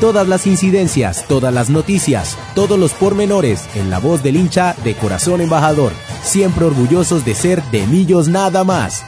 Todas 0.00 0.26
las 0.26 0.46
incidencias, 0.46 1.28
todas 1.28 1.52
las 1.52 1.68
noticias, 1.68 2.38
todos 2.54 2.78
los 2.78 2.94
pormenores 2.94 3.68
en 3.76 3.90
la 3.90 3.98
voz 3.98 4.22
del 4.22 4.36
hincha 4.36 4.72
de 4.82 4.94
corazón 4.94 5.42
embajador, 5.42 5.92
siempre 6.22 6.64
orgullosos 6.64 7.26
de 7.26 7.34
ser 7.34 7.60
de 7.70 7.86
Millos 7.86 8.26
nada 8.26 8.64
más. 8.64 9.04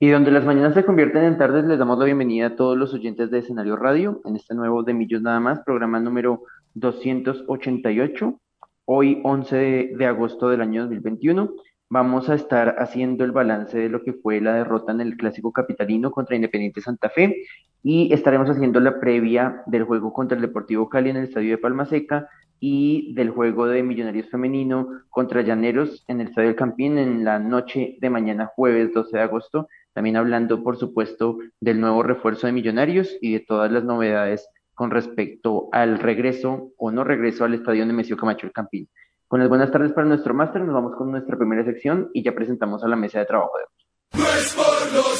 Y 0.00 0.10
donde 0.10 0.32
las 0.32 0.44
mañanas 0.44 0.74
se 0.74 0.84
convierten 0.84 1.22
en 1.22 1.38
tardes, 1.38 1.64
les 1.64 1.78
damos 1.78 1.96
la 1.96 2.06
bienvenida 2.06 2.48
a 2.48 2.56
todos 2.56 2.76
los 2.76 2.92
oyentes 2.92 3.30
de 3.30 3.38
Escenario 3.38 3.76
Radio 3.76 4.20
en 4.24 4.34
este 4.34 4.56
nuevo 4.56 4.82
de 4.82 4.94
Millos 4.94 5.22
Nada 5.22 5.38
Más, 5.38 5.60
programa 5.60 6.00
número 6.00 6.42
288, 6.74 8.40
hoy 8.86 9.20
11 9.22 9.56
de, 9.56 9.94
de 9.96 10.06
agosto 10.06 10.48
del 10.48 10.60
año 10.60 10.82
2021 10.82 11.52
vamos 11.92 12.30
a 12.30 12.34
estar 12.34 12.76
haciendo 12.78 13.22
el 13.22 13.32
balance 13.32 13.76
de 13.76 13.90
lo 13.90 14.02
que 14.02 14.14
fue 14.14 14.40
la 14.40 14.54
derrota 14.54 14.92
en 14.92 15.02
el 15.02 15.14
Clásico 15.18 15.52
Capitalino 15.52 16.10
contra 16.10 16.34
Independiente 16.34 16.80
Santa 16.80 17.10
Fe 17.10 17.44
y 17.82 18.10
estaremos 18.14 18.48
haciendo 18.48 18.80
la 18.80 18.98
previa 18.98 19.62
del 19.66 19.84
juego 19.84 20.10
contra 20.10 20.36
el 20.36 20.40
Deportivo 20.40 20.88
Cali 20.88 21.10
en 21.10 21.16
el 21.16 21.24
Estadio 21.24 21.50
de 21.50 21.58
Palma 21.58 21.84
Seca 21.84 22.30
y 22.60 23.12
del 23.12 23.28
juego 23.28 23.66
de 23.66 23.82
Millonarios 23.82 24.30
Femenino 24.30 24.88
contra 25.10 25.42
Llaneros 25.42 26.02
en 26.08 26.22
el 26.22 26.28
Estadio 26.28 26.48
del 26.48 26.56
Campín 26.56 26.96
en 26.96 27.24
la 27.24 27.38
noche 27.38 27.98
de 28.00 28.08
mañana 28.08 28.46
jueves 28.46 28.94
12 28.94 29.14
de 29.14 29.22
agosto, 29.22 29.68
también 29.92 30.16
hablando 30.16 30.64
por 30.64 30.78
supuesto 30.78 31.36
del 31.60 31.78
nuevo 31.78 32.02
refuerzo 32.02 32.46
de 32.46 32.54
Millonarios 32.54 33.18
y 33.20 33.34
de 33.34 33.40
todas 33.40 33.70
las 33.70 33.84
novedades 33.84 34.48
con 34.72 34.90
respecto 34.90 35.68
al 35.72 35.98
regreso 35.98 36.72
o 36.78 36.90
no 36.90 37.04
regreso 37.04 37.44
al 37.44 37.52
Estadio 37.52 37.84
Nemesio 37.84 38.16
Camacho 38.16 38.46
el 38.46 38.52
Campín. 38.52 38.88
Con 39.32 39.40
las 39.40 39.48
buenas 39.48 39.72
tardes 39.72 39.92
para 39.94 40.06
nuestro 40.06 40.34
máster, 40.34 40.60
nos 40.60 40.74
vamos 40.74 40.94
con 40.94 41.10
nuestra 41.10 41.38
primera 41.38 41.64
sección 41.64 42.10
y 42.12 42.22
ya 42.22 42.34
presentamos 42.34 42.84
a 42.84 42.88
la 42.88 42.96
mesa 42.96 43.18
de 43.18 43.24
trabajo 43.24 43.52
de 43.56 44.20
hoy. 44.98 45.14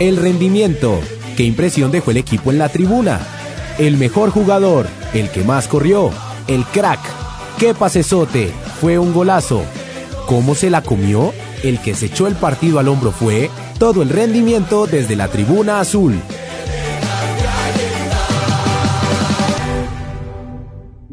El 0.00 0.16
rendimiento. 0.16 0.98
¿Qué 1.36 1.42
impresión 1.42 1.90
dejó 1.92 2.12
el 2.12 2.16
equipo 2.16 2.50
en 2.50 2.56
la 2.56 2.70
tribuna? 2.70 3.20
El 3.78 3.98
mejor 3.98 4.30
jugador, 4.30 4.86
el 5.12 5.30
que 5.30 5.44
más 5.44 5.68
corrió, 5.68 6.08
el 6.48 6.64
crack. 6.64 7.00
¿Qué 7.58 7.74
pasesote? 7.74 8.46
Fue 8.80 8.98
un 8.98 9.12
golazo. 9.12 9.62
¿Cómo 10.26 10.54
se 10.54 10.70
la 10.70 10.80
comió? 10.80 11.34
El 11.62 11.78
que 11.82 11.92
se 11.92 12.06
echó 12.06 12.26
el 12.26 12.36
partido 12.36 12.78
al 12.78 12.88
hombro 12.88 13.10
fue 13.10 13.50
todo 13.78 14.00
el 14.00 14.08
rendimiento 14.08 14.86
desde 14.86 15.14
la 15.14 15.28
tribuna 15.28 15.80
azul. 15.80 16.14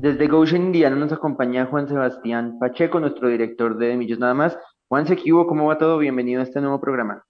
Desde 0.03 0.27
Goshen, 0.27 0.63
Indiana, 0.63 0.97
nos 0.97 1.13
acompaña 1.13 1.65
Juan 1.65 1.87
Sebastián 1.87 2.59
Pacheco, 2.59 2.99
nuestro 2.99 3.29
director 3.29 3.77
de 3.77 3.95
Millos 3.95 4.19
Nada 4.19 4.33
Más. 4.33 4.57
Juan 4.89 5.07
Sequivo, 5.07 5.47
¿cómo 5.47 5.67
va 5.67 5.77
todo? 5.77 5.97
Bienvenido 5.97 6.41
a 6.41 6.43
este 6.43 6.59
nuevo 6.59 6.81
programa. 6.81 7.23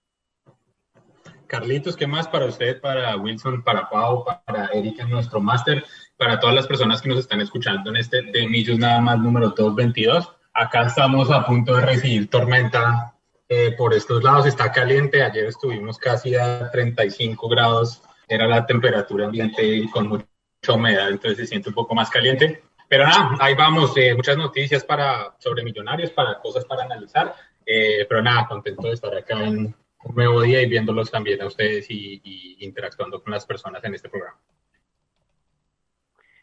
Carlitos, 1.45 1.95
¿qué 1.95 2.07
más 2.07 2.27
para 2.27 2.47
usted, 2.47 2.81
para 2.81 3.15
Wilson, 3.15 3.61
para 3.61 3.87
Pau, 3.91 4.25
para 4.25 4.65
Erika, 4.73 5.05
nuestro 5.05 5.39
máster, 5.39 5.85
para 6.17 6.39
todas 6.39 6.55
las 6.55 6.65
personas 6.65 6.99
que 6.99 7.09
nos 7.09 7.19
están 7.19 7.41
escuchando 7.41 7.91
en 7.91 7.97
este 7.97 8.23
de 8.23 8.47
Millos 8.47 8.79
Nada 8.79 8.99
Más 9.01 9.19
número 9.19 9.49
222? 9.49 10.33
Acá 10.55 10.87
estamos 10.87 11.29
a 11.29 11.45
punto 11.45 11.75
de 11.75 11.85
recibir 11.85 12.27
tormenta 12.27 13.13
eh, 13.49 13.75
por 13.77 13.93
estos 13.93 14.23
lados, 14.23 14.47
está 14.47 14.71
caliente, 14.71 15.21
ayer 15.21 15.45
estuvimos 15.45 15.99
casi 15.99 16.33
a 16.33 16.71
35 16.71 17.47
grados, 17.49 18.01
era 18.27 18.47
la 18.47 18.65
temperatura 18.65 19.25
ambiente 19.25 19.87
con 19.93 20.07
mucho 20.07 20.25
humedad, 20.71 21.09
entonces 21.09 21.37
se 21.37 21.47
siente 21.47 21.69
un 21.69 21.75
poco 21.75 21.93
más 21.93 22.09
caliente. 22.09 22.63
Pero 22.87 23.05
nada, 23.05 23.37
ahí 23.39 23.55
vamos, 23.55 23.97
eh, 23.97 24.13
muchas 24.13 24.37
noticias 24.37 24.83
para, 24.83 25.35
sobre 25.39 25.63
millonarios, 25.63 26.11
para 26.11 26.39
cosas 26.39 26.63
para 26.65 26.83
analizar. 26.83 27.33
Eh, 27.65 28.05
pero 28.07 28.21
nada, 28.21 28.47
contento 28.47 28.87
de 28.87 28.93
estar 28.93 29.15
acá 29.15 29.43
en 29.43 29.75
un 30.03 30.15
nuevo 30.15 30.41
día 30.41 30.61
y 30.61 30.69
viéndolos 30.69 31.09
también 31.09 31.41
a 31.41 31.47
ustedes 31.47 31.89
y, 31.89 32.21
y, 32.23 32.57
interactuando 32.65 33.21
con 33.21 33.31
las 33.31 33.45
personas 33.45 33.83
en 33.83 33.95
este 33.95 34.09
programa. 34.09 34.37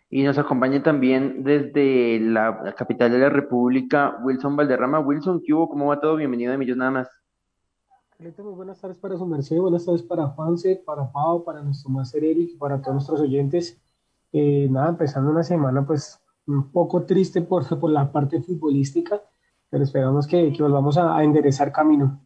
Y 0.08 0.24
nos 0.24 0.38
acompaña 0.38 0.82
también 0.82 1.44
desde 1.44 2.18
la, 2.18 2.74
capital 2.76 3.12
de 3.12 3.18
la 3.18 3.28
República, 3.28 4.16
Wilson 4.22 4.56
Valderrama. 4.56 4.98
Wilson, 4.98 5.40
¿qué 5.46 5.54
hubo? 5.54 5.68
¿Cómo 5.68 5.86
va 5.86 6.00
todo? 6.00 6.16
Bienvenido 6.16 6.52
a 6.52 6.56
Millos 6.56 6.76
Nada 6.76 6.90
Más. 6.90 7.08
Muy 8.18 8.32
buenas 8.52 8.80
tardes 8.80 8.98
para 8.98 9.16
su 9.16 9.24
merced, 9.24 9.56
buenas 9.58 9.86
tardes 9.86 10.02
para 10.02 10.26
Juanse, 10.26 10.82
para 10.84 11.10
Pau, 11.10 11.42
para 11.42 11.62
nuestro 11.62 11.90
máster 11.90 12.22
Eric, 12.24 12.58
para 12.58 12.78
todos 12.82 12.94
nuestros 12.94 13.20
oyentes. 13.20 13.80
Eh, 14.32 14.68
nada, 14.70 14.90
empezando 14.90 15.30
una 15.30 15.42
semana 15.42 15.84
pues 15.86 16.20
un 16.46 16.70
poco 16.70 17.04
triste 17.04 17.42
por, 17.42 17.66
por 17.80 17.90
la 17.90 18.10
parte 18.12 18.40
futbolística, 18.40 19.20
pero 19.68 19.84
esperamos 19.84 20.26
que, 20.26 20.52
que 20.52 20.62
volvamos 20.62 20.96
a, 20.98 21.16
a, 21.16 21.24
enderezar 21.24 21.72
camino. 21.72 22.24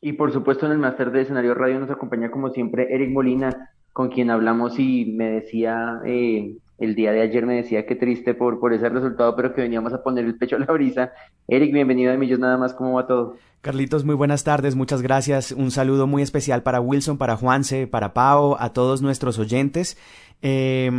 Y 0.00 0.14
por 0.14 0.32
supuesto 0.32 0.66
en 0.66 0.72
el 0.72 0.78
máster 0.78 1.10
de 1.10 1.22
escenario 1.22 1.54
radio 1.54 1.78
nos 1.78 1.90
acompaña 1.90 2.30
como 2.30 2.50
siempre 2.50 2.94
Eric 2.94 3.10
Molina, 3.10 3.70
con 3.92 4.08
quien 4.08 4.30
hablamos 4.30 4.78
y 4.78 5.04
me 5.04 5.30
decía, 5.30 6.00
eh, 6.06 6.56
el 6.80 6.94
día 6.94 7.12
de 7.12 7.20
ayer 7.20 7.44
me 7.44 7.54
decía 7.56 7.86
que 7.86 7.94
triste 7.94 8.34
por, 8.34 8.58
por 8.58 8.72
ese 8.72 8.88
resultado, 8.88 9.36
pero 9.36 9.54
que 9.54 9.60
veníamos 9.60 9.92
a 9.92 10.02
poner 10.02 10.24
el 10.24 10.36
pecho 10.36 10.56
a 10.56 10.60
la 10.60 10.66
brisa. 10.66 11.12
Eric, 11.46 11.72
bienvenido 11.72 12.12
a 12.12 12.16
Millos 12.16 12.38
Nada 12.38 12.56
más, 12.56 12.72
¿cómo 12.72 12.94
va 12.94 13.06
todo? 13.06 13.36
Carlitos, 13.60 14.06
muy 14.06 14.14
buenas 14.14 14.44
tardes, 14.44 14.74
muchas 14.74 15.02
gracias. 15.02 15.52
Un 15.52 15.70
saludo 15.70 16.06
muy 16.06 16.22
especial 16.22 16.62
para 16.62 16.80
Wilson, 16.80 17.18
para 17.18 17.36
Juanse, 17.36 17.86
para 17.86 18.14
Pau, 18.14 18.56
a 18.58 18.72
todos 18.72 19.02
nuestros 19.02 19.38
oyentes. 19.38 19.98
Eh, 20.40 20.90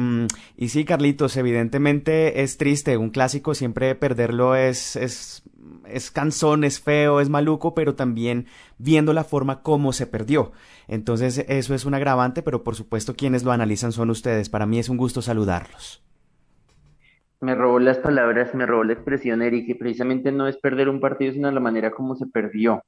y 0.56 0.70
sí, 0.70 0.86
Carlitos, 0.86 1.36
evidentemente 1.36 2.44
es 2.44 2.58
triste, 2.58 2.98
un 2.98 3.10
clásico 3.10 3.56
siempre 3.56 3.96
perderlo 3.96 4.56
es, 4.56 4.96
es, 4.96 5.42
es 5.86 6.12
cansón, 6.12 6.64
es 6.64 6.80
feo, 6.80 7.20
es 7.20 7.30
maluco, 7.30 7.74
pero 7.74 7.96
también 7.96 8.46
viendo 8.78 9.14
la 9.14 9.24
forma 9.24 9.62
como 9.62 9.94
se 9.94 10.08
perdió. 10.08 10.52
Entonces 10.88 11.46
eso 11.48 11.74
es 11.74 11.86
un 11.86 11.94
agravante, 11.94 12.42
pero 12.42 12.64
por 12.64 12.76
supuesto 12.76 13.16
quienes 13.16 13.44
lo 13.44 13.52
analizan 13.52 13.92
son 13.92 14.10
ustedes. 14.10 14.50
Para 14.50 14.66
mí 14.66 14.80
es 14.80 14.90
un 14.90 14.98
gusto 14.98 15.22
saludarlos. 15.22 16.04
Me 17.40 17.56
robó 17.56 17.80
las 17.80 17.98
palabras, 17.98 18.54
me 18.54 18.68
robó 18.68 18.84
la 18.84 18.94
expresión, 18.94 19.42
Eric, 19.42 19.78
precisamente 19.80 20.32
no 20.32 20.48
es 20.48 20.58
perder 20.58 20.90
un 20.90 21.00
partido, 21.00 21.34
sino 21.34 21.50
la 21.52 21.60
manera 21.60 21.92
como 21.92 22.16
se 22.16 22.28
perdió. 22.28 22.84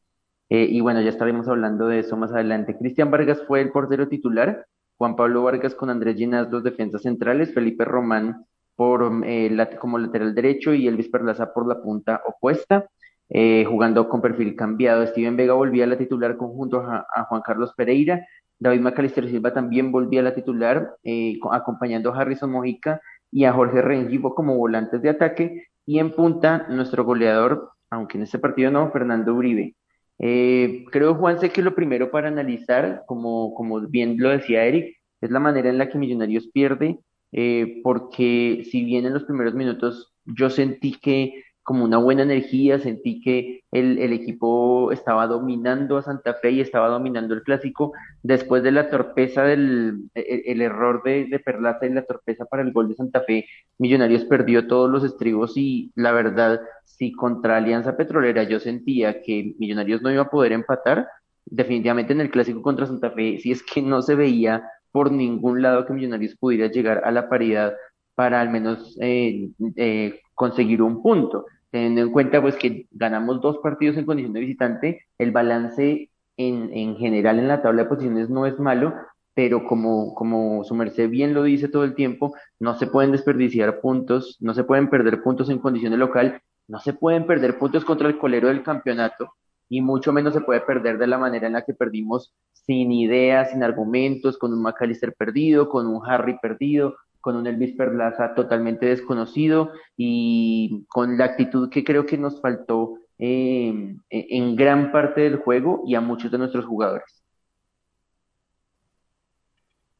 Eh, 0.49 0.67
y 0.69 0.79
bueno, 0.81 1.01
ya 1.01 1.09
estaremos 1.09 1.47
hablando 1.47 1.87
de 1.87 1.99
eso 1.99 2.17
más 2.17 2.31
adelante. 2.31 2.77
Cristian 2.77 3.09
Vargas 3.09 3.41
fue 3.47 3.61
el 3.61 3.71
portero 3.71 4.07
titular, 4.07 4.67
Juan 4.97 5.15
Pablo 5.15 5.41
Vargas 5.41 5.73
con 5.73 5.89
Andrés 5.89 6.17
Ginás, 6.17 6.51
los 6.51 6.63
defensas 6.63 7.01
centrales, 7.01 7.53
Felipe 7.53 7.83
Román 7.83 8.45
por, 8.75 9.21
eh, 9.25 9.55
como 9.79 9.97
lateral 9.97 10.33
derecho 10.33 10.73
y 10.73 10.87
Elvis 10.87 11.09
Perlaza 11.09 11.53
por 11.53 11.67
la 11.67 11.81
punta 11.81 12.21
opuesta, 12.25 12.89
eh, 13.29 13.65
jugando 13.65 14.07
con 14.09 14.21
perfil 14.21 14.55
cambiado. 14.55 15.05
Steven 15.07 15.35
Vega 15.35 15.53
volvía 15.53 15.85
a 15.85 15.87
la 15.87 15.97
titular 15.97 16.37
conjunto 16.37 16.79
a, 16.79 17.25
Juan 17.29 17.41
Carlos 17.41 17.73
Pereira, 17.75 18.25
David 18.59 18.81
Macalister 18.81 19.27
Silva 19.27 19.53
también 19.53 19.91
volvía 19.91 20.21
a 20.21 20.23
la 20.23 20.35
titular, 20.35 20.95
eh, 21.03 21.37
acompañando 21.51 22.13
a 22.13 22.21
Harrison 22.21 22.51
Mojica 22.51 23.01
y 23.31 23.45
a 23.45 23.53
Jorge 23.53 23.81
Rengifo 23.81 24.35
como 24.35 24.55
volantes 24.55 25.01
de 25.01 25.09
ataque, 25.09 25.67
y 25.85 25.99
en 25.99 26.11
punta 26.11 26.67
nuestro 26.69 27.03
goleador, 27.03 27.71
aunque 27.89 28.17
en 28.17 28.23
este 28.23 28.39
partido 28.39 28.71
no, 28.71 28.91
Fernando 28.91 29.33
Uribe. 29.33 29.75
Eh, 30.19 30.85
creo, 30.91 31.15
Juan, 31.15 31.39
sé 31.39 31.49
que 31.49 31.61
lo 31.61 31.75
primero 31.75 32.11
para 32.11 32.27
analizar, 32.29 33.03
como, 33.07 33.53
como 33.53 33.81
bien 33.81 34.15
lo 34.17 34.29
decía 34.29 34.63
Eric, 34.63 34.95
es 35.21 35.31
la 35.31 35.39
manera 35.39 35.69
en 35.69 35.77
la 35.77 35.89
que 35.89 35.97
Millonarios 35.97 36.47
pierde, 36.53 36.99
eh, 37.33 37.81
porque 37.83 38.65
si 38.71 38.85
bien 38.85 39.05
en 39.05 39.13
los 39.13 39.23
primeros 39.23 39.53
minutos 39.53 40.13
yo 40.25 40.49
sentí 40.49 40.93
que 40.99 41.43
como 41.63 41.85
una 41.85 41.97
buena 41.97 42.23
energía, 42.23 42.77
sentí 42.79 43.21
que 43.21 43.63
el, 43.71 43.97
equipo 44.13 44.91
estaba 44.91 45.27
dominando 45.27 45.97
a 45.97 46.01
Santa 46.01 46.33
Fe 46.35 46.51
y 46.51 46.61
estaba 46.61 46.89
dominando 46.89 47.33
el 47.33 47.41
clásico. 47.41 47.93
Después 48.21 48.63
de 48.63 48.73
la 48.73 48.89
torpeza 48.89 49.43
del 49.43 50.09
el, 50.13 50.43
el 50.45 50.61
error 50.61 51.01
de, 51.03 51.25
de, 51.25 51.39
Perlata 51.39 51.85
y 51.85 51.93
la 51.93 52.03
torpeza 52.03 52.45
para 52.45 52.63
el 52.63 52.73
gol 52.73 52.89
de 52.89 52.95
Santa 52.95 53.21
Fe, 53.21 53.45
Millonarios 53.77 54.25
perdió 54.25 54.67
todos 54.67 54.91
los 54.91 55.05
estribos 55.05 55.53
y 55.55 55.91
la 55.95 56.11
verdad, 56.11 56.59
si 56.83 57.13
contra 57.13 57.57
Alianza 57.57 57.95
Petrolera 57.95 58.43
yo 58.43 58.59
sentía 58.59 59.21
que 59.21 59.55
Millonarios 59.57 60.01
no 60.01 60.11
iba 60.11 60.23
a 60.23 60.29
poder 60.29 60.51
empatar, 60.51 61.07
definitivamente 61.45 62.13
en 62.13 62.21
el 62.21 62.29
clásico 62.29 62.61
contra 62.61 62.87
Santa 62.87 63.11
Fe, 63.11 63.39
si 63.39 63.51
es 63.51 63.63
que 63.63 63.81
no 63.81 64.01
se 64.01 64.15
veía 64.15 64.63
por 64.93 65.11
ningún 65.11 65.61
lado 65.63 65.85
que 65.85 65.93
Millonarios 65.93 66.37
pudiera 66.37 66.67
llegar 66.67 67.01
a 67.03 67.11
la 67.11 67.27
paridad 67.27 67.73
para 68.15 68.39
al 68.39 68.49
menos 68.51 68.95
eh, 69.01 69.49
eh, 69.75 70.21
conseguir 70.35 70.81
un 70.83 71.01
punto. 71.01 71.47
teniendo 71.71 72.01
en 72.01 72.11
cuenta 72.11 72.41
pues 72.41 72.55
que 72.55 72.87
ganamos 72.91 73.41
dos 73.41 73.57
partidos 73.57 73.97
en 73.97 74.05
condición 74.05 74.33
de 74.33 74.41
visitante, 74.41 75.05
el 75.17 75.31
balance 75.31 76.09
en, 76.37 76.69
en 76.73 76.95
general 76.97 77.39
en 77.39 77.47
la 77.47 77.63
tabla 77.63 77.83
de 77.83 77.89
posiciones 77.89 78.29
no 78.29 78.45
es 78.45 78.59
malo, 78.59 78.93
pero 79.33 79.65
como, 79.65 80.13
como 80.13 80.63
su 80.63 80.75
merced 80.75 81.09
bien 81.09 81.33
lo 81.33 81.41
dice 81.43 81.67
todo 81.69 81.83
el 81.83 81.95
tiempo, 81.95 82.35
no 82.59 82.75
se 82.77 82.85
pueden 82.85 83.11
desperdiciar 83.11 83.81
puntos, 83.81 84.37
no 84.41 84.53
se 84.53 84.63
pueden 84.63 84.89
perder 84.91 85.23
puntos 85.23 85.49
en 85.49 85.57
condición 85.57 85.91
de 85.91 85.97
local, 85.97 86.41
no 86.67 86.79
se 86.79 86.93
pueden 86.93 87.25
perder 87.25 87.57
puntos 87.57 87.83
contra 87.83 88.07
el 88.07 88.19
colero 88.19 88.47
del 88.49 88.61
campeonato 88.61 89.33
y 89.73 89.81
mucho 89.81 90.13
menos 90.13 90.35
se 90.35 90.41
puede 90.41 90.61
perder 90.61 90.99
de 90.99 91.07
la 91.07 91.17
manera 91.17 91.47
en 91.47 91.53
la 91.53 91.65
que 91.65 91.73
perdimos 91.73 92.31
sin 92.51 92.91
ideas, 92.91 93.49
sin 93.49 93.63
argumentos, 93.63 94.37
con 94.37 94.53
un 94.53 94.61
McAllister 94.61 95.15
perdido, 95.15 95.67
con 95.67 95.87
un 95.87 95.99
Harry 96.05 96.37
perdido, 96.39 96.95
con 97.19 97.35
un 97.35 97.47
Elvis 97.47 97.75
Perlaza 97.75 98.35
totalmente 98.35 98.85
desconocido 98.85 99.71
y 99.97 100.85
con 100.89 101.17
la 101.17 101.25
actitud 101.25 101.71
que 101.71 101.83
creo 101.83 102.05
que 102.05 102.19
nos 102.19 102.39
faltó 102.39 102.99
eh, 103.17 103.95
en 104.11 104.55
gran 104.55 104.91
parte 104.91 105.21
del 105.21 105.37
juego 105.37 105.81
y 105.87 105.95
a 105.95 106.01
muchos 106.01 106.29
de 106.29 106.37
nuestros 106.37 106.65
jugadores. 106.65 107.23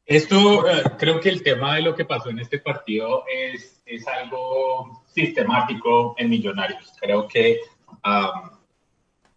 Esto, 0.06 0.68
eh, 0.68 0.84
creo 1.00 1.18
que 1.18 1.30
el 1.30 1.42
tema 1.42 1.74
de 1.74 1.82
lo 1.82 1.96
que 1.96 2.04
pasó 2.04 2.30
en 2.30 2.38
este 2.38 2.60
partido 2.60 3.24
es 3.26 4.06
algo 4.06 5.02
sistemático 5.08 6.14
en 6.16 6.30
Millonarios. 6.30 6.92
Creo 7.00 7.26
que 7.26 7.58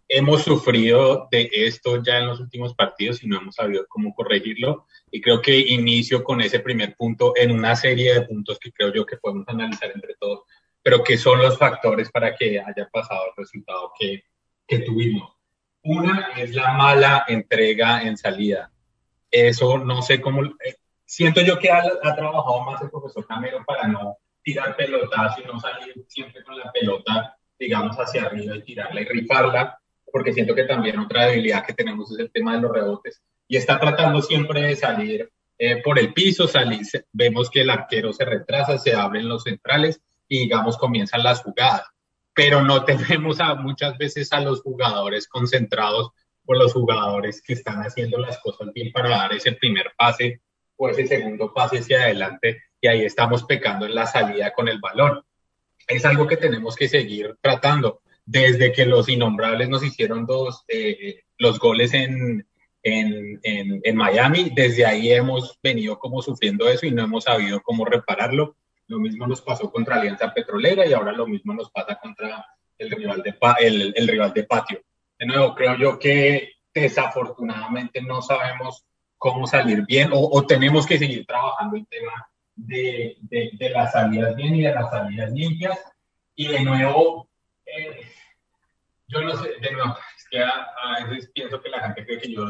hemos 0.08 0.42
sufrido 0.42 1.28
de 1.30 1.50
esto 1.52 2.02
ya 2.02 2.18
en 2.18 2.26
los 2.26 2.40
últimos 2.40 2.74
partidos 2.74 3.22
y 3.22 3.28
no 3.28 3.38
hemos 3.38 3.54
sabido 3.54 3.86
cómo 3.88 4.14
corregirlo. 4.14 4.86
Y 5.10 5.20
creo 5.20 5.40
que 5.42 5.58
inicio 5.58 6.24
con 6.24 6.40
ese 6.40 6.60
primer 6.60 6.96
punto 6.96 7.34
en 7.36 7.50
una 7.50 7.76
serie 7.76 8.14
de 8.14 8.22
puntos 8.22 8.58
que 8.58 8.72
creo 8.72 8.92
yo 8.92 9.06
que 9.06 9.16
podemos 9.16 9.46
analizar 9.48 9.90
entre 9.94 10.14
todos, 10.18 10.40
pero 10.82 11.04
que 11.04 11.16
son 11.16 11.40
los 11.40 11.58
factores 11.58 12.10
para 12.10 12.34
que 12.34 12.60
haya 12.60 12.88
pasado 12.90 13.26
el 13.26 13.42
resultado 13.42 13.92
que, 13.98 14.24
que 14.66 14.78
tuvimos. 14.80 15.32
Una 15.82 16.32
es 16.36 16.54
la 16.54 16.72
mala 16.72 17.24
entrega 17.28 18.02
en 18.02 18.16
salida 18.16 18.70
eso 19.30 19.78
no 19.78 20.02
sé 20.02 20.20
cómo, 20.20 20.44
eh, 20.44 20.76
siento 21.04 21.40
yo 21.40 21.58
que 21.58 21.70
ha, 21.70 21.82
trabajado 21.82 22.64
más 22.64 22.80
el 22.82 22.90
profesor 22.90 23.26
Camero 23.26 23.62
para 23.64 23.86
no 23.86 24.18
tirar 24.42 24.76
pelotas 24.76 25.38
y 25.38 25.46
no 25.46 25.60
salir 25.60 26.04
siempre 26.08 26.42
con 26.42 26.58
la 26.58 26.72
pelota, 26.72 27.36
digamos, 27.58 27.96
hacia 27.96 28.22
arriba 28.24 28.56
y 28.56 28.62
tirarla 28.62 29.00
y 29.02 29.04
rifarla, 29.04 29.78
porque 30.12 30.32
siento 30.32 30.54
que 30.54 30.64
también 30.64 30.98
otra 30.98 31.26
debilidad 31.26 31.64
que 31.64 31.74
tenemos 31.74 32.10
es 32.12 32.18
el 32.18 32.30
tema 32.30 32.54
de 32.54 32.62
los 32.62 32.72
rebotes. 32.72 33.22
Y 33.46 33.56
está 33.56 33.78
tratando 33.78 34.22
siempre 34.22 34.62
de 34.62 34.76
salir 34.76 35.30
eh, 35.58 35.82
por 35.82 35.98
el 35.98 36.12
piso, 36.12 36.46
salir, 36.46 36.82
vemos 37.12 37.50
que 37.50 37.62
el 37.62 37.70
arquero 37.70 38.12
se 38.12 38.24
retrasa, 38.24 38.78
se 38.78 38.94
abren 38.94 39.28
los 39.28 39.42
centrales 39.42 40.00
y 40.28 40.40
digamos 40.40 40.78
comienzan 40.78 41.22
las 41.22 41.42
jugadas. 41.42 41.84
Pero 42.32 42.62
no 42.62 42.84
tenemos 42.86 43.40
a, 43.40 43.54
muchas 43.54 43.98
veces 43.98 44.32
a 44.32 44.40
los 44.40 44.62
jugadores 44.62 45.26
concentrados 45.26 46.10
por 46.44 46.56
los 46.56 46.72
jugadores 46.72 47.42
que 47.42 47.54
están 47.54 47.80
haciendo 47.80 48.18
las 48.18 48.38
cosas 48.38 48.72
bien 48.72 48.92
para 48.92 49.10
dar 49.10 49.32
ese 49.32 49.52
primer 49.52 49.92
pase 49.96 50.40
o 50.76 50.88
ese 50.88 51.06
segundo 51.06 51.52
pase 51.52 51.78
hacia 51.78 52.02
adelante 52.02 52.62
y 52.80 52.86
ahí 52.86 53.04
estamos 53.04 53.44
pecando 53.44 53.84
en 53.84 53.94
la 53.94 54.06
salida 54.06 54.52
con 54.52 54.68
el 54.68 54.78
balón. 54.78 55.22
Es 55.86 56.04
algo 56.04 56.26
que 56.26 56.36
tenemos 56.36 56.76
que 56.76 56.88
seguir 56.88 57.36
tratando. 57.40 58.00
Desde 58.30 58.72
que 58.72 58.84
los 58.84 59.08
innombrables 59.08 59.68
nos 59.68 59.82
hicieron 59.82 60.26
dos, 60.26 60.64
eh, 60.68 61.22
los 61.38 61.58
goles 61.58 61.94
en, 61.94 62.46
en, 62.82 63.40
en, 63.42 63.80
en, 63.82 63.96
Miami, 63.96 64.50
desde 64.54 64.84
ahí 64.84 65.12
hemos 65.12 65.58
venido 65.62 65.98
como 65.98 66.20
sufriendo 66.20 66.68
eso 66.68 66.84
y 66.84 66.90
no 66.90 67.04
hemos 67.04 67.24
sabido 67.24 67.62
cómo 67.62 67.84
repararlo. 67.84 68.56
Lo 68.86 68.98
mismo 68.98 69.26
nos 69.26 69.40
pasó 69.40 69.70
contra 69.70 69.96
Alianza 69.96 70.34
Petrolera 70.34 70.86
y 70.86 70.92
ahora 70.92 71.12
lo 71.12 71.26
mismo 71.26 71.54
nos 71.54 71.70
pasa 71.70 71.98
contra 72.00 72.44
el 72.76 72.90
rival 72.90 73.22
de, 73.22 73.34
el, 73.60 73.94
el 73.96 74.08
rival 74.08 74.32
de 74.34 74.44
patio 74.44 74.80
de 75.18 75.26
nuevo, 75.26 75.54
creo 75.54 75.76
yo 75.76 75.98
que 75.98 76.52
desafortunadamente 76.72 78.00
no 78.00 78.22
sabemos 78.22 78.84
cómo 79.16 79.46
salir 79.46 79.84
bien 79.84 80.10
o, 80.12 80.46
tenemos 80.46 80.86
que 80.86 80.98
seguir 80.98 81.26
trabajando 81.26 81.76
el 81.76 81.86
tema 81.88 82.28
de, 82.54 83.16
de, 83.22 83.70
las 83.70 83.92
salidas 83.92 84.36
bien 84.36 84.54
y 84.54 84.62
de 84.62 84.74
las 84.74 84.90
salidas 84.90 85.32
limpias. 85.32 85.78
Y 86.36 86.46
de 86.48 86.62
nuevo, 86.62 87.28
eh, 87.66 88.00
yo 89.08 89.22
no 89.22 89.36
sé, 89.42 89.54
de 89.60 89.72
nuevo, 89.72 89.96
es 90.16 90.26
que 90.30 90.42
a, 90.42 91.06
veces 91.08 91.30
pienso 91.34 91.60
que 91.60 91.70
la 91.70 91.80
gente 91.80 92.04
cree 92.04 92.18
que 92.18 92.32
yo, 92.32 92.44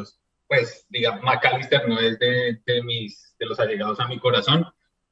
pues, 0.47 0.87
digamos, 0.89 1.23
McAllister 1.23 1.89
no 1.89 1.99
es 2.01 2.19
de, 2.19 2.61
de, 2.67 2.83
mis, 2.83 3.35
de 3.39 3.47
los 3.47 3.59
allegados 3.61 4.01
a 4.01 4.09
mi 4.09 4.19
corazón, 4.19 4.67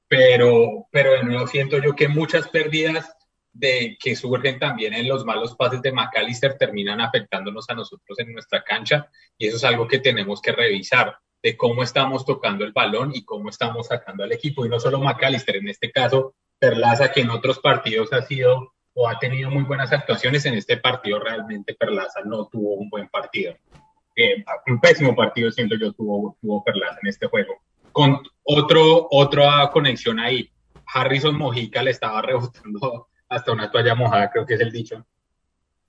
pero, 0.09 0.87
pero 0.91 1.13
de 1.13 1.25
nuevo 1.25 1.47
siento 1.47 1.79
yo 1.79 1.95
que 1.95 2.09
muchas 2.09 2.49
pérdidas 2.49 3.13
de 3.53 3.97
que 3.99 4.15
surgen 4.15 4.59
también 4.59 4.93
en 4.93 5.09
los 5.09 5.25
malos 5.25 5.57
pases 5.57 5.81
de 5.83 5.93
McAllister 5.93 6.59
terminan 6.59 7.01
afectándonos 7.01 7.69
a 7.71 7.75
nosotros 7.75 8.19
en 8.19 8.33
nuestra 8.33 8.63
cancha 8.63 9.09
y 9.39 9.47
eso 9.47 9.57
es 9.57 9.65
algo 9.65 9.89
que 9.89 9.99
tenemos 9.99 10.43
que 10.43 10.53
revisar 10.53 11.17
de 11.43 11.57
cómo 11.57 11.83
estamos 11.83 12.27
tocando 12.27 12.65
el 12.65 12.73
balón 12.73 13.13
y 13.15 13.25
cómo 13.25 13.49
estamos 13.49 13.87
sacando 13.87 14.25
al 14.25 14.33
equipo 14.33 14.67
y 14.67 14.69
no 14.69 14.79
solo 14.79 15.01
McAllister, 15.01 15.57
en 15.57 15.69
este 15.69 15.91
caso 15.91 16.35
Perlaza 16.59 17.13
que 17.13 17.21
en 17.21 17.31
otros 17.31 17.59
partidos 17.59 18.13
ha 18.15 18.23
sido 18.23 18.75
o 18.99 19.07
ha 19.07 19.19
tenido 19.19 19.51
muy 19.51 19.63
buenas 19.63 19.93
actuaciones, 19.93 20.47
en 20.47 20.55
este 20.55 20.79
partido 20.79 21.21
realmente 21.21 21.75
Perlaza 21.75 22.23
no 22.25 22.47
tuvo 22.47 22.77
un 22.77 22.89
buen 22.89 23.07
partido. 23.09 23.55
Eh, 24.17 24.43
un 24.69 24.81
pésimo 24.81 25.15
partido 25.15 25.51
siento 25.51 25.77
yo 25.79 25.93
tuvo, 25.93 26.39
tuvo 26.41 26.65
Perlaza 26.65 26.99
en 27.03 27.09
este 27.09 27.27
juego. 27.27 27.57
Con 27.93 28.23
otro, 28.43 29.07
otra 29.11 29.71
conexión 29.71 30.19
ahí, 30.19 30.51
Harrison 30.87 31.37
Mojica 31.37 31.83
le 31.83 31.91
estaba 31.91 32.23
rebotando 32.23 33.09
hasta 33.29 33.53
una 33.53 33.71
toalla 33.71 33.95
mojada, 33.95 34.31
creo 34.31 34.47
que 34.47 34.55
es 34.55 34.61
el 34.61 34.73
dicho. 34.73 35.05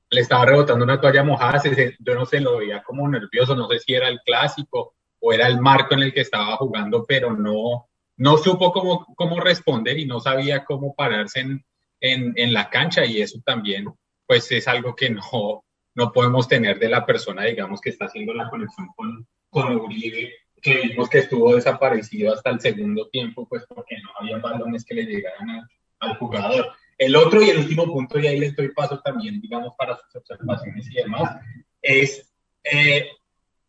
Le 0.09 0.19
estaba 0.19 0.44
rebotando 0.44 0.83
una 0.83 1.00
toalla 1.00 1.24
mojada, 1.24 1.62
yo 2.00 2.13
no 2.13 2.25
sé, 2.25 2.42
lo 2.42 2.57
veía 2.57 2.83
como 2.83 3.07
nervioso, 3.07 3.56
no 3.56 3.69
sé 3.69 3.80
si 3.80 3.94
era 3.94 4.09
el 4.09 4.19
clásico 4.25 4.95
o 5.21 5.31
era 5.31 5.48
el 5.48 5.62
marco 5.62 5.94
en 5.94 6.01
el 6.01 6.13
que 6.13 6.21
estaba 6.21 6.57
jugando, 6.57 7.06
pero 7.06 7.31
no, 7.31 7.88
no 8.18 8.38
supo 8.38 8.74
cómo, 8.74 9.06
cómo 9.15 9.39
responder 9.39 9.98
y 9.98 10.06
no 10.06 10.19
sabía 10.19 10.65
cómo 10.65 10.94
pararse 10.94 11.39
en, 11.39 11.65
en, 11.99 12.33
en 12.35 12.53
la 12.53 12.69
cancha 12.69 13.05
y 13.05 13.21
eso 13.21 13.39
también, 13.45 13.88
pues 14.25 14.51
es 14.51 14.67
algo 14.67 14.95
que 14.95 15.09
no, 15.09 15.63
no 15.95 16.11
podemos 16.11 16.47
tener 16.47 16.77
de 16.79 16.89
la 16.89 17.05
persona, 17.05 17.44
digamos, 17.44 17.81
que 17.81 17.89
está 17.89 18.05
haciendo 18.05 18.33
la 18.33 18.49
conexión 18.49 18.88
con, 18.95 19.27
con 19.49 19.75
Uribe, 19.75 20.33
que 20.61 20.81
vimos 20.81 21.09
que 21.09 21.19
estuvo 21.19 21.55
desaparecido 21.55 22.33
hasta 22.33 22.49
el 22.49 22.59
segundo 22.59 23.07
tiempo, 23.09 23.47
pues 23.47 23.63
porque 23.67 23.97
no 24.01 24.09
había 24.19 24.38
balones 24.38 24.85
que 24.85 24.95
le 24.95 25.05
llegaran 25.05 25.67
al 25.99 26.17
jugador. 26.17 26.67
El 26.97 27.15
otro 27.15 27.41
y 27.41 27.49
el 27.49 27.59
último 27.59 27.85
punto, 27.85 28.19
y 28.19 28.27
ahí 28.27 28.39
les 28.39 28.55
doy 28.55 28.69
paso 28.69 28.99
también, 29.01 29.39
digamos, 29.39 29.73
para 29.77 29.95
sus 29.97 30.15
observaciones 30.15 30.89
y 30.89 30.95
demás, 30.95 31.39
es 31.81 32.31
eh, 32.63 33.09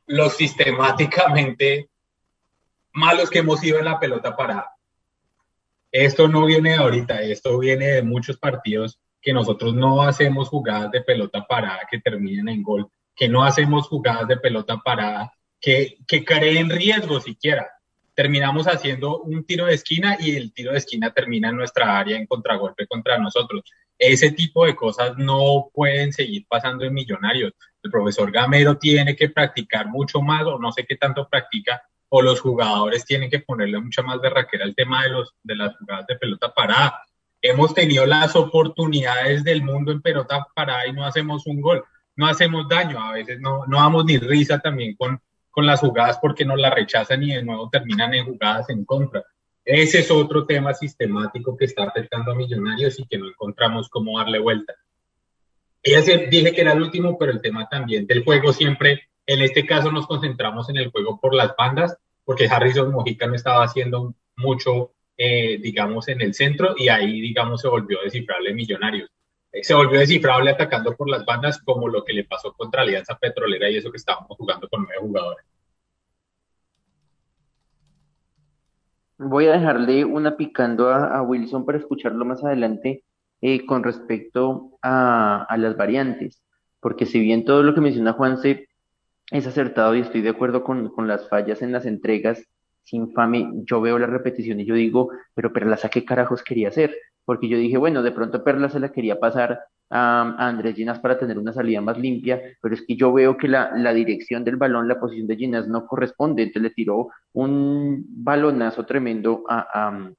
lo 0.06 0.30
sistemáticamente 0.30 1.90
malos 2.92 3.30
que 3.30 3.40
hemos 3.40 3.60
sido 3.60 3.78
en 3.78 3.84
la 3.84 4.00
pelota 4.00 4.34
parada. 4.34 4.77
Esto 5.90 6.28
no 6.28 6.44
viene 6.44 6.70
de 6.70 6.76
ahorita, 6.76 7.22
esto 7.22 7.58
viene 7.58 7.86
de 7.86 8.02
muchos 8.02 8.36
partidos 8.36 8.98
que 9.20 9.32
nosotros 9.32 9.74
no 9.74 10.02
hacemos 10.02 10.48
jugadas 10.48 10.90
de 10.90 11.02
pelota 11.02 11.46
parada 11.46 11.80
que 11.90 12.00
terminen 12.00 12.48
en 12.48 12.62
gol, 12.62 12.88
que 13.16 13.28
no 13.28 13.44
hacemos 13.44 13.88
jugadas 13.88 14.28
de 14.28 14.36
pelota 14.36 14.78
parada 14.84 15.32
que, 15.60 15.98
que 16.06 16.24
creen 16.24 16.70
riesgo 16.70 17.20
siquiera 17.20 17.68
terminamos 18.18 18.66
haciendo 18.66 19.20
un 19.20 19.44
tiro 19.44 19.66
de 19.66 19.74
esquina 19.74 20.16
y 20.18 20.34
el 20.34 20.52
tiro 20.52 20.72
de 20.72 20.78
esquina 20.78 21.12
termina 21.12 21.50
en 21.50 21.56
nuestra 21.56 21.96
área 21.96 22.16
en 22.16 22.26
contragolpe 22.26 22.84
contra 22.88 23.16
nosotros. 23.16 23.62
Ese 23.96 24.32
tipo 24.32 24.66
de 24.66 24.74
cosas 24.74 25.16
no 25.16 25.70
pueden 25.72 26.12
seguir 26.12 26.44
pasando 26.48 26.84
en 26.84 26.94
Millonarios. 26.94 27.52
El 27.80 27.92
profesor 27.92 28.32
Gamero 28.32 28.76
tiene 28.76 29.14
que 29.14 29.28
practicar 29.28 29.86
mucho 29.86 30.20
más 30.20 30.42
o 30.46 30.58
no 30.58 30.72
sé 30.72 30.84
qué 30.84 30.96
tanto 30.96 31.28
practica 31.28 31.80
o 32.10 32.22
los 32.22 32.40
jugadores 32.40 33.04
tienen 33.04 33.30
que 33.30 33.40
ponerle 33.40 33.80
mucha 33.80 34.02
más 34.02 34.20
berraquera 34.20 34.64
al 34.64 34.74
tema 34.74 35.04
de, 35.04 35.10
los, 35.10 35.34
de 35.42 35.56
las 35.56 35.76
jugadas 35.76 36.06
de 36.06 36.16
pelota 36.16 36.52
parada. 36.52 37.02
Hemos 37.40 37.74
tenido 37.74 38.06
las 38.06 38.34
oportunidades 38.34 39.44
del 39.44 39.62
mundo 39.62 39.92
en 39.92 40.02
pelota 40.02 40.46
parada 40.54 40.86
y 40.86 40.92
no 40.92 41.04
hacemos 41.04 41.46
un 41.46 41.60
gol, 41.60 41.84
no 42.16 42.26
hacemos 42.26 42.68
daño, 42.68 43.00
a 43.00 43.12
veces 43.12 43.38
no, 43.40 43.64
no 43.66 43.78
damos 43.78 44.04
ni 44.04 44.18
risa 44.18 44.58
también 44.58 44.96
con, 44.96 45.20
con 45.50 45.66
las 45.66 45.80
jugadas 45.80 46.18
porque 46.20 46.44
nos 46.44 46.58
las 46.58 46.74
rechazan 46.74 47.22
y 47.22 47.34
de 47.34 47.42
nuevo 47.42 47.68
terminan 47.70 48.14
en 48.14 48.24
jugadas 48.24 48.70
en 48.70 48.84
contra. 48.84 49.24
Ese 49.64 49.98
es 49.98 50.10
otro 50.10 50.46
tema 50.46 50.72
sistemático 50.72 51.56
que 51.56 51.66
está 51.66 51.84
afectando 51.84 52.32
a 52.32 52.34
Millonarios 52.34 52.98
y 52.98 53.06
que 53.06 53.18
no 53.18 53.28
encontramos 53.28 53.90
cómo 53.90 54.18
darle 54.18 54.38
vuelta. 54.38 54.74
Ella 55.82 56.02
se, 56.02 56.26
dije 56.28 56.52
que 56.52 56.62
era 56.62 56.72
el 56.72 56.82
último, 56.82 57.18
pero 57.18 57.32
el 57.32 57.42
tema 57.42 57.68
también 57.68 58.06
del 58.06 58.24
juego 58.24 58.52
siempre, 58.52 59.08
en 59.28 59.42
este 59.42 59.66
caso 59.66 59.92
nos 59.92 60.06
concentramos 60.06 60.70
en 60.70 60.78
el 60.78 60.90
juego 60.90 61.20
por 61.20 61.34
las 61.34 61.54
bandas, 61.54 61.98
porque 62.24 62.48
Harrison 62.48 62.90
Mojica 62.90 63.26
no 63.26 63.34
estaba 63.34 63.62
haciendo 63.62 64.14
mucho, 64.36 64.92
eh, 65.18 65.58
digamos, 65.60 66.08
en 66.08 66.22
el 66.22 66.32
centro 66.32 66.74
y 66.78 66.88
ahí, 66.88 67.20
digamos, 67.20 67.60
se 67.60 67.68
volvió 67.68 67.98
descifrable 68.02 68.54
Millonarios. 68.54 69.10
Eh, 69.52 69.62
se 69.62 69.74
volvió 69.74 70.00
descifrable 70.00 70.50
atacando 70.50 70.96
por 70.96 71.10
las 71.10 71.26
bandas 71.26 71.60
como 71.62 71.88
lo 71.88 72.04
que 72.04 72.14
le 72.14 72.24
pasó 72.24 72.54
contra 72.54 72.80
Alianza 72.80 73.18
Petrolera 73.18 73.68
y 73.68 73.76
eso 73.76 73.90
que 73.90 73.98
estábamos 73.98 74.34
jugando 74.38 74.66
con 74.66 74.84
nueve 74.84 74.96
jugadores. 74.98 75.44
Voy 79.18 79.46
a 79.46 79.52
dejarle 79.52 80.06
una 80.06 80.38
picando 80.38 80.88
a, 80.88 81.20
Wilson 81.20 81.66
para 81.66 81.76
escucharlo 81.76 82.24
más 82.24 82.42
adelante, 82.42 83.04
eh, 83.42 83.66
con 83.66 83.84
respecto 83.84 84.70
a, 84.80 85.44
a, 85.44 85.56
las 85.58 85.76
variantes, 85.76 86.42
porque 86.80 87.04
si 87.04 87.20
bien 87.20 87.44
todo 87.44 87.62
lo 87.62 87.74
que 87.74 87.82
menciona 87.82 88.14
Juanse 88.14 88.67
es 89.30 89.46
acertado 89.46 89.94
y 89.94 90.00
estoy 90.00 90.22
de 90.22 90.30
acuerdo 90.30 90.62
con, 90.64 90.88
con 90.90 91.08
las 91.08 91.28
fallas 91.28 91.62
en 91.62 91.72
las 91.72 91.86
entregas, 91.86 92.42
sin 92.84 93.12
fame, 93.12 93.50
yo 93.64 93.80
veo 93.80 93.98
la 93.98 94.06
repetición 94.06 94.60
y 94.60 94.64
yo 94.64 94.74
digo, 94.74 95.10
pero 95.34 95.52
Perlaza, 95.52 95.90
¿qué 95.90 96.04
carajos 96.04 96.42
quería 96.42 96.68
hacer? 96.68 96.96
Porque 97.24 97.48
yo 97.48 97.58
dije, 97.58 97.76
bueno, 97.76 98.02
de 98.02 98.12
pronto 98.12 98.42
Perla 98.42 98.70
se 98.70 98.80
la 98.80 98.90
quería 98.90 99.20
pasar 99.20 99.60
a, 99.90 100.34
Andrés 100.38 100.74
Ginas 100.74 100.98
para 100.98 101.18
tener 101.18 101.38
una 101.38 101.52
salida 101.52 101.82
más 101.82 101.98
limpia, 101.98 102.40
pero 102.62 102.74
es 102.74 102.82
que 102.86 102.96
yo 102.96 103.12
veo 103.12 103.36
que 103.36 103.48
la, 103.48 103.72
la 103.76 103.92
dirección 103.92 104.44
del 104.44 104.56
balón, 104.56 104.88
la 104.88 104.98
posición 104.98 105.26
de 105.26 105.36
Ginas 105.36 105.68
no 105.68 105.86
corresponde, 105.86 106.42
entonces 106.42 106.62
le 106.62 106.70
tiró 106.70 107.08
un 107.34 108.06
balonazo 108.08 108.86
tremendo 108.86 109.44
a, 109.48 109.66
a, 109.72 110.10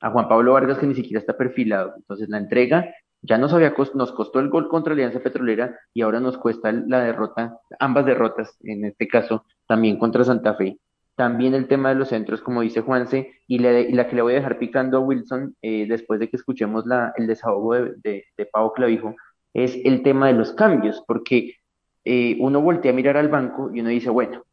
a 0.00 0.10
Juan 0.10 0.28
Pablo 0.28 0.52
Vargas 0.52 0.78
que 0.78 0.86
ni 0.86 0.94
siquiera 0.94 1.18
está 1.18 1.36
perfilado. 1.36 1.94
Entonces 1.96 2.28
la 2.28 2.38
entrega 2.38 2.94
ya 3.22 3.38
nos, 3.38 3.52
había 3.52 3.74
nos 3.94 4.12
costó 4.12 4.40
el 4.40 4.48
gol 4.50 4.68
contra 4.68 4.92
Alianza 4.92 5.20
Petrolera 5.20 5.78
y 5.94 6.02
ahora 6.02 6.20
nos 6.20 6.36
cuesta 6.38 6.72
la 6.72 7.00
derrota, 7.00 7.58
ambas 7.78 8.04
derrotas, 8.04 8.56
en 8.62 8.84
este 8.84 9.08
caso 9.08 9.44
también 9.66 9.98
contra 9.98 10.24
Santa 10.24 10.54
Fe. 10.54 10.78
También 11.14 11.54
el 11.54 11.68
tema 11.68 11.90
de 11.90 11.94
los 11.94 12.08
centros, 12.08 12.40
como 12.40 12.62
dice 12.62 12.80
Juanse, 12.80 13.32
y, 13.46 13.58
la 13.58 14.08
que 14.08 14.16
le 14.16 14.22
voy 14.22 14.32
a 14.32 14.36
dejar 14.36 14.58
picando 14.58 14.96
a 14.96 15.00
Wilson 15.00 15.54
eh, 15.62 15.86
después 15.86 16.18
de 16.20 16.28
que 16.28 16.36
escuchemos 16.36 16.86
la, 16.86 17.12
el 17.16 17.26
desahogo 17.26 17.74
de, 17.74 17.92
de, 18.02 18.24
de 18.36 18.46
Pau 18.46 18.72
Clavijo, 18.72 19.14
es 19.54 19.78
el 19.84 20.02
tema 20.02 20.28
de 20.28 20.34
los 20.34 20.52
cambios, 20.52 21.02
porque 21.06 21.56
eh, 22.04 22.36
uno 22.40 22.60
voltea 22.60 22.92
a 22.92 22.94
mirar 22.94 23.16
al 23.16 23.28
banco 23.28 23.70
y 23.72 23.80
uno 23.80 23.90
dice, 23.90 24.10
bueno, 24.10 24.44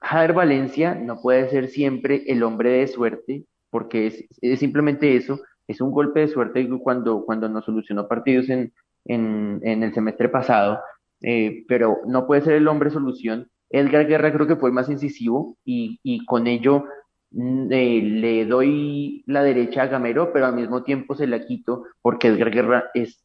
Jader 0.00 0.32
Valencia 0.32 0.94
no 0.94 1.20
puede 1.20 1.48
ser 1.50 1.68
siempre 1.68 2.24
el 2.26 2.42
hombre 2.42 2.70
de 2.70 2.86
suerte, 2.88 3.44
porque 3.70 4.06
es, 4.40 4.58
simplemente 4.58 5.16
eso, 5.16 5.40
es 5.68 5.80
un 5.80 5.92
golpe 5.92 6.20
de 6.20 6.28
suerte 6.28 6.68
cuando, 6.82 7.24
cuando 7.24 7.48
nos 7.48 7.64
solucionó 7.64 8.08
partidos 8.08 8.48
en, 8.48 8.72
en, 9.04 9.82
el 9.82 9.94
semestre 9.94 10.28
pasado, 10.28 10.80
eh, 11.22 11.64
pero 11.68 11.98
no 12.06 12.26
puede 12.26 12.42
ser 12.42 12.54
el 12.54 12.66
hombre 12.66 12.90
solución 12.90 13.48
Edgar 13.70 14.06
Guerra 14.06 14.32
creo 14.32 14.46
que 14.46 14.56
fue 14.56 14.72
más 14.72 14.88
incisivo 14.88 15.56
y, 15.64 16.00
y 16.02 16.24
con 16.24 16.46
ello 16.46 16.84
mm, 17.30 17.72
eh, 17.72 18.00
le 18.02 18.46
doy 18.46 19.22
la 19.26 19.42
derecha 19.42 19.82
a 19.82 19.86
Gamero, 19.86 20.32
pero 20.32 20.46
al 20.46 20.54
mismo 20.54 20.82
tiempo 20.82 21.14
se 21.14 21.26
la 21.26 21.44
quito 21.44 21.84
porque 22.00 22.28
Edgar 22.28 22.50
Guerra 22.50 22.84
es 22.94 23.24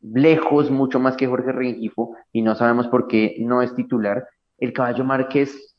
lejos 0.00 0.70
mucho 0.70 0.98
más 0.98 1.16
que 1.16 1.26
Jorge 1.26 1.52
Rengifo 1.52 2.16
y 2.32 2.42
no 2.42 2.54
sabemos 2.54 2.88
por 2.88 3.06
qué 3.06 3.36
no 3.40 3.62
es 3.62 3.74
titular. 3.74 4.26
El 4.58 4.72
caballo 4.72 5.04
Márquez 5.04 5.71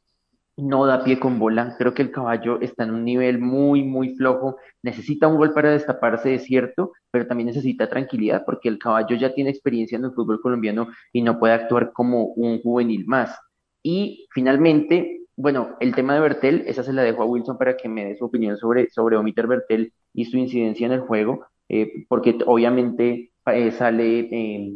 no 0.57 0.85
da 0.85 1.03
pie 1.03 1.19
con 1.19 1.39
bola, 1.39 1.75
creo 1.77 1.93
que 1.93 2.03
el 2.03 2.11
caballo 2.11 2.61
está 2.61 2.83
en 2.83 2.91
un 2.91 3.03
nivel 3.03 3.39
muy, 3.39 3.83
muy 3.83 4.15
flojo, 4.15 4.57
necesita 4.83 5.27
un 5.27 5.37
gol 5.37 5.53
para 5.53 5.71
destaparse, 5.71 6.35
es 6.35 6.43
cierto, 6.43 6.91
pero 7.11 7.25
también 7.25 7.47
necesita 7.47 7.89
tranquilidad 7.89 8.43
porque 8.45 8.69
el 8.69 8.77
caballo 8.77 9.15
ya 9.15 9.33
tiene 9.33 9.49
experiencia 9.49 9.97
en 9.97 10.05
el 10.05 10.11
fútbol 10.11 10.41
colombiano 10.41 10.89
y 11.11 11.21
no 11.21 11.39
puede 11.39 11.53
actuar 11.53 11.91
como 11.91 12.25
un 12.25 12.61
juvenil 12.61 13.05
más. 13.07 13.35
Y 13.81 14.27
finalmente, 14.31 15.21
bueno, 15.35 15.75
el 15.79 15.95
tema 15.95 16.13
de 16.13 16.21
Bertel, 16.21 16.63
esa 16.67 16.83
se 16.83 16.93
la 16.93 17.01
dejo 17.01 17.23
a 17.23 17.25
Wilson 17.25 17.57
para 17.57 17.75
que 17.75 17.89
me 17.89 18.05
dé 18.05 18.15
su 18.15 18.25
opinión 18.25 18.57
sobre, 18.57 18.89
sobre 18.91 19.17
Omiter 19.17 19.47
Bertel 19.47 19.91
y 20.13 20.25
su 20.25 20.37
incidencia 20.37 20.85
en 20.85 20.93
el 20.93 21.01
juego, 21.01 21.47
eh, 21.69 22.05
porque 22.07 22.37
obviamente 22.45 23.31
eh, 23.47 23.71
sale 23.71 24.19
eh, 24.19 24.73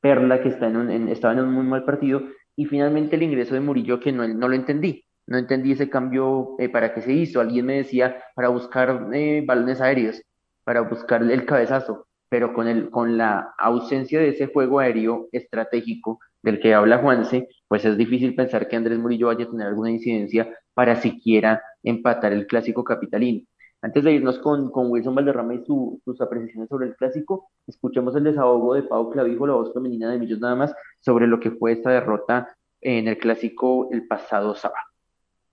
Perla 0.00 0.42
que 0.42 0.48
está 0.48 0.68
en 0.68 0.76
un, 0.76 0.90
en, 0.90 1.08
estaba 1.08 1.34
en 1.34 1.40
un 1.40 1.52
muy 1.52 1.64
mal 1.64 1.84
partido, 1.84 2.22
y 2.56 2.64
finalmente 2.64 3.16
el 3.16 3.22
ingreso 3.22 3.54
de 3.54 3.60
Murillo 3.60 4.00
que 4.00 4.10
no, 4.10 4.26
no 4.26 4.48
lo 4.48 4.54
entendí, 4.54 5.04
no 5.28 5.36
entendí 5.36 5.72
ese 5.72 5.90
cambio 5.90 6.56
eh, 6.58 6.68
para 6.70 6.94
qué 6.94 7.02
se 7.02 7.12
hizo. 7.12 7.40
Alguien 7.40 7.66
me 7.66 7.76
decía 7.76 8.22
para 8.34 8.48
buscar 8.48 9.08
eh, 9.12 9.44
balones 9.46 9.80
aéreos, 9.80 10.22
para 10.64 10.80
buscar 10.80 11.22
el 11.22 11.44
cabezazo, 11.44 12.06
pero 12.30 12.54
con, 12.54 12.66
el, 12.66 12.90
con 12.90 13.18
la 13.18 13.54
ausencia 13.58 14.20
de 14.20 14.30
ese 14.30 14.46
juego 14.46 14.80
aéreo 14.80 15.28
estratégico 15.32 16.18
del 16.42 16.60
que 16.60 16.72
habla 16.74 16.98
Juanse, 16.98 17.48
pues 17.68 17.84
es 17.84 17.98
difícil 17.98 18.34
pensar 18.34 18.68
que 18.68 18.76
Andrés 18.76 18.98
Murillo 18.98 19.26
vaya 19.26 19.44
a 19.44 19.50
tener 19.50 19.66
alguna 19.66 19.90
incidencia 19.90 20.48
para 20.72 20.96
siquiera 20.96 21.62
empatar 21.82 22.32
el 22.32 22.46
clásico 22.46 22.82
capitalino. 22.82 23.46
Antes 23.82 24.04
de 24.04 24.12
irnos 24.12 24.38
con, 24.38 24.70
con 24.70 24.90
Wilson 24.90 25.14
Valderrama 25.14 25.54
y 25.54 25.64
su, 25.64 26.00
sus 26.04 26.20
apreciaciones 26.20 26.68
sobre 26.68 26.86
el 26.86 26.96
clásico, 26.96 27.50
escuchemos 27.66 28.16
el 28.16 28.24
desahogo 28.24 28.74
de 28.74 28.82
Pau 28.82 29.10
Clavijo, 29.10 29.46
la 29.46 29.54
voz 29.54 29.72
femenina 29.74 30.10
de 30.10 30.18
Millos 30.18 30.40
nada 30.40 30.56
más, 30.56 30.74
sobre 31.00 31.26
lo 31.26 31.38
que 31.38 31.50
fue 31.50 31.72
esta 31.72 31.90
derrota 31.90 32.56
en 32.80 33.08
el 33.08 33.18
clásico 33.18 33.88
el 33.92 34.06
pasado 34.06 34.54
sábado. 34.54 34.87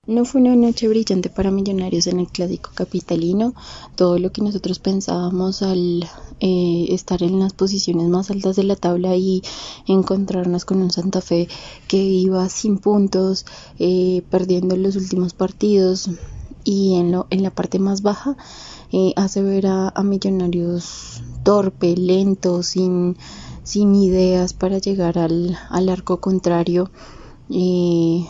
No 0.07 0.23
fue 0.23 0.39
una 0.39 0.55
noche 0.55 0.87
brillante 0.87 1.31
para 1.31 1.49
Millonarios 1.49 2.05
en 2.05 2.19
el 2.19 2.27
clásico 2.27 2.69
capitalino. 2.75 3.55
Todo 3.95 4.19
lo 4.19 4.31
que 4.31 4.43
nosotros 4.43 4.77
pensábamos 4.77 5.63
al 5.63 6.07
eh, 6.39 6.85
estar 6.89 7.23
en 7.23 7.39
las 7.39 7.53
posiciones 7.53 8.07
más 8.07 8.29
altas 8.29 8.55
de 8.55 8.65
la 8.65 8.75
tabla 8.75 9.15
y 9.15 9.41
encontrarnos 9.87 10.63
con 10.63 10.83
un 10.83 10.91
Santa 10.91 11.21
Fe 11.21 11.47
que 11.87 11.97
iba 11.97 12.47
sin 12.49 12.77
puntos, 12.77 13.47
eh, 13.79 14.21
perdiendo 14.29 14.75
los 14.77 14.95
últimos 14.95 15.33
partidos 15.33 16.11
y 16.63 16.95
en, 16.95 17.11
lo, 17.11 17.25
en 17.31 17.41
la 17.41 17.49
parte 17.49 17.79
más 17.79 18.03
baja, 18.03 18.37
eh, 18.91 19.11
hace 19.15 19.41
ver 19.41 19.65
a, 19.65 19.91
Millonarios 20.03 21.23
torpe, 21.41 21.97
lento, 21.97 22.61
sin, 22.61 23.17
sin 23.63 23.95
ideas 23.95 24.53
para 24.53 24.77
llegar 24.77 25.17
al, 25.17 25.57
al 25.71 25.89
arco 25.89 26.19
contrario. 26.21 26.91
Eh, 27.49 28.27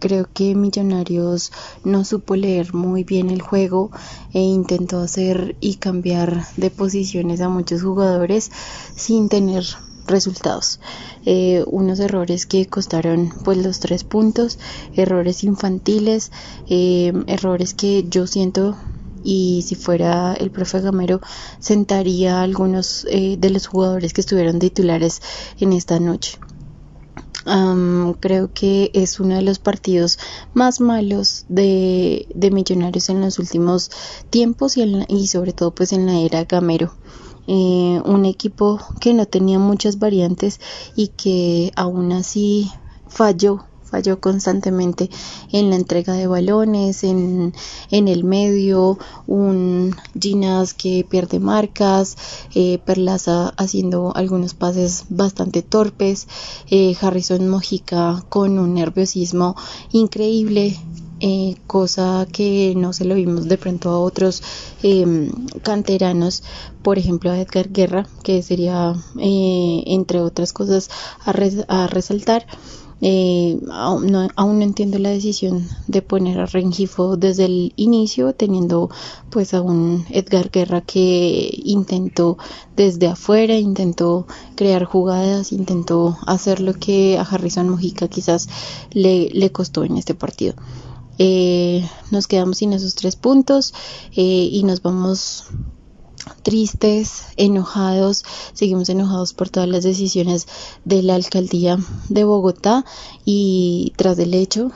creo 0.00 0.28
que 0.32 0.54
Millonarios 0.54 1.52
no 1.84 2.04
supo 2.04 2.34
leer 2.34 2.74
muy 2.74 3.04
bien 3.04 3.30
el 3.30 3.42
juego 3.42 3.90
e 4.32 4.40
intentó 4.40 5.00
hacer 5.00 5.56
y 5.60 5.76
cambiar 5.76 6.44
de 6.56 6.70
posiciones 6.70 7.40
a 7.40 7.48
muchos 7.48 7.82
jugadores 7.82 8.50
sin 8.96 9.28
tener 9.28 9.64
resultados. 10.06 10.80
Eh, 11.24 11.62
unos 11.66 12.00
errores 12.00 12.46
que 12.46 12.66
costaron 12.66 13.32
pues 13.44 13.58
los 13.58 13.80
tres 13.80 14.04
puntos, 14.04 14.58
errores 14.94 15.44
infantiles, 15.44 16.32
eh, 16.68 17.12
errores 17.26 17.74
que 17.74 18.04
yo 18.08 18.26
siento 18.26 18.76
y 19.22 19.62
si 19.66 19.74
fuera 19.74 20.34
el 20.34 20.50
profe 20.50 20.80
Gamero 20.80 21.20
sentaría 21.58 22.38
a 22.38 22.42
algunos 22.42 23.06
eh, 23.10 23.36
de 23.38 23.50
los 23.50 23.66
jugadores 23.66 24.12
que 24.12 24.22
estuvieron 24.22 24.58
titulares 24.58 25.20
en 25.60 25.72
esta 25.72 26.00
noche. 26.00 26.38
Um, 27.46 28.12
creo 28.14 28.52
que 28.52 28.90
es 28.92 29.18
uno 29.18 29.34
de 29.34 29.42
los 29.42 29.58
partidos 29.58 30.18
más 30.52 30.80
malos 30.80 31.46
de, 31.48 32.26
de 32.34 32.50
Millonarios 32.50 33.08
en 33.08 33.22
los 33.22 33.38
últimos 33.38 33.90
tiempos 34.28 34.76
y, 34.76 35.26
sobre 35.26 35.52
todo 35.52 35.74
pues 35.74 35.92
en 35.92 36.06
la 36.06 36.18
era 36.20 36.44
Gamero. 36.44 36.92
Eh, 37.46 38.00
un 38.04 38.26
equipo 38.26 38.78
que 39.00 39.14
no 39.14 39.26
tenía 39.26 39.58
muchas 39.58 39.98
variantes 39.98 40.60
y 40.94 41.08
que 41.08 41.72
aún 41.74 42.12
así 42.12 42.70
falló 43.08 43.64
falló 43.90 44.20
constantemente 44.20 45.10
en 45.52 45.70
la 45.70 45.76
entrega 45.76 46.14
de 46.14 46.26
balones, 46.26 47.04
en, 47.04 47.54
en 47.90 48.08
el 48.08 48.24
medio, 48.24 48.98
un 49.26 49.96
Ginas 50.18 50.74
que 50.74 51.06
pierde 51.08 51.40
marcas, 51.40 52.16
eh, 52.54 52.78
Perlaza 52.84 53.52
haciendo 53.56 54.12
algunos 54.14 54.54
pases 54.54 55.04
bastante 55.08 55.62
torpes, 55.62 56.28
eh, 56.70 56.96
Harrison 57.00 57.48
Mojica 57.48 58.24
con 58.28 58.58
un 58.58 58.74
nerviosismo 58.74 59.56
increíble, 59.92 60.76
eh, 61.22 61.56
cosa 61.66 62.26
que 62.32 62.72
no 62.76 62.94
se 62.94 63.04
lo 63.04 63.14
vimos 63.14 63.46
de 63.46 63.58
pronto 63.58 63.90
a 63.90 64.00
otros 64.00 64.42
eh, 64.82 65.30
canteranos, 65.62 66.42
por 66.82 66.98
ejemplo 66.98 67.30
a 67.30 67.38
Edgar 67.38 67.68
Guerra, 67.70 68.06
que 68.22 68.42
sería, 68.42 68.94
eh, 69.18 69.82
entre 69.86 70.20
otras 70.20 70.54
cosas, 70.54 70.88
a, 71.24 71.32
res 71.32 71.64
a 71.68 71.86
resaltar. 71.88 72.46
Eh, 73.02 73.58
aún, 73.70 74.08
no, 74.08 74.28
aún, 74.36 74.58
no, 74.58 74.64
entiendo 74.64 74.98
la 74.98 75.08
decisión 75.08 75.66
de 75.86 76.02
poner 76.02 76.38
a 76.38 76.46
Rengifo 76.46 77.16
desde 77.16 77.46
el 77.46 77.72
inicio, 77.76 78.34
teniendo 78.34 78.90
pues 79.30 79.54
a 79.54 79.62
un 79.62 80.04
Edgar 80.10 80.50
Guerra 80.50 80.82
que 80.82 81.50
intentó 81.64 82.36
desde 82.76 83.08
afuera, 83.08 83.56
intentó 83.56 84.26
crear 84.54 84.84
jugadas, 84.84 85.52
intentó 85.52 86.18
hacer 86.26 86.60
lo 86.60 86.74
que 86.74 87.16
a 87.18 87.22
Harrison 87.22 87.70
Mojica 87.70 88.08
quizás 88.08 88.48
le, 88.90 89.30
le 89.30 89.50
costó 89.50 89.84
en 89.84 89.96
este 89.96 90.14
partido. 90.14 90.54
Eh, 91.22 91.86
nos 92.10 92.26
quedamos 92.26 92.58
sin 92.58 92.72
esos 92.72 92.94
tres 92.94 93.14
puntos 93.14 93.74
eh, 94.16 94.48
y 94.50 94.62
nos 94.62 94.80
vamos 94.80 95.44
tristes, 96.42 97.32
enojados, 97.36 98.24
seguimos 98.52 98.88
enojados 98.88 99.34
por 99.34 99.48
todas 99.48 99.68
las 99.68 99.84
decisiones 99.84 100.46
de 100.84 101.02
la 101.02 101.14
alcaldía 101.14 101.78
de 102.08 102.24
Bogotá 102.24 102.84
y 103.24 103.92
tras 103.96 104.18
el 104.18 104.34
hecho 104.34 104.70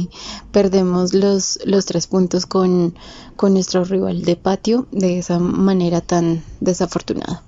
perdemos 0.52 1.14
los, 1.14 1.58
los 1.64 1.86
tres 1.86 2.06
puntos 2.06 2.46
con, 2.46 2.94
con 3.36 3.54
nuestro 3.54 3.84
rival 3.84 4.22
de 4.22 4.36
patio 4.36 4.86
de 4.92 5.18
esa 5.18 5.38
manera 5.38 6.00
tan 6.00 6.42
desafortunada. 6.60 7.42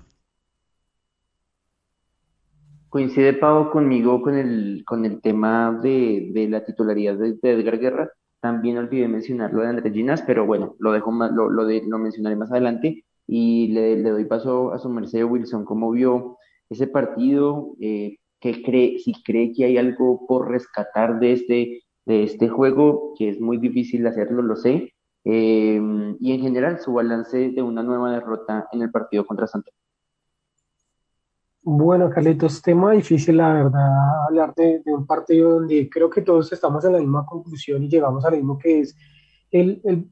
Coincide 2.93 3.33
Pau 3.33 3.71
conmigo 3.71 4.21
con 4.21 4.37
el, 4.37 4.83
con 4.85 5.07
el 5.07 5.23
tema 5.23 5.81
de, 5.83 6.31
de 6.35 6.47
la 6.47 6.63
titularidad 6.63 7.17
de, 7.17 7.39
Edgar 7.43 7.79
Guerra. 7.79 8.11
También 8.39 8.77
olvidé 8.77 9.09
mencionar 9.09 9.51
lo 9.55 9.63
de 9.63 9.69
Andrés 9.69 9.95
Ginas, 9.95 10.21
pero 10.27 10.45
bueno, 10.45 10.77
lo 10.79 10.93
dejo 10.93 11.11
lo, 11.11 11.49
lo, 11.49 11.65
de, 11.65 11.83
lo 11.89 11.99
mencionaré 11.99 12.37
más 12.37 12.51
adelante. 12.51 13.07
Y 13.27 13.69
le, 13.69 14.03
doy 14.03 14.25
paso 14.25 14.73
a 14.73 14.79
su 14.79 14.89
merced 14.89 15.25
Wilson, 15.25 15.65
¿cómo 15.65 15.91
vio 15.91 16.39
ese 16.69 16.87
partido? 16.87 17.75
Eh, 17.81 18.19
¿qué 18.43 18.63
cree, 18.63 18.99
si 18.99 19.15
cree 19.23 19.53
que 19.53 19.65
hay 19.65 19.79
algo 19.79 20.27
por 20.27 20.51
rescatar 20.51 21.21
de 21.21 21.33
este, 21.33 21.83
de 22.05 22.25
este 22.25 22.49
juego, 22.49 23.15
que 23.17 23.29
es 23.31 23.41
muy 23.41 23.59
difícil 23.59 24.07
hacerlo, 24.07 24.43
lo 24.43 24.57
sé, 24.57 24.93
eh, 25.25 25.81
y 26.19 26.33
en 26.33 26.41
general 26.41 26.81
su 26.81 26.93
balance 26.93 27.51
de 27.51 27.63
una 27.63 27.85
nueva 27.85 28.13
derrota 28.13 28.67
en 28.73 28.83
el 28.83 28.91
partido 28.91 29.25
contra 29.25 29.47
Santa 29.47 29.71
Bueno, 31.63 32.11
Carlitos, 32.11 32.61
tema 32.61 32.91
difícil, 32.91 33.37
la 33.37 33.53
verdad, 33.53 34.27
hablar 34.27 34.53
de, 34.57 34.83
un 34.87 35.07
partido 35.07 35.61
donde 35.61 35.89
creo 35.89 36.11
que 36.11 36.23
todos 36.23 36.53
estamos 36.53 36.85
en 36.85 36.95
la 36.95 36.99
misma 36.99 37.25
conclusión 37.25 37.85
y 37.85 37.89
llegamos 37.89 38.25
a 38.25 38.31
lo 38.31 38.37
mismo 38.37 38.59
que 38.59 38.81
es 38.81 38.97
el, 39.53 39.81
el 39.85 40.11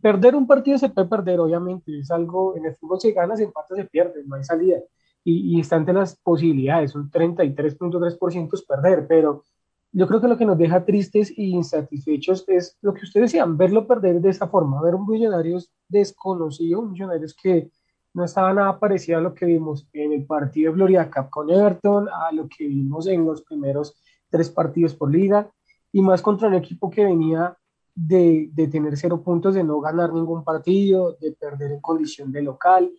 perder 0.00 0.34
un 0.34 0.46
partido 0.46 0.78
se 0.78 0.88
puede 0.88 1.08
perder, 1.08 1.40
obviamente, 1.40 1.98
es 1.98 2.10
algo, 2.10 2.56
en 2.56 2.66
el 2.66 2.76
fútbol 2.76 3.00
se 3.00 3.12
gana, 3.12 3.36
se 3.36 3.44
empata, 3.44 3.74
se 3.74 3.84
pierde, 3.84 4.22
no 4.24 4.36
hay 4.36 4.44
salida. 4.44 4.78
Y, 5.24 5.56
y 5.56 5.60
está 5.60 5.78
las 5.92 6.16
posibilidades, 6.16 6.94
un 6.94 7.10
33.3% 7.10 8.54
es 8.54 8.62
perder, 8.62 9.06
pero 9.06 9.44
yo 9.92 10.08
creo 10.08 10.20
que 10.20 10.28
lo 10.28 10.38
que 10.38 10.46
nos 10.46 10.58
deja 10.58 10.84
tristes 10.84 11.30
e 11.30 11.42
insatisfechos 11.42 12.44
es 12.48 12.78
lo 12.80 12.94
que 12.94 13.04
ustedes 13.04 13.30
decían, 13.30 13.56
verlo 13.56 13.86
perder 13.86 14.20
de 14.20 14.30
esa 14.30 14.48
forma, 14.48 14.80
ver 14.82 14.94
un 14.94 15.06
Millonarios 15.06 15.70
desconocido, 15.88 16.82
Millonarios 16.82 17.34
que 17.34 17.70
no 18.14 18.24
estaba 18.24 18.52
nada 18.52 18.78
parecido 18.78 19.18
a 19.18 19.20
lo 19.20 19.34
que 19.34 19.46
vimos 19.46 19.86
en 19.92 20.12
el 20.12 20.24
partido 20.24 20.70
de 20.72 20.76
Gloria 20.76 21.10
Cup 21.10 21.30
con 21.30 21.50
Everton, 21.50 22.08
a 22.08 22.32
lo 22.32 22.48
que 22.48 22.66
vimos 22.66 23.06
en 23.06 23.24
los 23.24 23.42
primeros 23.42 23.94
tres 24.30 24.50
partidos 24.50 24.94
por 24.94 25.10
liga, 25.10 25.50
y 25.92 26.00
más 26.00 26.22
contra 26.22 26.48
un 26.48 26.54
equipo 26.54 26.90
que 26.90 27.04
venía 27.04 27.56
de, 27.94 28.50
de, 28.52 28.68
tener 28.68 28.96
cero 28.96 29.22
puntos, 29.22 29.54
de 29.54 29.64
no 29.64 29.80
ganar 29.80 30.12
ningún 30.12 30.44
partido, 30.44 31.16
de 31.20 31.32
perder 31.32 31.72
en 31.72 31.80
condición 31.80 32.32
de 32.32 32.42
local. 32.42 32.90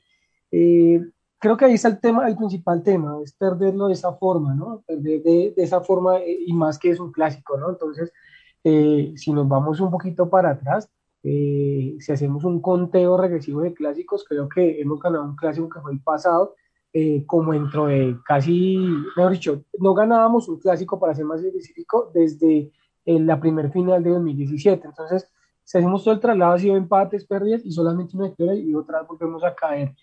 Eh, 0.52 1.02
creo 1.40 1.58
que 1.58 1.66
ahí 1.66 1.74
está 1.74 1.88
el 1.88 2.00
tema, 2.00 2.28
el 2.28 2.36
principal 2.36 2.84
tema, 2.84 3.18
es 3.24 3.34
perderlo 3.34 3.88
de 3.88 3.94
esa 3.94 4.14
forma, 4.14 4.54
¿no? 4.54 4.84
Perder 4.86 5.24
de, 5.24 5.54
de 5.56 5.64
esa 5.64 5.82
forma 5.82 6.20
eh, 6.20 6.38
y 6.46 6.54
más 6.54 6.78
que 6.78 6.92
es 6.92 7.00
un 7.00 7.12
clásico, 7.12 7.58
¿no? 7.58 7.70
Entonces, 7.70 8.12
eh, 8.64 9.14
si 9.16 9.32
nos 9.34 9.48
vamos 9.48 9.80
un 9.80 9.92
poquito 9.92 10.30
para 10.30 10.52
atrás, 10.52 10.90
si 11.24 12.12
hacemos 12.12 12.44
un 12.44 12.62
conteo 12.62 13.16
regresivo 13.16 13.62
de 13.62 13.74
clásicos, 13.74 14.26
creo 14.28 14.50
que 14.50 14.82
hemos 14.82 15.00
ganado 15.00 15.24
un 15.24 15.38
clásico 15.38 15.70
que 15.70 15.80
fue 15.80 15.94
el 15.94 16.02
pasado, 16.02 16.56
como 17.28 17.54
dentro 17.54 17.86
de 17.86 18.18
casi, 18.26 18.78
mejor 19.16 19.32
dicho, 19.32 19.64
no 19.80 19.94
ganábamos 19.94 20.50
un 20.50 20.60
clásico, 20.60 21.00
para 21.00 21.16
ser 21.16 21.24
más 21.24 21.42
específico, 21.42 22.12
desde 22.14 22.74
en 23.06 23.28
la 23.28 23.40
primer 23.40 23.72
final 23.72 24.04
de 24.04 24.12
2017. 24.12 24.88
Entonces, 24.88 25.30
si 25.64 25.78
hacemos 25.78 26.04
todo 26.04 26.14
el 26.14 26.20
traslado, 26.20 26.54
ha 26.54 26.60
sido 26.60 26.76
empates, 26.76 27.26
pérdidas 27.26 27.66
y 27.66 27.72
solamente 27.72 28.18
una 28.18 28.28
victoria 28.28 28.56
y 28.56 28.76
otra 28.76 29.00
vez 29.00 29.08
volvemos 29.08 29.44
a 29.44 29.56
caer. 29.56 29.96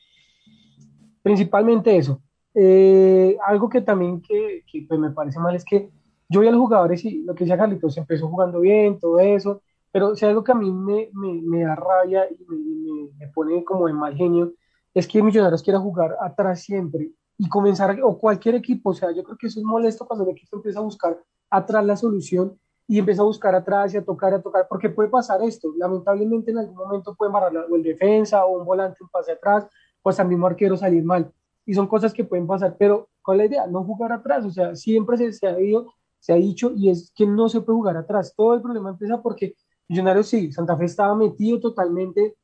Principalmente 1.22 1.96
eso. 1.96 2.22
Eh, 2.54 3.36
algo 3.46 3.68
que 3.68 3.82
también 3.82 4.20
que, 4.20 4.64
pues 4.88 4.98
me 4.98 5.10
parece 5.10 5.38
mal 5.38 5.54
es 5.54 5.64
que 5.64 5.90
yo 6.28 6.40
vi 6.40 6.48
a 6.48 6.50
los 6.50 6.60
jugadores 6.60 7.04
y 7.04 7.22
lo 7.22 7.34
que 7.34 7.44
decía 7.44 7.58
Carlitos, 7.58 7.96
empezó 7.96 8.28
jugando 8.28 8.60
bien, 8.60 8.98
todo 8.98 9.18
eso, 9.20 9.62
pero 9.92 10.14
si 10.14 10.24
algo 10.24 10.42
que 10.42 10.52
a 10.52 10.54
mí 10.54 10.70
me, 10.72 11.10
me, 11.12 11.62
da 11.62 11.74
rabia 11.74 12.24
y 12.30 12.44
me, 12.48 13.10
me, 13.18 13.28
pone 13.32 13.64
como 13.64 13.88
en 13.88 13.96
mal 13.96 14.16
genio, 14.16 14.52
es 14.94 15.06
que 15.06 15.22
Millonarios 15.22 15.62
quiera 15.62 15.78
jugar 15.78 16.16
atrás 16.20 16.62
siempre 16.62 17.10
y 17.36 17.48
comenzar, 17.48 17.98
o 18.02 18.18
cualquier 18.18 18.54
equipo, 18.56 18.90
o 18.90 18.94
sea, 18.94 19.10
yo 19.12 19.24
creo 19.24 19.36
que 19.36 19.48
eso 19.48 19.60
es 19.60 19.64
molesto 19.64 20.06
cuando 20.06 20.24
el 20.24 20.30
equipo 20.30 20.56
empieza 20.56 20.78
a 20.78 20.82
buscar 20.82 21.18
atrás 21.50 21.84
la 21.84 21.96
solución 21.96 22.58
y 22.90 22.98
empieza 22.98 23.22
a 23.22 23.24
buscar 23.24 23.54
atrás 23.54 23.94
y 23.94 23.98
a 23.98 24.04
tocar, 24.04 24.34
a 24.34 24.42
tocar, 24.42 24.66
porque 24.68 24.88
puede 24.88 25.08
pasar 25.08 25.40
esto. 25.44 25.72
Lamentablemente 25.76 26.50
en 26.50 26.58
algún 26.58 26.74
momento 26.74 27.14
puede 27.14 27.28
embarrar 27.28 27.56
o 27.56 27.76
el 27.76 27.84
defensa 27.84 28.44
o 28.44 28.58
un 28.58 28.66
volante, 28.66 28.96
un 29.00 29.08
pase 29.08 29.30
atrás, 29.30 29.64
pues 30.02 30.18
al 30.18 30.26
mismo 30.26 30.48
arquero 30.48 30.76
salir 30.76 31.04
mal. 31.04 31.32
Y 31.64 31.72
son 31.72 31.86
cosas 31.86 32.12
que 32.12 32.24
pueden 32.24 32.48
pasar, 32.48 32.74
pero 32.76 33.08
con 33.22 33.38
la 33.38 33.44
idea, 33.44 33.64
no 33.68 33.84
jugar 33.84 34.10
atrás, 34.10 34.44
o 34.44 34.50
sea, 34.50 34.74
siempre 34.74 35.16
se, 35.18 35.32
se, 35.32 35.46
ha, 35.46 35.60
ido, 35.60 35.94
se 36.18 36.32
ha 36.32 36.34
dicho 36.34 36.72
y 36.74 36.90
es 36.90 37.12
que 37.14 37.28
no 37.28 37.48
se 37.48 37.60
puede 37.60 37.76
jugar 37.76 37.96
atrás. 37.96 38.34
Todo 38.36 38.54
el 38.54 38.60
problema 38.60 38.90
empieza 38.90 39.22
porque 39.22 39.54
Millonarios 39.86 40.26
sí, 40.26 40.50
Santa 40.50 40.76
Fe 40.76 40.86
estaba 40.86 41.14
metido 41.14 41.60
totalmente 41.60 42.34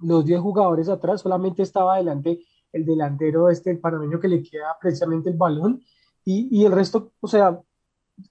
los 0.00 0.24
10 0.24 0.40
jugadores 0.40 0.88
atrás, 0.88 1.20
solamente 1.20 1.62
estaba 1.62 1.94
adelante 1.94 2.40
el 2.72 2.84
delantero 2.84 3.48
este, 3.48 3.70
el 3.70 3.78
panameño 3.78 4.18
que 4.18 4.26
le 4.26 4.42
queda 4.42 4.76
precisamente 4.80 5.30
el 5.30 5.36
balón 5.36 5.80
y, 6.24 6.48
y 6.50 6.64
el 6.64 6.72
resto, 6.72 7.12
o 7.20 7.28
sea, 7.28 7.60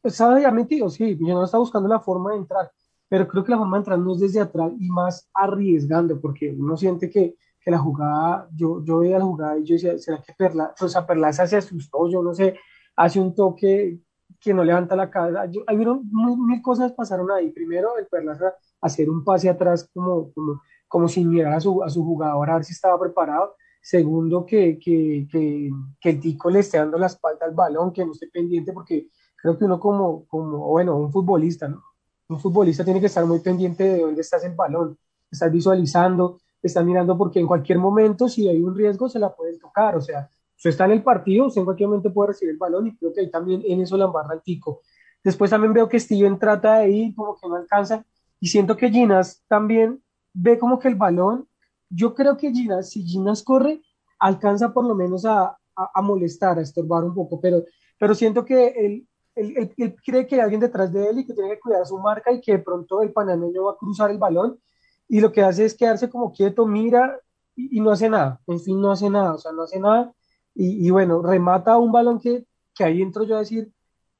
estaba 0.03 0.39
ya 0.39 0.51
metido, 0.51 0.89
sí, 0.89 1.17
no 1.19 1.43
está 1.43 1.57
buscando 1.57 1.87
la 1.87 1.99
forma 1.99 2.31
de 2.31 2.37
entrar, 2.37 2.71
pero 3.07 3.27
creo 3.27 3.43
que 3.43 3.51
la 3.51 3.57
forma 3.57 3.77
de 3.77 3.81
entrar 3.81 3.99
no 3.99 4.13
es 4.13 4.19
desde 4.19 4.41
atrás 4.41 4.71
y 4.79 4.89
más 4.89 5.29
arriesgando, 5.33 6.19
porque 6.19 6.55
uno 6.57 6.77
siente 6.77 7.09
que, 7.09 7.35
que 7.59 7.71
la 7.71 7.79
jugada, 7.79 8.47
yo, 8.55 8.83
yo 8.83 8.99
veía 8.99 9.19
la 9.19 9.25
jugada 9.25 9.57
y 9.57 9.63
yo 9.63 9.75
decía, 9.75 9.97
¿será 9.97 10.21
que 10.21 10.33
Perla, 10.37 10.73
o 10.79 10.87
sea, 10.87 11.05
Perlaza 11.05 11.47
se 11.47 11.57
asustó? 11.57 12.09
Yo 12.09 12.21
no 12.23 12.33
sé, 12.33 12.55
hace 12.95 13.19
un 13.19 13.33
toque 13.33 13.99
que 14.39 14.53
no 14.53 14.63
levanta 14.63 14.95
la 14.95 15.09
cabeza. 15.09 15.45
Yo, 15.47 15.61
hay 15.67 15.77
mil, 15.77 15.99
mil, 16.37 16.61
cosas 16.61 16.93
pasaron 16.93 17.29
ahí. 17.31 17.51
Primero, 17.51 17.97
el 17.97 18.07
Perlaza 18.07 18.53
hacer 18.81 19.09
un 19.09 19.23
pase 19.23 19.49
atrás 19.49 19.89
como, 19.93 20.31
como, 20.31 20.61
como 20.87 21.07
sin 21.07 21.29
mirar 21.29 21.53
a 21.53 21.59
su, 21.59 21.83
a 21.83 21.89
su 21.89 22.03
jugador 22.03 22.49
a 22.49 22.55
ver 22.55 22.63
si 22.63 22.73
estaba 22.73 22.99
preparado. 22.99 23.55
Segundo, 23.81 24.45
que, 24.45 24.77
que, 24.77 25.27
que, 25.31 25.69
que 25.99 26.09
el 26.09 26.19
tico 26.19 26.49
le 26.49 26.59
esté 26.59 26.77
dando 26.77 26.97
la 26.97 27.07
espalda 27.07 27.45
al 27.45 27.53
balón, 27.53 27.93
que 27.93 28.05
no 28.05 28.11
esté 28.11 28.27
pendiente 28.27 28.73
porque 28.73 29.07
creo 29.41 29.57
que 29.57 29.65
uno 29.65 29.79
como, 29.79 30.25
como, 30.27 30.67
bueno, 30.67 30.97
un 30.97 31.11
futbolista, 31.11 31.67
¿no? 31.67 31.83
Un 32.27 32.39
futbolista 32.39 32.83
tiene 32.83 32.99
que 32.99 33.07
estar 33.07 33.25
muy 33.25 33.39
pendiente 33.39 33.83
de 33.83 34.01
dónde 34.01 34.21
estás 34.21 34.43
el 34.43 34.53
balón, 34.53 34.97
estás 35.31 35.51
visualizando, 35.51 36.39
estás 36.61 36.85
mirando 36.85 37.17
porque 37.17 37.39
en 37.39 37.47
cualquier 37.47 37.79
momento, 37.79 38.27
si 38.29 38.47
hay 38.47 38.61
un 38.61 38.75
riesgo, 38.75 39.09
se 39.09 39.19
la 39.19 39.33
pueden 39.33 39.59
tocar, 39.59 39.95
o 39.95 40.01
sea, 40.01 40.29
usted 40.55 40.69
está 40.69 40.85
en 40.85 40.91
el 40.91 41.03
partido, 41.03 41.47
usted 41.47 41.61
en 41.61 41.65
cualquier 41.65 41.89
momento 41.89 42.13
puede 42.13 42.29
recibir 42.29 42.51
el 42.53 42.57
balón 42.57 42.87
y 42.87 42.97
creo 42.97 43.13
que 43.13 43.21
ahí 43.21 43.31
también 43.31 43.63
en 43.65 43.81
eso 43.81 43.97
la 43.97 44.05
embarra 44.05 44.35
el 44.35 44.41
tico. 44.41 44.81
Después 45.23 45.49
también 45.49 45.73
veo 45.73 45.89
que 45.89 45.99
Steven 45.99 46.37
trata 46.37 46.79
de 46.79 46.91
ir, 46.91 47.15
como 47.15 47.35
que 47.35 47.47
no 47.47 47.55
alcanza, 47.55 48.05
y 48.39 48.47
siento 48.47 48.77
que 48.77 48.89
Ginas 48.89 49.43
también 49.47 50.01
ve 50.33 50.59
como 50.59 50.79
que 50.79 50.87
el 50.87 50.95
balón, 50.95 51.47
yo 51.89 52.13
creo 52.13 52.37
que 52.37 52.51
Ginas, 52.51 52.91
si 52.91 53.03
Ginas 53.03 53.43
corre, 53.43 53.81
alcanza 54.19 54.73
por 54.73 54.85
lo 54.85 54.95
menos 54.95 55.25
a, 55.25 55.57
a, 55.75 55.89
a 55.93 56.01
molestar, 56.01 56.59
a 56.59 56.61
estorbar 56.61 57.03
un 57.03 57.15
poco, 57.15 57.41
pero, 57.41 57.63
pero 57.97 58.13
siento 58.13 58.45
que 58.45 58.67
el, 58.67 59.07
él, 59.39 59.53
él, 59.57 59.73
él, 59.77 59.95
cree 60.05 60.27
que 60.27 60.35
hay 60.35 60.41
alguien 60.41 60.61
detrás 60.61 60.91
de 60.91 61.09
él 61.09 61.19
y 61.19 61.25
que 61.25 61.33
tiene 61.33 61.51
que 61.51 61.59
cuidar 61.59 61.85
su 61.85 61.97
marca 61.97 62.31
y 62.31 62.41
que 62.41 62.53
de 62.53 62.59
pronto 62.59 63.01
el 63.01 63.11
panameño 63.11 63.65
va 63.65 63.71
a 63.73 63.77
cruzar 63.77 64.11
el 64.11 64.17
balón 64.17 64.59
y 65.07 65.19
lo 65.21 65.31
que 65.31 65.41
hace 65.41 65.65
es 65.65 65.75
quedarse 65.75 66.09
como 66.09 66.31
quieto, 66.31 66.65
mira 66.65 67.19
y, 67.55 67.77
y 67.77 67.81
no 67.81 67.91
hace 67.91 68.09
nada, 68.09 68.39
en 68.47 68.59
fin, 68.59 68.79
no 68.79 68.91
hace 68.91 69.09
nada, 69.09 69.33
o 69.33 69.37
sea, 69.37 69.51
no 69.51 69.63
hace 69.63 69.79
nada. 69.79 70.13
Y, 70.53 70.87
y, 70.87 70.89
bueno, 70.91 71.21
remata 71.21 71.77
un 71.77 71.91
balón 71.91 72.19
que, 72.19 72.45
que 72.75 72.83
ahí 72.83 73.01
entro 73.01 73.23
yo 73.23 73.35
a 73.35 73.39
decir, 73.39 73.71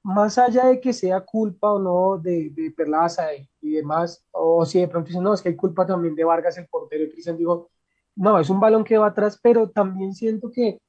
más 0.03 0.37
allá 0.37 0.65
de 0.65 0.79
que 0.79 0.93
sea 0.93 1.21
culpa 1.21 1.73
o 1.73 1.79
no 1.79 2.17
de, 2.17 2.49
de 2.51 2.71
Perlaza 2.71 3.33
y, 3.35 3.47
y, 3.61 3.71
demás, 3.75 4.25
o 4.31 4.65
si 4.65 4.79
de 4.79 4.87
pronto 4.87 5.07
dicen, 5.07 5.23
no, 5.23 5.33
es 5.33 5.41
que 5.41 5.49
hay 5.49 5.55
culpa 5.55 5.85
también 5.85 6.15
de 6.15 6.23
Vargas, 6.23 6.57
el 6.57 6.67
portero, 6.67 7.03
y 7.03 7.11
Cristian 7.11 7.37
digo, 7.37 7.69
no, 8.15 8.39
es 8.39 8.49
un 8.49 8.59
balón 8.59 8.83
que 8.83 8.97
va 8.97 9.07
atrás, 9.07 9.39
pero 9.41 9.69
también 9.69 10.13
siento 10.13 10.51
que 10.51 10.79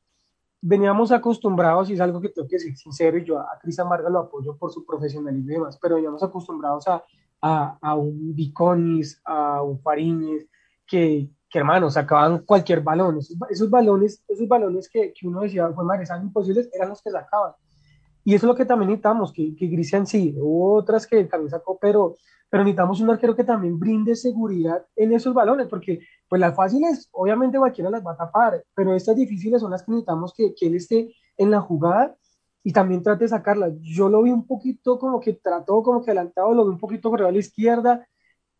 veníamos 0.60 1.10
acostumbrados, 1.12 1.88
y 1.90 1.94
es 1.94 2.00
algo 2.00 2.20
que 2.20 2.28
tengo 2.28 2.48
que 2.48 2.58
ser 2.58 2.76
sincero, 2.76 3.18
y 3.18 3.24
yo 3.24 3.38
a, 3.38 3.42
a 3.42 3.58
Cristian 3.58 3.88
Vargas 3.88 4.12
lo 4.12 4.20
apoyo 4.20 4.56
por 4.56 4.70
su 4.72 4.84
profesionalismo 4.84 5.50
y 5.50 5.54
demás, 5.54 5.78
pero 5.80 5.96
veníamos 5.96 6.22
acostumbrados 6.22 6.86
a, 6.88 7.02
a, 7.40 7.78
a 7.80 7.94
un 7.94 8.34
Viconis, 8.34 9.20
a 9.24 9.62
un 9.62 9.80
Fariñez, 9.80 10.46
que, 10.86 11.30
que 11.48 11.58
hermano, 11.58 11.90
sacaban 11.90 12.40
cualquier 12.40 12.80
balón, 12.80 13.18
esos, 13.18 13.36
esos 13.48 13.70
balones, 13.70 14.22
esos 14.28 14.46
balones 14.48 14.88
que, 14.88 15.12
que 15.12 15.26
uno 15.26 15.40
decía, 15.40 15.68
fue 15.72 15.84
madre, 15.84 16.04
eran 16.04 16.22
imposibles, 16.22 16.68
eran 16.72 16.90
los 16.90 17.02
que 17.02 17.10
sacaban. 17.10 17.52
Y 18.24 18.34
eso 18.34 18.46
es 18.46 18.48
lo 18.48 18.54
que 18.54 18.66
también 18.66 18.90
necesitamos, 18.90 19.32
que, 19.32 19.54
que 19.56 19.70
Cristian 19.70 20.06
sí, 20.06 20.34
hubo 20.36 20.74
otras 20.74 21.06
que 21.06 21.24
también 21.24 21.50
sacó, 21.50 21.78
pero, 21.80 22.16
pero 22.50 22.64
necesitamos 22.64 23.00
un 23.00 23.10
arquero 23.10 23.36
que 23.36 23.44
también 23.44 23.78
brinde 23.78 24.16
seguridad 24.16 24.84
en 24.96 25.12
esos 25.12 25.32
balones, 25.32 25.68
porque 25.68 26.00
pues 26.28 26.40
las 26.40 26.54
fáciles, 26.54 27.08
obviamente 27.12 27.58
cualquiera 27.58 27.90
las 27.90 28.04
va 28.04 28.12
a 28.12 28.16
tapar, 28.16 28.64
pero 28.74 28.94
estas 28.94 29.16
difíciles 29.16 29.60
son 29.60 29.70
las 29.70 29.84
que 29.84 29.92
necesitamos 29.92 30.34
que, 30.34 30.52
que 30.54 30.66
él 30.66 30.74
esté 30.74 31.14
en 31.36 31.50
la 31.50 31.60
jugada 31.60 32.16
y 32.64 32.72
también 32.72 33.02
trate 33.02 33.24
de 33.24 33.28
sacarlas. 33.28 33.72
Yo 33.80 34.08
lo 34.08 34.22
vi 34.22 34.30
un 34.30 34.46
poquito 34.46 34.98
como 34.98 35.20
que 35.20 35.34
trató, 35.34 35.82
como 35.82 36.04
que 36.04 36.10
adelantado, 36.10 36.52
lo 36.52 36.64
vi 36.64 36.72
un 36.72 36.78
poquito 36.78 37.08
corrido 37.08 37.28
a 37.28 37.32
la 37.32 37.38
izquierda, 37.38 38.06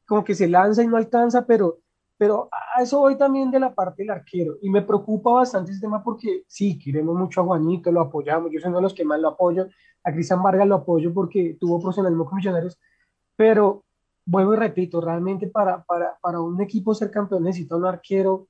como 0.06 0.24
que 0.24 0.34
se 0.34 0.48
lanza 0.48 0.82
y 0.82 0.86
no 0.86 0.96
alcanza, 0.96 1.44
pero, 1.44 1.78
pero 2.16 2.48
a 2.52 2.82
eso 2.82 3.00
voy 3.00 3.16
también 3.16 3.50
de 3.50 3.60
la 3.60 3.74
parte 3.74 4.02
del 4.02 4.10
arquero. 4.10 4.56
Y 4.62 4.70
me 4.70 4.82
preocupa 4.82 5.32
bastante 5.32 5.72
ese 5.72 5.80
tema 5.80 6.02
porque 6.02 6.44
sí, 6.46 6.78
queremos 6.78 7.16
mucho 7.16 7.40
a 7.40 7.44
Juanito, 7.44 7.90
lo 7.90 8.00
apoyamos, 8.00 8.50
yo 8.52 8.60
soy 8.60 8.68
uno 8.68 8.78
de 8.78 8.82
los 8.84 8.94
que 8.94 9.04
más 9.04 9.20
lo 9.20 9.28
apoyo, 9.28 9.66
a 10.04 10.12
Cristian 10.12 10.42
Vargas 10.42 10.66
lo 10.66 10.76
apoyo 10.76 11.12
porque 11.12 11.56
tuvo 11.60 11.80
profesionalismo 11.80 12.24
con 12.24 12.36
Millonarios, 12.36 12.78
pero 13.40 13.84
vuelvo 14.26 14.52
y 14.52 14.58
repito, 14.58 15.00
realmente 15.00 15.46
para, 15.46 15.82
para, 15.84 16.18
para 16.20 16.42
un 16.42 16.60
equipo 16.60 16.94
ser 16.94 17.10
campeón 17.10 17.44
necesita 17.44 17.74
un 17.74 17.86
arquero 17.86 18.48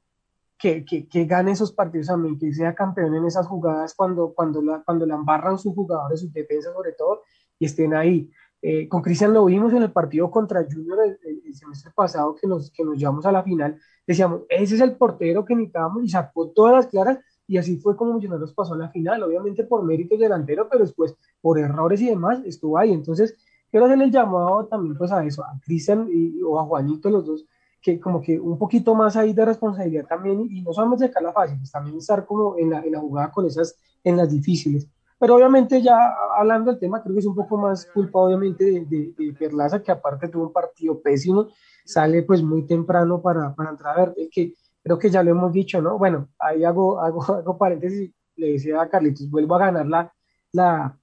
que, 0.59 0.85
que, 0.85 1.07
que, 1.07 1.26
gane 1.26 1.53
esos 1.53 1.70
partidos 1.70 2.09
también, 2.09 2.37
que 2.37 2.53
sea 2.53 2.74
campeón 2.74 3.14
en 3.14 3.24
esas 3.24 3.46
jugadas 3.46 3.94
cuando, 3.94 4.35
cuando, 4.35 4.61
la, 4.61 4.83
cuando 4.83 5.07
la 5.07 5.14
embarran 5.14 5.59
sus 5.59 5.76
jugadores, 5.76 6.18
sus 6.18 6.33
defensas 6.33 6.74
sobre 6.74 6.90
todo, 6.90 7.22
y 7.57 7.66
estén 7.66 7.94
ahí. 7.94 8.29
Eh, 8.61 8.88
con 8.88 9.00
Cristian 9.00 9.33
lo 9.33 9.44
vimos 9.44 9.72
en 9.74 9.85
el 9.85 9.92
partido 9.92 10.29
contra 10.29 10.66
Junior 10.68 10.98
el, 11.22 11.55
semestre 11.55 11.92
pasado 11.94 12.35
que 12.35 12.48
nos, 12.48 12.72
que 12.72 12.83
nos 12.83 12.98
llevamos 12.98 13.24
a 13.26 13.31
la 13.31 13.44
final. 13.44 13.79
Decíamos, 14.05 14.42
ese 14.48 14.74
es 14.74 14.81
el 14.81 14.96
portero 14.96 15.44
que 15.44 15.55
necesitábamos 15.55 16.03
y 16.03 16.09
sacó 16.09 16.48
todas 16.48 16.74
las 16.74 16.88
claras 16.88 17.20
y 17.46 17.59
así 17.59 17.79
fue 17.79 17.96
como 17.96 18.14
Millonarios 18.14 18.55
pasó 18.55 18.74
a 18.74 18.79
la 18.79 18.90
final, 18.90 19.22
obviamente 19.22 19.62
por 19.62 19.85
méritos 19.85 20.18
delantero, 20.18 20.68
pero 20.68 20.83
después 20.83 21.14
por 21.40 21.61
errores 21.61 22.00
y 22.00 22.09
demás 22.09 22.40
estuvo 22.44 22.76
ahí. 22.76 22.92
Entonces, 22.92 23.37
quiero 23.71 23.87
hacerle 23.87 24.05
el 24.05 24.11
llamado 24.11 24.67
también 24.67 24.97
pues 24.97 25.13
a 25.13 25.25
eso, 25.25 25.45
a 25.45 25.59
Cristian 25.65 26.09
o 26.45 26.59
a 26.59 26.65
Juanito, 26.65 27.11
los 27.11 27.27
dos, 27.27 27.47
que 27.81 27.99
como 27.99 28.21
que 28.21 28.39
un 28.39 28.59
poquito 28.59 28.95
más 28.95 29.17
ahí 29.17 29.33
de 29.33 29.45
responsabilidad 29.45 30.07
también 30.07 30.47
y 30.51 30.63
no 30.63 30.73
solamente 30.73 31.07
sacar 31.07 31.23
la 31.23 31.33
fácil, 31.33 31.59
también 31.71 31.97
estar 31.97 32.27
como 32.27 32.57
en 32.59 32.71
la, 32.71 32.81
en 32.81 32.93
la 32.93 33.01
jugada 33.01 33.31
con 33.31 33.47
esas, 33.47 33.77
en 34.05 34.17
las 34.17 34.31
difíciles. 34.31 34.89
Pero 35.19 35.37
obviamente 35.37 35.83
ya 35.83 36.15
hablando 36.37 36.71
del 36.71 36.81
tema, 36.81 37.03
creo 37.03 37.15
que 37.15 37.21
es 37.21 37.27
un 37.27 37.35
poco 37.35 37.59
más 37.59 37.87
culpa 37.87 38.21
obviamente 38.21 38.65
de, 38.65 39.13
de, 39.17 39.33
Perlaza, 39.39 39.83
que 39.83 39.93
aparte 39.93 40.29
tuvo 40.29 40.45
un 40.45 40.53
partido 40.53 41.01
pésimo, 41.01 41.49
sale 41.85 42.23
pues 42.23 42.43
muy 42.43 42.67
temprano 42.67 43.21
para, 43.21 43.55
para 43.55 43.71
entrar 43.71 43.99
a 43.99 44.07
ver, 44.07 44.15
que 44.31 44.55
creo 44.83 44.99
que 44.99 45.11
ya 45.11 45.23
lo 45.23 45.31
hemos 45.31 45.53
dicho, 45.53 45.81
¿no? 45.83 45.99
Bueno, 45.99 46.29
ahí 46.39 46.65
hago, 46.65 47.01
hago, 47.01 47.23
hago 47.35 47.59
paréntesis, 47.59 48.11
le 48.37 48.53
decía 48.53 48.81
a 48.81 48.89
Carlitos, 48.89 49.31
vuelvo 49.31 49.57
a 49.57 49.59
ganar 49.59 49.87
la, 49.87 50.13
la, 50.53 50.99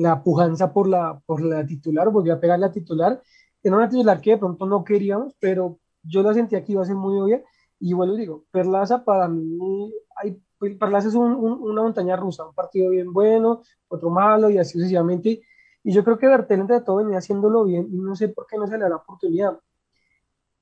la 0.00 0.22
pujanza 0.22 0.72
por 0.72 0.88
la, 0.88 1.20
por 1.26 1.42
la 1.42 1.64
titular, 1.66 2.08
volví 2.10 2.30
a 2.30 2.40
pegar 2.40 2.58
la 2.58 2.72
titular, 2.72 3.20
era 3.62 3.76
una 3.76 3.88
titular 3.88 4.20
que 4.20 4.30
de 4.30 4.38
pronto 4.38 4.66
no 4.66 4.84
queríamos, 4.84 5.34
pero 5.38 5.78
yo 6.02 6.22
la 6.22 6.32
sentía 6.34 6.64
que 6.64 6.72
iba 6.72 6.82
a 6.82 6.86
ser 6.86 6.96
muy 6.96 7.20
obvia, 7.20 7.42
y 7.78 7.92
bueno, 7.92 8.14
digo, 8.14 8.44
Perlaza 8.50 9.04
para 9.04 9.28
mí 9.28 9.92
hay 10.16 10.40
pues, 10.60 10.76
Perlas 10.76 11.06
es 11.06 11.14
una 11.14 11.82
montaña 11.82 12.16
rusa, 12.16 12.44
un 12.46 12.54
partido 12.54 12.90
bien 12.90 13.12
bueno, 13.12 13.62
otro 13.88 14.10
malo 14.10 14.50
y 14.50 14.58
así 14.58 14.72
sucesivamente. 14.74 15.40
Y 15.82 15.92
yo 15.92 16.04
creo 16.04 16.18
que 16.18 16.26
Bertel 16.28 16.60
entre 16.60 16.82
todo 16.82 16.96
venía 16.96 17.18
haciéndolo 17.18 17.64
bien 17.64 17.88
y 17.90 17.96
no 17.96 18.14
sé 18.14 18.28
por 18.28 18.46
qué 18.46 18.58
no 18.58 18.66
se 18.66 18.74
le 18.74 18.80
da 18.82 18.90
la 18.90 18.96
oportunidad. 18.96 19.58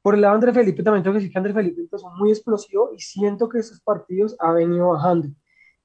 Por 0.01 0.15
el 0.15 0.21
lado 0.21 0.35
de 0.35 0.37
André 0.37 0.53
Felipe 0.53 0.85
también 0.85 1.03
tengo 1.03 1.15
que 1.15 1.19
decir 1.19 1.33
que 1.33 1.39
André 1.39 1.53
Felipe 1.53 1.81
empezó 1.81 2.09
muy 2.11 2.31
explosivo 2.31 2.93
y 2.97 3.01
siento 3.01 3.49
que 3.49 3.59
esos 3.59 3.81
partidos 3.81 4.37
ha 4.39 4.53
venido 4.53 4.91
bajando. 4.91 5.29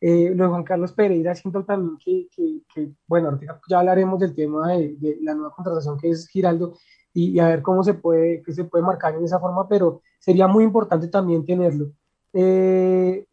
Eh, 0.05 0.33
lo 0.35 0.43
de 0.43 0.49
Juan 0.49 0.63
Carlos 0.65 0.91
Pereira 0.91 1.33
siento 1.33 1.63
también 1.63 1.97
que, 1.97 2.27
que, 2.75 2.91
bueno, 3.07 3.39
ya 3.69 3.79
hablaremos 3.79 4.19
del 4.19 4.35
tema 4.35 4.73
de, 4.73 4.97
de, 4.97 5.17
la 5.21 5.33
nueva 5.33 5.55
contratación 5.55 5.97
que 5.97 6.09
es 6.09 6.27
Giraldo 6.27 6.73
y, 7.13 7.29
y, 7.29 7.39
a 7.39 7.47
ver 7.47 7.61
cómo 7.61 7.85
se 7.85 7.93
puede, 7.93 8.43
que 8.43 8.51
se 8.51 8.65
puede 8.65 8.83
marcar 8.83 9.15
en 9.15 9.23
esa 9.23 9.39
forma, 9.39 9.65
pero 9.65 10.01
sería 10.19 10.45
muy 10.45 10.65
importante 10.65 11.07
también 11.07 11.45
tenerlo. 11.45 11.93
Eh, 12.33 13.25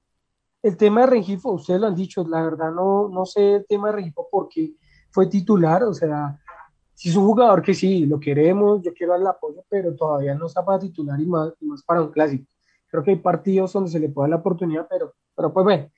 el 0.63 0.77
tema 0.77 1.01
de 1.01 1.07
Rengifo, 1.09 1.51
ustedes 1.51 1.81
lo 1.81 1.89
han 1.89 1.97
dicho, 1.97 2.25
la 2.29 2.41
verdad 2.41 2.71
no, 2.71 3.09
no 3.09 3.27
sé 3.27 3.55
el 3.57 3.67
tema 3.67 3.89
de 3.89 3.95
Rengifo 3.95 4.29
porque 4.31 4.75
fue 5.11 5.27
titular, 5.27 5.83
o 5.83 5.93
sea, 5.93 6.39
si 6.95 7.09
es 7.09 7.17
un 7.17 7.27
jugador 7.27 7.63
que 7.63 7.75
sí, 7.75 8.07
lo 8.07 8.21
queremos, 8.21 8.81
yo 8.83 8.95
quiero 8.95 9.15
darle 9.15 9.29
apoyo, 9.29 9.65
pero 9.69 9.97
todavía 9.97 10.37
no 10.37 10.47
está 10.47 10.65
para 10.65 10.79
titular 10.79 11.19
y 11.21 11.27
más, 11.27 11.53
más 11.63 11.83
para 11.83 12.01
un 12.01 12.13
clásico. 12.13 12.47
Creo 12.87 13.03
que 13.03 13.11
hay 13.11 13.17
partidos 13.17 13.73
donde 13.73 13.91
se 13.91 13.99
le 13.99 14.09
puede 14.09 14.27
dar 14.29 14.39
la 14.39 14.41
oportunidad, 14.41 14.87
pero, 14.89 15.15
pero 15.35 15.53
pues 15.53 15.65
bueno. 15.65 15.91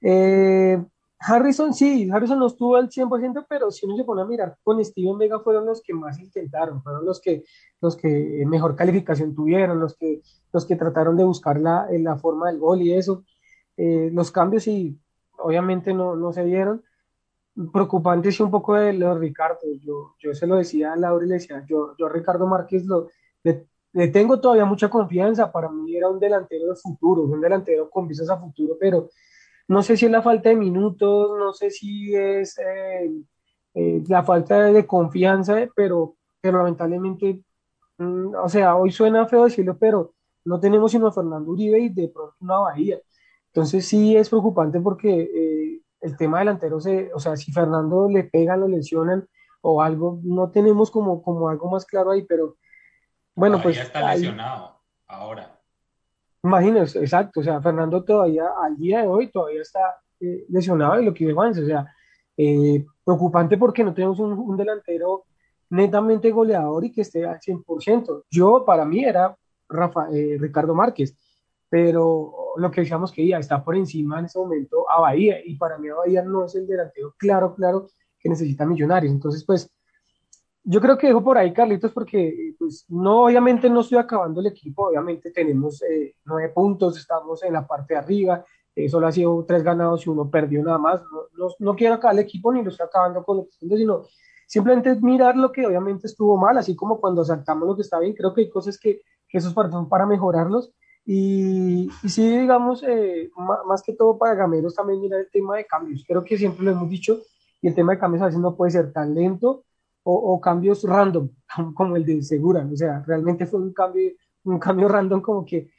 Eh, 0.00 0.82
Harrison 1.18 1.72
sí, 1.72 2.08
Harrison 2.10 2.38
no 2.38 2.46
estuvo 2.46 2.76
al 2.76 2.90
100%, 2.90 3.46
pero 3.48 3.70
si 3.70 3.86
uno 3.86 3.96
se 3.96 4.04
pone 4.04 4.22
a 4.22 4.26
mirar, 4.26 4.56
con 4.62 4.84
Steven 4.84 5.18
Vega 5.18 5.40
fueron 5.40 5.66
los 5.66 5.82
que 5.82 5.94
más 5.94 6.18
intentaron, 6.18 6.82
fueron 6.82 7.04
los 7.04 7.20
que, 7.20 7.44
los 7.80 7.96
que 7.96 8.44
mejor 8.46 8.76
calificación 8.76 9.34
tuvieron, 9.34 9.80
los 9.80 9.96
que, 9.96 10.20
los 10.52 10.66
que 10.66 10.76
trataron 10.76 11.16
de 11.16 11.24
buscar 11.24 11.58
la, 11.58 11.88
la 11.90 12.16
forma 12.16 12.48
del 12.48 12.58
gol 12.58 12.82
y 12.82 12.92
eso. 12.92 13.24
Eh, 13.76 14.10
los 14.12 14.30
cambios 14.30 14.64
sí, 14.64 14.98
obviamente 15.38 15.92
no, 15.94 16.16
no 16.16 16.32
se 16.32 16.44
dieron. 16.44 16.82
Preocupante 17.72 18.30
sí 18.30 18.42
un 18.42 18.50
poco 18.50 18.74
de 18.74 18.92
lo 18.92 19.14
de 19.14 19.20
Ricardo. 19.20 19.60
Yo, 19.80 20.14
yo 20.18 20.34
se 20.34 20.46
lo 20.46 20.56
decía 20.56 20.92
a 20.92 20.96
Laura 20.96 21.24
y 21.24 21.28
le 21.28 21.34
decía, 21.36 21.64
yo, 21.66 21.96
yo 21.98 22.08
Ricardo 22.08 22.46
Márquez 22.46 22.84
lo, 22.84 23.08
le, 23.42 24.08
tengo 24.08 24.38
todavía 24.40 24.66
mucha 24.66 24.90
confianza. 24.90 25.50
Para 25.50 25.70
mí 25.70 25.96
era 25.96 26.08
un 26.08 26.20
delantero 26.20 26.68
de 26.68 26.76
futuro, 26.76 27.22
un 27.22 27.40
delantero 27.40 27.88
con 27.88 28.06
vistas 28.06 28.28
a 28.28 28.38
futuro, 28.38 28.76
pero 28.78 29.08
no 29.68 29.82
sé 29.82 29.96
si 29.96 30.06
es 30.06 30.12
la 30.12 30.22
falta 30.22 30.48
de 30.48 30.56
minutos, 30.56 31.38
no 31.38 31.52
sé 31.52 31.70
si 31.70 32.14
es 32.14 32.58
eh, 32.58 33.10
eh, 33.74 34.02
la 34.08 34.22
falta 34.22 34.62
de, 34.62 34.86
confianza, 34.86 35.56
pero, 35.74 36.16
pero 36.40 36.58
lamentablemente, 36.58 37.42
mm, 37.98 38.34
o 38.34 38.48
sea, 38.48 38.76
hoy 38.76 38.92
suena 38.92 39.26
feo 39.26 39.44
decirlo, 39.44 39.76
pero 39.78 40.14
no 40.44 40.60
tenemos 40.60 40.92
sino 40.92 41.08
a 41.08 41.12
Fernando 41.12 41.50
Uribe 41.50 41.80
y 41.80 41.88
de 41.88 42.08
pronto 42.08 42.36
una 42.40 42.58
Bahía. 42.58 42.98
Entonces 43.48 43.86
sí 43.86 44.16
es 44.16 44.28
preocupante 44.28 44.80
porque 44.80 45.22
eh, 45.22 45.80
el 46.00 46.16
tema 46.16 46.38
delantero, 46.38 46.80
se, 46.80 47.12
o 47.12 47.18
sea, 47.18 47.36
si 47.36 47.52
Fernando 47.52 48.08
le 48.08 48.24
pegan, 48.24 48.60
lo 48.60 48.68
lesionan 48.68 49.26
o 49.62 49.82
algo, 49.82 50.20
no 50.22 50.50
tenemos 50.50 50.90
como, 50.90 51.22
como 51.22 51.48
algo 51.48 51.70
más 51.70 51.84
claro 51.84 52.12
ahí, 52.12 52.22
pero 52.22 52.56
bueno, 53.34 53.60
pues... 53.60 53.76
Ya 53.76 53.82
está 53.82 54.14
lesionado 54.14 54.80
ahora. 55.08 55.55
Imagínense, 56.46 56.98
exacto, 57.00 57.40
o 57.40 57.42
sea, 57.42 57.60
Fernando 57.60 58.04
todavía, 58.04 58.46
al 58.62 58.76
día 58.76 59.02
de 59.02 59.08
hoy, 59.08 59.30
todavía 59.30 59.62
está 59.62 59.80
eh, 60.20 60.44
lesionado 60.48 61.00
y 61.00 61.04
lo 61.04 61.14
que 61.14 61.26
digo 61.26 61.42
antes, 61.42 61.64
o 61.64 61.66
sea, 61.66 61.86
eh, 62.36 62.84
preocupante 63.04 63.56
porque 63.56 63.82
no 63.84 63.94
tenemos 63.94 64.18
un, 64.20 64.32
un, 64.32 64.56
delantero 64.56 65.24
netamente 65.70 66.30
goleador 66.30 66.84
y 66.84 66.92
que 66.92 67.00
esté 67.02 67.26
al 67.26 67.40
100%. 67.40 68.24
Yo, 68.30 68.64
para 68.64 68.84
mí, 68.84 69.04
era 69.04 69.36
Rafa, 69.68 70.08
Ricardo 70.38 70.74
Márquez 70.74 71.16
pero 71.68 72.54
lo 72.56 72.70
que 72.70 72.82
decíamos 72.82 73.12
que 73.12 73.26
ya 73.26 73.38
está 73.38 73.64
por 73.64 73.76
encima 73.76 74.18
en 74.18 74.26
ese 74.26 74.38
momento 74.38 74.88
a 74.90 75.00
Bahía, 75.00 75.44
y 75.44 75.56
para 75.56 75.78
mí 75.78 75.88
Bahía 75.88 76.22
no 76.22 76.44
es 76.44 76.54
el 76.54 76.66
delantero 76.66 77.14
claro, 77.18 77.54
claro, 77.54 77.88
que 78.18 78.28
necesita 78.28 78.64
Millonarios. 78.66 79.12
Entonces, 79.12 79.44
pues, 79.44 79.70
yo 80.68 80.80
creo 80.80 80.98
que 80.98 81.06
dejo 81.06 81.22
por 81.22 81.38
ahí, 81.38 81.52
Carlitos, 81.52 81.92
porque, 81.92 82.54
pues, 82.58 82.84
no, 82.88 83.24
obviamente 83.26 83.70
no 83.70 83.82
estoy 83.82 83.98
acabando 83.98 84.40
el 84.40 84.48
equipo, 84.48 84.88
obviamente 84.88 85.30
tenemos 85.30 85.80
eh, 85.82 86.16
nueve 86.24 86.48
puntos, 86.48 86.98
estamos 86.98 87.40
en 87.44 87.52
la 87.52 87.64
parte 87.64 87.94
de 87.94 88.00
arriba, 88.00 88.44
eh, 88.74 88.88
solo 88.88 89.06
ha 89.06 89.12
sido 89.12 89.44
tres 89.46 89.62
ganados 89.62 90.04
y 90.04 90.10
uno 90.10 90.28
perdió 90.28 90.64
nada 90.64 90.78
más. 90.78 91.02
No, 91.38 91.48
no, 91.60 91.76
quiero 91.76 91.94
acabar 91.94 92.16
el 92.16 92.24
equipo 92.24 92.52
ni 92.52 92.64
lo 92.64 92.70
estoy 92.70 92.84
acabando 92.84 93.22
con 93.22 93.36
los 93.38 93.46
puntos, 93.56 93.78
sino 93.78 94.02
simplemente 94.48 94.96
mirar 95.00 95.36
lo 95.36 95.52
que 95.52 95.64
obviamente 95.64 96.08
estuvo 96.08 96.36
mal, 96.36 96.58
así 96.58 96.74
como 96.74 97.00
cuando 97.00 97.24
saltamos 97.24 97.68
lo 97.68 97.76
que 97.76 97.82
está 97.82 98.00
bien, 98.00 98.14
creo 98.14 98.34
que 98.34 98.40
hay 98.40 98.50
cosas 98.50 98.76
que, 98.76 99.02
que 99.28 99.38
esos 99.38 99.54
partidos 99.54 99.86
para 99.88 100.04
mejorarlos 100.04 100.72
y, 101.04 101.88
y 102.02 102.08
sí, 102.08 102.38
digamos, 102.38 102.82
eh, 102.82 103.30
más, 103.64 103.82
que 103.84 103.92
todo 103.92 104.18
para 104.18 104.34
Gameros 104.34 104.74
también 104.74 105.00
mira 105.00 105.16
el 105.16 105.30
tema 105.30 105.56
de 105.56 105.64
cambios. 105.64 106.04
Creo 106.06 106.24
que 106.24 106.36
siempre 106.36 106.64
lo 106.64 106.72
hemos 106.72 106.90
dicho, 106.90 107.20
y 107.62 107.68
el 107.68 107.74
tema 107.76 107.92
de 107.92 108.00
cambios 108.00 108.22
a 108.22 108.26
veces 108.26 108.40
no 108.40 108.56
puede 108.56 108.72
ser 108.72 108.92
tan 108.92 109.14
lento 109.14 109.62
o, 110.08 110.14
o 110.34 110.40
cambios 110.40 110.84
random, 110.84 111.28
como 111.74 111.96
el 111.96 112.04
de 112.04 112.22
Segura. 112.22 112.66
O 112.70 112.76
sea, 112.76 113.02
realmente 113.06 113.46
fue 113.46 113.60
un 113.60 113.72
cambio, 113.72 114.12
un 114.44 114.58
cambio 114.58 114.88
random 114.88 115.20
como 115.20 115.44
que 115.44 115.70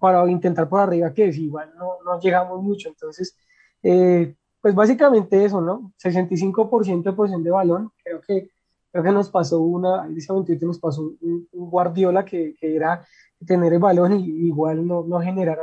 para 0.00 0.28
intentar 0.30 0.68
por 0.68 0.80
arriba, 0.80 1.12
que 1.12 1.28
es 1.28 1.38
igual 1.38 1.72
no, 1.78 1.96
no 2.04 2.18
llegamos 2.20 2.62
mucho. 2.62 2.88
Entonces, 2.88 3.36
eh, 3.82 4.34
pues 4.60 4.74
básicamente 4.74 5.44
eso, 5.44 5.60
¿no? 5.60 5.92
65% 6.02 7.02
de 7.02 7.12
posición 7.12 7.42
de 7.42 7.50
balón. 7.50 7.90
Creo 8.02 8.20
que, 8.20 8.50
creo 8.92 9.04
que 9.04 9.12
nos 9.12 9.30
pasó 9.30 9.60
una, 9.60 10.08
ese 10.16 10.32
momento 10.32 10.66
nos 10.66 10.78
pasó 10.78 11.02
un, 11.20 11.48
un 11.52 11.70
Guardiola 11.70 12.24
que, 12.24 12.54
que 12.58 12.76
era 12.76 13.04
tener 13.46 13.72
el 13.72 13.78
balón 13.78 14.20
y 14.20 14.46
igual 14.46 14.86
no, 14.86 15.04
no 15.06 15.20
generar 15.20 15.58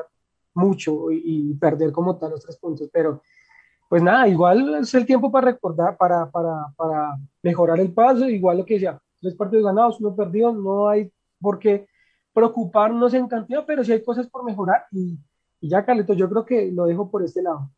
mucho 0.53 1.11
y, 1.11 1.53
perder 1.55 1.91
como 1.91 2.17
tal 2.17 2.31
los 2.31 2.43
tres 2.43 2.57
puntos. 2.57 2.89
Pero 2.91 3.21
pues 3.89 4.03
nada, 4.03 4.27
igual 4.27 4.75
es 4.75 4.93
el 4.95 5.05
tiempo 5.05 5.31
para 5.31 5.51
recordar, 5.51 5.95
para, 5.95 6.29
para, 6.29 6.67
para 6.75 7.17
mejorar 7.47 7.79
el 7.79 7.93
paso, 7.93 8.27
igual 8.29 8.57
lo 8.57 8.65
que 8.65 8.73
decía, 8.73 8.99
tres 9.21 9.35
partidos 9.35 9.63
ganados, 9.63 10.01
uno 10.01 10.13
perdido, 10.15 10.51
no 10.51 10.89
hay 10.89 11.09
por 11.39 11.59
qué 11.59 11.87
preocuparnos 12.33 13.13
en 13.13 13.27
cantidad, 13.27 13.63
pero 13.65 13.85
sí 13.85 13.93
hay 13.93 14.03
cosas 14.03 14.29
por 14.29 14.43
mejorar 14.43 14.83
y, 14.91 15.17
ya, 15.61 15.85
Carlito, 15.85 16.13
yo 16.13 16.29
creo 16.29 16.45
que 16.45 16.71
lo 16.71 16.85
dejo 16.85 17.09
por 17.09 17.23
este 17.23 17.41
lado. 17.41 17.71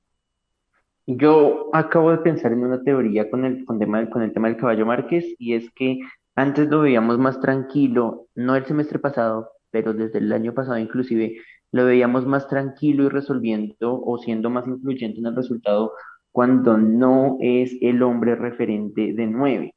Yo 1.06 1.70
acabo 1.72 2.12
de 2.12 2.18
pensar 2.18 2.52
en 2.52 2.64
una 2.64 2.82
teoría 2.84 3.30
con 3.30 3.46
el, 3.46 3.64
con, 3.66 3.80
tema, 3.80 4.10
con 4.10 4.22
el 4.24 4.34
tema 4.34 4.48
del 4.48 4.58
caballo 4.58 4.86
Márquez 4.86 5.26
y 5.38 5.54
es 5.54 5.72
que 5.72 6.00
antes 6.36 6.68
lo 6.68 6.82
veíamos 6.82 7.20
más 7.20 7.40
tranquilo, 7.40 8.28
no 8.36 8.56
el 8.56 8.66
semestre 8.66 8.98
pasado, 8.98 9.52
pero 9.72 9.94
desde 9.94 10.20
el 10.20 10.32
año 10.34 10.54
pasado 10.54 10.78
inclusive 10.78 11.38
lo 11.72 11.86
veíamos 11.86 12.26
más 12.26 12.48
tranquilo 12.48 13.06
y 13.06 13.10
resolviendo 13.10 14.02
o 14.04 14.18
siendo 14.18 14.50
más 14.50 14.68
influyente 14.68 15.20
en 15.20 15.28
el 15.28 15.36
resultado 15.36 15.94
cuando 16.40 16.78
no 16.78 17.36
es 17.42 17.76
el 17.82 18.02
hombre 18.02 18.34
referente 18.34 19.12
de 19.12 19.28
nueve. 19.28 19.76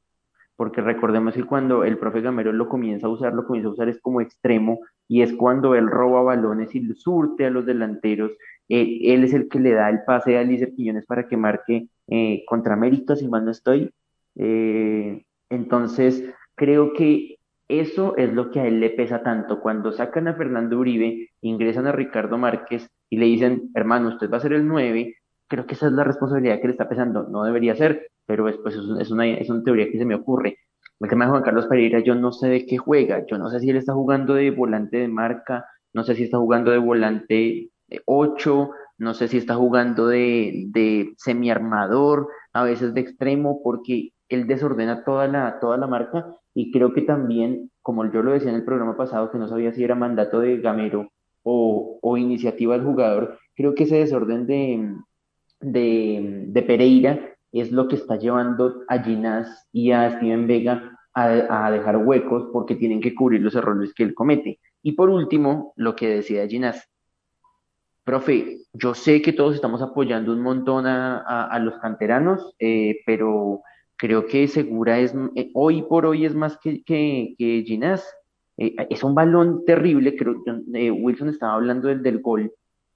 Porque 0.55 0.81
recordemos 0.81 1.35
que 1.35 1.43
cuando 1.43 1.83
el 1.83 1.99
profe 1.99 2.21
Gamero 2.21 2.53
lo 2.53 2.69
comienza 2.69 3.09
a 3.09 3.11
usar, 3.11 3.35
lo 3.35 3.45
comienza 3.45 3.69
a 3.69 3.73
usar 3.73 3.89
es 3.89 4.01
como 4.01 4.21
extremo 4.21 4.79
y 5.09 5.23
es 5.23 5.33
cuando 5.33 5.75
él 5.75 5.89
roba 5.89 6.23
balones 6.23 6.73
y 6.73 6.87
surte 6.95 7.47
a 7.47 7.51
los 7.51 7.67
delanteros. 7.67 8.31
Eh, 8.69 9.01
él 9.13 9.25
es 9.25 9.35
el 9.35 9.49
que 9.49 9.59
le 9.59 9.73
da 9.73 9.91
el 9.91 10.05
pase 10.05 10.39
a 10.39 10.45
Lícer 10.45 10.73
Quiñones 10.73 11.05
para 11.05 11.27
que 11.27 11.37
marque 11.37 11.89
eh, 12.07 12.45
contra 12.47 12.77
méritos, 12.77 13.19
si 13.19 13.27
mal 13.27 13.45
no 13.45 13.51
estoy. 13.51 13.91
Eh, 14.37 15.25
entonces, 15.51 16.25
creo 16.55 16.93
que 16.93 17.39
eso 17.67 18.17
es 18.17 18.33
lo 18.33 18.53
que 18.53 18.61
a 18.61 18.69
él 18.69 18.79
le 18.79 18.91
pesa 18.91 19.25
tanto. 19.25 19.61
Cuando 19.61 19.91
sacan 19.91 20.29
a 20.29 20.35
Fernando 20.35 20.79
Uribe, 20.79 21.31
ingresan 21.41 21.89
a 21.89 21.93
Ricardo 21.93 22.39
Márquez 22.39 22.89
y 23.11 23.17
le 23.17 23.27
dicen, 23.27 23.73
hermano, 23.75 24.11
usted 24.11 24.31
va 24.31 24.37
a 24.37 24.41
ser 24.41 24.53
el 24.53 24.69
9, 24.69 25.17
creo 25.53 25.67
que 25.67 25.75
esa 25.75 25.89
es 25.89 25.93
la 25.93 26.03
responsabilidad 26.03 26.61
que 26.63 26.69
le 26.69 26.73
está 26.73 26.89
pesando. 26.89 27.25
No 27.25 27.45
debería 27.45 27.77
ser, 27.77 28.09
pero 28.25 28.49
es, 28.49 28.57
pues, 28.57 28.75
es, 28.75 29.11
una, 29.11 29.29
es 29.29 29.51
una 29.51 29.63
teoría 29.63 29.91
que 29.91 29.99
se 29.99 30.07
me 30.07 30.15
ocurre. 30.15 30.57
El 30.99 31.11
tema 31.11 31.27
de 31.27 31.33
Juan 31.33 31.43
Carlos 31.43 31.67
Pereira, 31.67 32.01
yo 32.01 32.15
no 32.15 32.33
sé 32.33 32.49
de 32.49 32.65
qué 32.65 32.79
juega, 32.79 33.27
yo 33.27 33.37
no 33.37 33.51
sé 33.51 33.61
si 33.61 33.69
él 33.69 33.77
está 33.77 33.93
jugando 33.93 34.33
de 34.33 34.51
volante 34.51 34.97
de 34.97 35.09
marca, 35.09 35.67
no 35.93 36.05
sé 36.05 36.15
si 36.15 36.23
está 36.23 36.39
jugando 36.39 36.71
de 36.71 36.79
volante 36.79 37.69
8, 38.07 38.71
no 38.97 39.13
sé 39.13 39.29
si 39.29 39.37
está 39.37 39.57
jugando 39.57 40.07
de, 40.07 40.69
de 40.69 41.13
semiarmador, 41.19 42.29
a 42.55 42.65
veces 42.65 42.95
de 42.95 43.03
extremo, 43.03 43.61
porque 43.63 44.13
él 44.31 44.47
desordena 44.47 45.05
toda 45.05 45.29
la, 45.29 45.61
toda 45.61 45.77
la 45.77 45.87
marca 45.87 46.35
y 46.55 46.73
creo 46.73 46.95
que 46.95 47.03
también, 47.03 47.71
como 47.83 48.11
yo 48.11 48.23
lo 48.23 48.33
decía 48.33 48.49
en 48.49 48.57
el 48.57 48.65
programa 48.65 48.97
pasado, 48.97 49.31
que 49.31 49.37
no 49.37 49.49
sabía 49.49 49.75
si 49.75 49.85
era 49.85 49.97
mandato 49.97 50.41
de 50.41 50.63
Gamero 50.63 51.11
o, 51.43 51.99
o 52.01 52.17
iniciativa 52.17 52.73
del 52.73 52.87
jugador, 52.87 53.39
creo 53.55 53.75
que 53.75 53.83
ese 53.83 53.97
desorden 53.97 54.47
de, 54.47 54.95
de, 55.63 56.45
de 56.49 56.63
Pereira 56.63 57.37
es 57.53 57.71
lo 57.71 57.89
que 57.89 57.97
está 57.97 58.17
llevando 58.17 58.83
a 58.89 59.03
Ginás 59.03 59.69
y 59.73 59.93
a 59.93 60.11
Steven 60.11 60.47
Vega 60.47 60.99
a, 61.15 61.67
a, 61.67 61.71
dejar 61.71 61.99
huecos 61.99 62.49
porque 62.53 62.77
tienen 62.77 63.01
que 63.01 63.15
cubrir 63.15 63.43
los 63.43 63.55
errores 63.55 63.93
que 63.95 64.03
él 64.03 64.15
comete. 64.15 64.61
Y 64.83 64.93
por 64.93 65.11
último, 65.11 65.73
lo 65.77 65.95
que 65.95 66.09
decía 66.09 66.47
Ginás. 66.49 66.89
Profe, 68.05 68.59
yo 68.73 68.95
sé 68.95 69.23
que 69.23 69.33
todos 69.33 69.55
estamos 69.55 69.81
apoyando 69.83 70.33
un 70.33 70.41
montón 70.41 70.87
a, 70.87 71.19
a, 71.19 71.47
a 71.47 71.59
los 71.61 71.79
canteranos, 71.79 72.55
eh, 72.59 73.01
pero 73.07 73.63
creo 74.03 74.27
que 74.27 74.49
Segura 74.49 74.99
es, 74.99 75.15
eh, 75.37 75.51
hoy 75.55 75.83
por 75.83 76.07
hoy 76.07 76.25
es 76.25 76.35
más 76.35 76.59
que, 76.59 76.83
que, 76.83 77.37
que. 77.39 77.65
Eh, 78.59 78.75
es 78.91 79.05
un 79.05 79.15
balón 79.15 79.65
terrible, 79.65 80.17
creo 80.17 80.43
eh, 80.75 80.91
Wilson 80.91 81.29
estaba 81.29 81.55
hablando 81.55 81.89
del, 81.89 82.03
del 82.03 82.21
gol, 82.21 82.53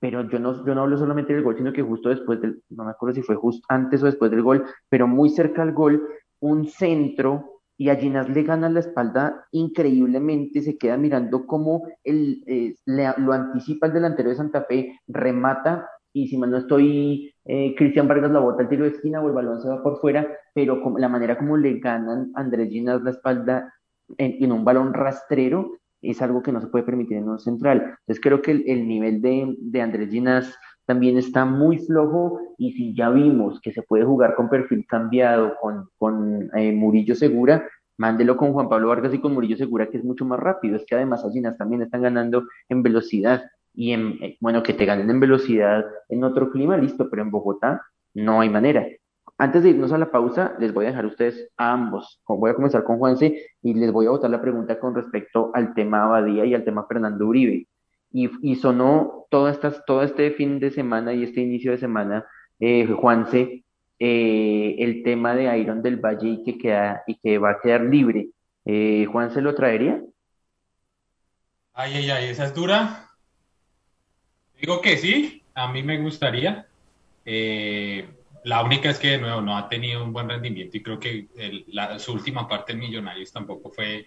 pero 0.07 0.23
yo 0.31 0.39
no, 0.39 0.65
yo 0.65 0.73
no 0.73 0.83
hablo 0.83 0.97
solamente 0.97 1.35
del 1.35 1.43
gol, 1.43 1.57
sino 1.57 1.73
que 1.73 1.83
justo 1.83 2.11
después 2.11 2.41
del, 2.41 2.63
no 2.71 2.85
me 2.85 2.93
acuerdo 2.93 3.17
si 3.17 3.23
fue 3.23 3.35
justo 3.35 3.67
antes 3.69 4.01
o 4.05 4.07
después 4.07 4.31
del 4.31 4.43
gol, 4.43 4.65
pero 4.89 5.09
muy 5.09 5.31
cerca 5.31 5.63
al 5.63 5.73
gol, 5.73 6.01
un 6.39 6.69
centro 6.69 7.63
y 7.77 7.89
a 7.89 7.97
Ginás 7.97 8.29
le 8.29 8.45
gana 8.45 8.69
la 8.69 8.79
espalda 8.79 9.47
increíblemente, 9.51 10.63
se 10.63 10.79
queda 10.79 10.97
mirando 10.97 11.45
cómo 11.45 11.83
el, 12.05 12.45
eh, 12.47 12.77
lo 12.87 13.33
anticipa 13.33 13.89
el 13.89 13.95
delantero 13.95 14.29
de 14.29 14.37
Santa 14.37 14.63
Fe, 14.63 14.97
remata 15.09 15.89
y 16.13 16.29
si 16.29 16.39
no 16.39 16.57
estoy, 16.57 17.35
eh, 17.45 17.75
Cristian 17.77 18.07
Vargas 18.07 18.31
la 18.31 18.39
bota 18.39 18.63
al 18.63 18.69
tiro 18.69 18.85
de 18.85 18.91
esquina 18.91 19.21
o 19.21 19.27
el 19.27 19.35
balón 19.35 19.61
se 19.61 19.69
va 19.69 19.83
por 19.83 19.99
fuera, 19.99 20.25
pero 20.55 20.81
como, 20.83 21.01
la 21.01 21.09
manera 21.09 21.37
como 21.37 21.57
le 21.57 21.81
ganan 21.81 22.31
Andrés 22.37 22.71
Ginás 22.71 23.03
la 23.03 23.11
espalda 23.11 23.75
en, 24.19 24.53
un 24.53 24.65
balón 24.65 24.95
rastrero 24.95 25.73
es 26.03 26.23
algo 26.23 26.43
que 26.43 26.53
no 26.53 26.61
se 26.61 26.69
puede 26.69 26.85
permitir 26.85 27.17
en 27.19 27.29
un 27.29 27.39
central. 27.39 27.97
Entonces 28.01 28.21
creo 28.21 28.43
que 28.43 28.53
el, 28.53 28.65
el 28.67 28.87
nivel 28.87 29.21
de, 29.23 29.55
de 29.59 29.81
Andrés 29.81 30.11
Ginás 30.11 30.57
también 30.87 31.19
está 31.19 31.45
muy 31.45 31.79
flojo 31.79 32.41
y 32.59 32.73
si 32.73 32.95
ya 32.95 33.11
vimos 33.11 33.61
que 33.61 33.73
se 33.73 33.83
puede 33.83 34.05
jugar 34.05 34.35
con 34.37 34.49
perfil 34.49 34.87
cambiado 34.87 35.55
con, 35.61 35.89
con 35.99 36.49
eh, 36.57 36.73
Murillo 36.73 37.15
Segura, 37.15 37.69
mándelo 37.99 38.37
con 38.37 38.53
Juan 38.53 38.69
Pablo 38.69 38.89
Vargas 38.89 39.13
y 39.13 39.21
con 39.21 39.35
Murillo 39.35 39.57
Segura 39.57 39.89
que 39.89 39.99
es 39.99 40.05
mucho 40.05 40.25
más 40.25 40.39
rápido, 40.39 40.77
es 40.77 40.85
que 40.87 40.95
además 40.95 41.25
Allinas 41.25 41.59
también 41.59 41.83
están 41.83 42.03
ganando 42.03 42.45
en 42.69 42.83
velocidad 42.83 43.45
y 43.75 43.93
en, 43.93 44.19
eh, 44.23 44.37
bueno, 44.41 44.63
que 44.63 44.73
te 44.73 44.87
ganen 44.87 45.11
en 45.11 45.21
velocidad 45.21 45.85
en 46.09 46.25
otro 46.25 46.51
clima, 46.51 46.77
listo, 46.77 47.11
pero 47.11 47.23
en 47.23 47.31
Bogotá 47.31 47.83
no 48.15 48.41
hay 48.41 48.49
manera. 48.49 48.87
Antes 49.39 49.63
de 49.63 49.71
irnos 49.71 49.93
a 49.93 49.99
la 49.99 50.11
pausa, 50.11 50.55
les 50.59 50.73
voy 50.73 50.87
a 50.87 50.89
dejar 50.89 51.05
a 51.05 51.09
ustedes 51.09 51.51
a 51.57 51.73
ambos. 51.73 52.21
Voy 52.27 52.51
a 52.51 52.55
comenzar 52.55 52.85
con 52.85 52.99
Juanse 52.99 53.51
y 53.63 53.75
les 53.75 53.93
voy 53.93 54.07
a 54.07 54.11
botar 54.11 54.31
la 54.31 54.41
pregunta 54.41 54.79
con 54.79 54.95
respecto 54.95 55.51
al 55.55 55.75
tema 55.75 56.05
Abadía 56.05 56.47
y 56.47 56.55
al 56.55 56.65
tema 56.65 56.87
Fernando 56.87 57.27
Uribe 57.27 57.67
y, 58.13 58.31
y 58.41 58.57
sonó 58.57 59.27
todo, 59.31 59.49
estas, 59.49 59.85
todo 59.85 60.03
este 60.03 60.31
fin 60.31 60.59
de 60.59 60.71
semana 60.71 61.13
y 61.13 61.25
este 61.25 61.43
inicio 61.43 61.73
de 61.73 61.79
semana, 61.79 62.25
eh, 62.59 62.87
Juanse, 62.87 63.65
eh, 63.99 64.77
el 64.79 65.03
tema 65.03 65.35
de 65.35 65.59
Iron 65.59 65.83
del 65.83 65.97
Valle 65.97 66.29
y 66.29 66.43
que, 66.43 66.57
queda, 66.57 67.03
y 67.07 67.17
que 67.17 67.39
va 67.39 67.51
a 67.51 67.61
quedar 67.61 67.83
libre. 67.83 68.29
Eh, 68.65 69.07
¿Juanse 69.11 69.43
lo 69.43 69.55
traería? 69.55 70.03
Ay, 71.75 71.95
ay, 71.95 72.11
ay, 72.11 72.29
esa 72.31 72.47
es 72.47 72.55
dura. 72.55 73.11
Digo 74.59 74.81
que 74.81 74.97
sí, 74.97 75.43
a 75.55 75.71
mí 75.71 75.83
me 75.83 76.01
gustaría. 76.01 76.67
Eh, 77.27 78.09
la 78.47 78.63
única 78.63 78.91
es 78.91 78.99
que 78.99 79.13
de 79.13 79.19
nuevo 79.19 79.41
no 79.41 79.57
ha 79.57 79.69
tenido 79.69 80.03
un 80.03 80.13
buen 80.13 80.29
rendimiento 80.29 80.77
y 80.77 80.83
creo 80.83 80.99
que 80.99 81.29
el, 81.37 81.65
la, 81.69 81.99
su 81.99 82.13
última 82.13 82.49
parte 82.49 82.73
en 82.73 82.81
Millonarios 82.81 83.33
tampoco 83.33 83.71
fue 83.71 84.07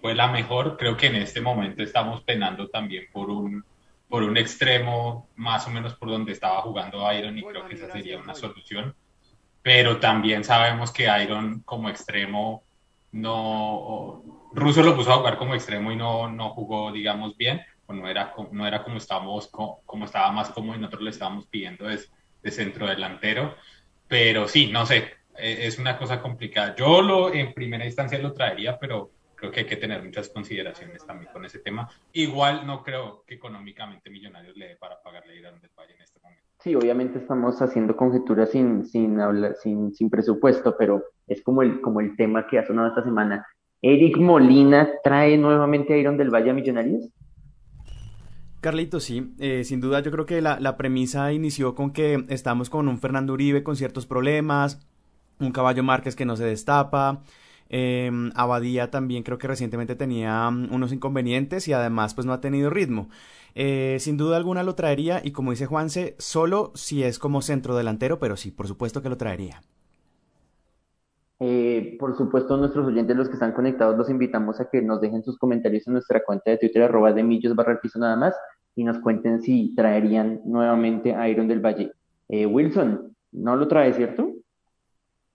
fue 0.00 0.14
la 0.14 0.28
mejor. 0.28 0.76
Creo 0.76 0.96
que 0.96 1.06
en 1.06 1.16
este 1.16 1.40
momento 1.40 1.82
estamos 1.82 2.22
penando 2.22 2.68
también 2.68 3.06
por 3.12 3.30
un, 3.30 3.64
por 4.08 4.22
un 4.22 4.36
extremo 4.36 5.28
más 5.36 5.66
o 5.66 5.70
menos 5.70 5.94
por 5.94 6.10
donde 6.10 6.32
estaba 6.32 6.62
jugando 6.62 7.12
Iron 7.12 7.38
y 7.38 7.42
creo 7.42 7.66
que 7.66 7.74
esa 7.74 7.90
sería 7.90 8.18
una 8.18 8.34
solución. 8.34 8.94
Pero 9.62 9.98
también 9.98 10.44
sabemos 10.44 10.92
que 10.92 11.08
Iron 11.22 11.60
como 11.60 11.88
extremo 11.88 12.62
no... 13.12 14.22
Russo 14.52 14.82
lo 14.82 14.96
puso 14.96 15.12
a 15.12 15.16
jugar 15.16 15.36
como 15.36 15.54
extremo 15.54 15.92
y 15.92 15.96
no, 15.96 16.30
no 16.30 16.50
jugó, 16.50 16.90
digamos, 16.90 17.36
bien. 17.36 17.60
O 17.86 17.92
no 17.92 18.08
era, 18.08 18.34
no 18.52 18.66
era 18.66 18.82
como, 18.82 18.96
estábamos, 18.96 19.48
como 19.48 20.04
estaba 20.04 20.30
más 20.30 20.50
cómodo 20.50 20.76
y 20.76 20.80
nosotros 20.80 21.02
le 21.02 21.10
estábamos 21.10 21.46
pidiendo 21.46 21.86
de, 21.86 22.00
de 22.42 22.50
centro 22.50 22.86
delantero. 22.86 23.56
Pero 24.08 24.48
sí, 24.48 24.70
no 24.72 24.86
sé, 24.86 25.04
e, 25.36 25.66
es 25.66 25.78
una 25.78 25.96
cosa 25.96 26.20
complicada. 26.20 26.74
Yo 26.74 27.02
lo 27.02 27.32
en 27.32 27.52
primera 27.52 27.84
instancia 27.84 28.18
lo 28.18 28.32
traería, 28.32 28.78
pero 28.78 29.10
creo 29.34 29.52
que 29.52 29.60
hay 29.60 29.66
que 29.66 29.76
tener 29.76 30.02
muchas 30.02 30.28
consideraciones 30.30 31.06
también 31.06 31.30
con 31.32 31.44
ese 31.44 31.60
tema. 31.60 31.88
Igual 32.12 32.66
no 32.66 32.82
creo 32.82 33.22
que 33.26 33.34
económicamente 33.34 34.10
Millonarios 34.10 34.56
le 34.56 34.68
dé 34.68 34.76
para 34.76 35.00
pagarle 35.00 35.34
a 35.34 35.36
Irán 35.36 35.60
del 35.60 35.70
Valle 35.78 35.94
en 35.94 36.02
este 36.02 36.18
momento. 36.20 36.42
Sí, 36.58 36.74
obviamente 36.74 37.18
estamos 37.18 37.62
haciendo 37.62 37.96
conjeturas 37.96 38.50
sin, 38.50 38.84
sin, 38.84 39.20
hablar, 39.20 39.54
sin, 39.62 39.94
sin 39.94 40.10
presupuesto, 40.10 40.76
pero 40.76 41.04
es 41.28 41.42
como 41.42 41.62
el, 41.62 41.80
como 41.80 42.00
el 42.00 42.16
tema 42.16 42.46
que 42.48 42.58
ha 42.58 42.66
sonado 42.66 42.88
esta 42.88 43.04
semana. 43.04 43.46
¿Eric 43.80 44.16
Molina 44.16 44.90
trae 45.04 45.36
nuevamente 45.38 45.94
a 45.94 45.96
Iron 45.98 46.16
del 46.16 46.30
Valle 46.30 46.50
a 46.50 46.54
Millonarios? 46.54 47.08
Carlito, 48.60 48.98
sí, 48.98 49.34
eh, 49.38 49.62
sin 49.64 49.80
duda 49.80 50.00
yo 50.00 50.10
creo 50.10 50.26
que 50.26 50.42
la, 50.42 50.58
la 50.58 50.76
premisa 50.76 51.32
inició 51.32 51.74
con 51.74 51.92
que 51.92 52.24
estamos 52.28 52.70
con 52.70 52.88
un 52.88 52.98
Fernando 52.98 53.32
Uribe 53.32 53.62
con 53.62 53.76
ciertos 53.76 54.04
problemas, 54.04 54.80
un 55.38 55.52
Caballo 55.52 55.84
Márquez 55.84 56.16
que 56.16 56.24
no 56.24 56.36
se 56.36 56.44
destapa, 56.44 57.22
eh, 57.70 58.10
Abadía 58.34 58.90
también 58.90 59.22
creo 59.22 59.38
que 59.38 59.46
recientemente 59.46 59.94
tenía 59.94 60.48
um, 60.48 60.72
unos 60.72 60.92
inconvenientes 60.92 61.68
y 61.68 61.72
además 61.72 62.14
pues 62.14 62.26
no 62.26 62.32
ha 62.32 62.40
tenido 62.40 62.70
ritmo. 62.70 63.08
Eh, 63.54 63.98
sin 64.00 64.16
duda 64.16 64.36
alguna 64.36 64.62
lo 64.62 64.74
traería 64.74 65.20
y 65.24 65.32
como 65.32 65.50
dice 65.50 65.66
Juanse, 65.66 66.16
solo 66.18 66.72
si 66.74 67.02
es 67.02 67.18
como 67.18 67.42
centro 67.42 67.76
delantero, 67.76 68.18
pero 68.18 68.36
sí, 68.36 68.50
por 68.50 68.68
supuesto 68.68 69.02
que 69.02 69.08
lo 69.08 69.16
traería. 69.16 69.62
Eh, 71.40 71.96
por 72.00 72.16
supuesto, 72.16 72.56
nuestros 72.56 72.86
oyentes, 72.86 73.16
los 73.16 73.28
que 73.28 73.34
están 73.34 73.52
conectados, 73.52 73.96
los 73.96 74.10
invitamos 74.10 74.60
a 74.60 74.68
que 74.68 74.82
nos 74.82 75.00
dejen 75.00 75.22
sus 75.22 75.38
comentarios 75.38 75.86
en 75.86 75.92
nuestra 75.92 76.24
cuenta 76.24 76.50
de 76.50 76.58
Twitter, 76.58 76.82
arroba 76.82 77.12
de 77.12 77.22
millos 77.22 77.54
barra 77.54 77.72
el 77.72 77.78
piso 77.78 77.98
nada 77.98 78.16
más, 78.16 78.34
y 78.74 78.84
nos 78.84 78.98
cuenten 78.98 79.40
si 79.40 79.74
traerían 79.74 80.40
nuevamente 80.44 81.14
a 81.14 81.28
Iron 81.28 81.46
del 81.46 81.60
Valle. 81.60 81.92
Eh, 82.28 82.46
Wilson, 82.46 83.16
no 83.32 83.56
lo 83.56 83.68
trae, 83.68 83.92
¿cierto? 83.92 84.32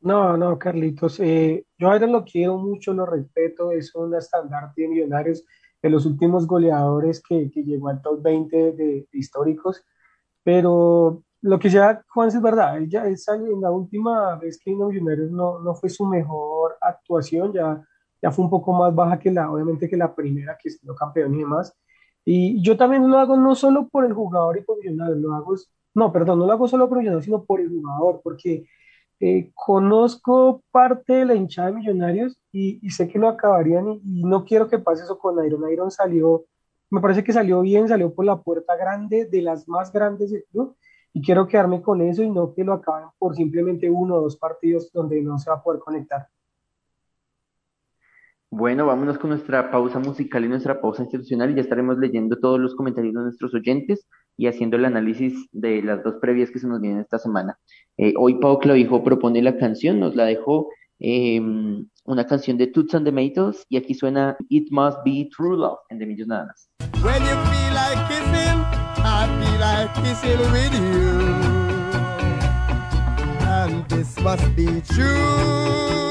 No, 0.02 0.36
no, 0.36 0.60
Carlitos. 0.60 1.20
Eh, 1.22 1.66
yo 1.78 1.90
a 1.90 1.96
él 1.96 2.12
lo 2.12 2.26
quiero 2.26 2.58
mucho, 2.58 2.94
lo 2.94 3.06
respeto, 3.06 3.72
es 3.72 3.96
un 3.96 4.14
estandarte 4.16 4.82
de 4.82 4.90
millonarios 4.90 5.46
de 5.82 5.90
los 5.90 6.06
últimos 6.06 6.46
goleadores 6.46 7.22
que, 7.22 7.50
que 7.50 7.64
llegó 7.64 7.88
al 7.88 8.02
top 8.02 8.22
20 8.22 8.58
de, 8.58 8.72
de, 8.74 9.08
históricos. 9.14 9.84
Pero 10.44 11.24
lo 11.44 11.60
que 11.60 11.70
ya, 11.70 12.02
Juan, 12.08 12.30
es 12.30 12.42
verdad, 12.42 12.78
él 12.78 12.90
ya 12.90 13.06
es, 13.06 13.28
en 13.28 13.60
la 13.60 13.70
última 13.70 14.38
vez 14.38 14.58
que 14.58 14.72
vino 14.72 14.88
Millonarios 14.88 15.30
no, 15.30 15.60
no 15.60 15.76
fue 15.76 15.90
su 15.90 16.06
mejor 16.06 16.78
actuación, 16.80 17.52
ya, 17.52 17.86
ya 18.22 18.32
fue 18.32 18.46
un 18.46 18.50
poco 18.50 18.72
más 18.72 18.96
baja 18.96 19.20
que 19.20 19.30
la, 19.30 19.52
obviamente 19.52 19.90
que 19.90 19.98
la 19.98 20.16
primera, 20.16 20.58
que 20.58 20.70
sido 20.70 20.96
campeón 20.96 21.36
y 21.36 21.40
demás. 21.40 21.78
Y 22.24 22.62
yo 22.62 22.78
también 22.78 23.10
lo 23.10 23.18
hago 23.18 23.36
no 23.36 23.56
solo 23.56 23.90
por 23.90 24.06
el 24.06 24.14
jugador 24.14 24.58
y 24.58 24.62
por 24.62 24.78
Millonarios, 24.78 25.18
lo 25.18 25.34
hago, 25.34 25.56
no, 25.94 26.14
perdón, 26.14 26.40
no 26.40 26.46
lo 26.46 26.54
hago 26.54 26.66
solo 26.70 26.88
por 26.88 27.00
Millonarios, 27.00 27.26
sino 27.26 27.44
por 27.44 27.60
el 27.60 27.68
jugador, 27.68 28.22
porque 28.24 28.66
eh, 29.20 29.52
conozco 29.54 30.64
parte 30.72 31.12
de 31.12 31.26
la 31.26 31.36
hinchada 31.36 31.72
de 31.72 31.78
Millonarios 31.78 32.40
y, 32.54 32.80
y 32.82 32.90
sé 32.92 33.10
que 33.10 33.20
lo 33.20 33.28
acabarían 33.28 33.90
y, 33.90 34.22
y, 34.22 34.24
no 34.24 34.46
quiero 34.46 34.70
que 34.70 34.80
pase 34.80 35.04
eso 35.04 35.20
con 35.20 35.46
Iron. 35.46 35.70
Iron 35.70 35.92
salió, 35.92 36.46
me 36.90 37.02
parece 37.02 37.22
que 37.22 37.34
salió 37.34 37.60
bien, 37.60 37.90
salió 37.90 38.14
por 38.14 38.24
la 38.24 38.42
puerta 38.42 38.78
grande, 38.78 39.26
de 39.26 39.42
las 39.42 39.68
más 39.68 39.92
grandes 39.92 40.32
del 40.32 40.46
club, 40.50 40.78
y 41.14 41.22
quiero 41.22 41.48
quedarme 41.48 41.82
con 41.82 42.02
eso 42.02 42.24
y 42.24 42.30
no 42.30 42.54
que 42.54 42.64
lo 42.64 42.74
acaben 42.74 43.10
por 43.20 43.36
simplemente 43.36 43.90
uno 43.90 44.16
o 44.16 44.22
dos 44.22 44.36
partidos 44.36 44.92
donde 44.92 45.22
no 45.22 45.38
se 45.38 45.50
va 45.50 45.58
a 45.58 45.64
poder 45.64 45.80
conectar. 45.80 46.28
Bueno, 48.50 48.86
vámonos 48.86 49.18
con 49.18 49.32
nuestra 49.32 49.72
pausa 49.72 50.00
musical 50.00 50.46
y 50.46 50.48
nuestra 50.48 50.80
pausa 50.80 51.02
institucional 51.02 51.52
y 51.52 51.56
ya 51.56 51.62
estaremos 51.62 51.98
leyendo 51.98 52.38
todos 52.38 52.60
los 52.60 52.76
comentarios 52.76 53.14
de 53.14 53.22
nuestros 53.22 53.54
oyentes 53.54 54.08
y 54.38 54.48
haciendo 54.48 54.78
el 54.78 54.86
análisis 54.86 55.48
de 55.52 55.82
las 55.82 56.04
dos 56.04 56.16
previas 56.22 56.52
que 56.52 56.60
se 56.60 56.68
nos 56.68 56.80
vienen 56.80 57.02
esta 57.02 57.18
semana. 57.18 57.58
Eh, 57.98 58.14
hoy 58.18 58.36
Pau 58.36 58.60
Clavijo 58.60 59.04
propone 59.04 59.42
la 59.42 59.58
canción, 59.58 60.00
nos 60.00 60.16
la 60.16 60.26
dejó 60.26 60.70
eh, 61.00 61.42
una 62.06 62.28
canción 62.28 62.58
de 62.58 62.68
Toots 62.68 62.94
and 62.94 63.06
the 63.06 63.12
Maytals 63.12 63.66
y 63.70 63.78
aquí 63.78 63.96
suena 63.96 64.38
It 64.50 64.68
Must 64.72 65.00
Be 65.04 65.30
True 65.36 65.58
Love 65.58 65.80
en 65.90 65.98
De 65.98 66.06
Millos 66.06 66.28
Nada 66.28 66.46
más. 66.46 66.70
When 67.04 67.22
you 67.24 67.36
feel 67.50 67.74
like 67.74 68.53
feel 69.28 69.60
like 69.60 69.94
kissing 69.96 70.40
with 70.52 70.74
you. 70.74 71.20
And 73.48 73.88
this 73.90 74.20
must 74.20 74.56
be. 74.56 74.82
True. 74.82 76.03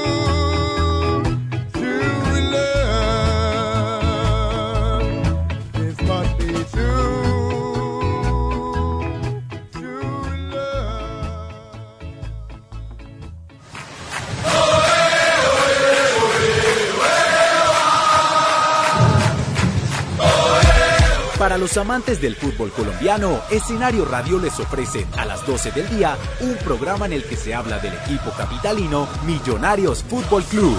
Para 21.52 21.60
los 21.60 21.76
amantes 21.76 22.18
del 22.18 22.34
fútbol 22.34 22.72
colombiano, 22.72 23.42
Escenario 23.50 24.06
Radio 24.06 24.38
les 24.38 24.58
ofrece 24.58 25.06
a 25.18 25.26
las 25.26 25.46
12 25.46 25.72
del 25.72 25.86
día 25.90 26.16
un 26.40 26.56
programa 26.56 27.04
en 27.04 27.12
el 27.12 27.24
que 27.24 27.36
se 27.36 27.52
habla 27.52 27.78
del 27.78 27.92
equipo 27.92 28.30
capitalino 28.30 29.06
Millonarios 29.26 30.02
Fútbol 30.02 30.42
Club. 30.44 30.74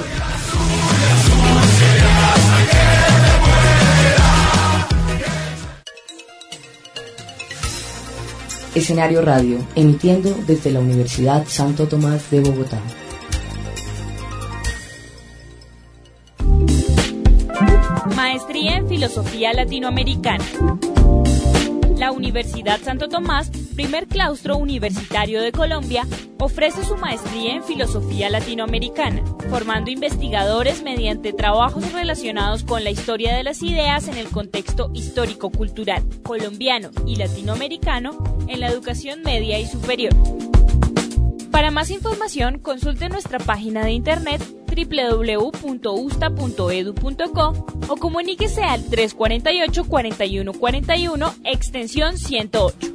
Escenario 8.73 9.21
Radio, 9.21 9.59
emitiendo 9.75 10.35
desde 10.47 10.71
la 10.71 10.79
Universidad 10.79 11.45
Santo 11.47 11.87
Tomás 11.87 12.31
de 12.31 12.39
Bogotá. 12.39 12.79
Filosofía 19.13 19.53
Latinoamericana. 19.53 20.43
La 21.97 22.11
Universidad 22.11 22.81
Santo 22.81 23.09
Tomás, 23.09 23.51
primer 23.75 24.07
claustro 24.07 24.57
universitario 24.57 25.39
de 25.39 25.51
Colombia, 25.51 26.07
ofrece 26.39 26.83
su 26.83 26.97
maestría 26.97 27.53
en 27.53 27.63
Filosofía 27.63 28.31
Latinoamericana, 28.31 29.23
formando 29.51 29.91
investigadores 29.91 30.81
mediante 30.81 31.31
trabajos 31.31 31.91
relacionados 31.91 32.63
con 32.63 32.83
la 32.83 32.89
historia 32.89 33.35
de 33.35 33.43
las 33.43 33.61
ideas 33.61 34.07
en 34.07 34.17
el 34.17 34.29
contexto 34.29 34.89
histórico-cultural 34.95 36.03
colombiano 36.23 36.89
y 37.05 37.17
latinoamericano 37.17 38.17
en 38.47 38.61
la 38.61 38.69
educación 38.69 39.21
media 39.21 39.59
y 39.59 39.67
superior. 39.67 40.15
Para 41.51 41.69
más 41.69 41.91
información, 41.91 42.57
consulte 42.57 43.09
nuestra 43.09 43.37
página 43.37 43.85
de 43.85 43.91
internet 43.91 44.41
www.usta.edu.co 44.73 47.65
o 47.87 47.95
comuníquese 47.95 48.63
al 48.63 48.83
348-4141, 48.85 51.33
extensión 51.43 52.17
108. 52.17 52.93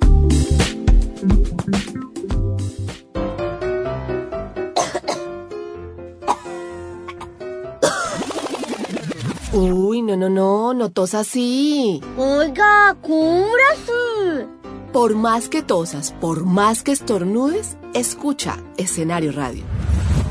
Uy, 9.52 10.02
no, 10.02 10.16
no, 10.16 10.28
no, 10.28 10.74
no 10.74 10.90
tos 10.90 11.14
así. 11.14 12.00
Oiga, 12.16 12.96
cúbrase. 13.00 14.46
Por 14.92 15.16
más 15.16 15.48
que 15.48 15.62
tosas, 15.62 16.14
por 16.20 16.44
más 16.44 16.82
que 16.82 16.92
estornudes, 16.92 17.76
escucha 17.92 18.56
Escenario 18.76 19.32
Radio. 19.32 19.64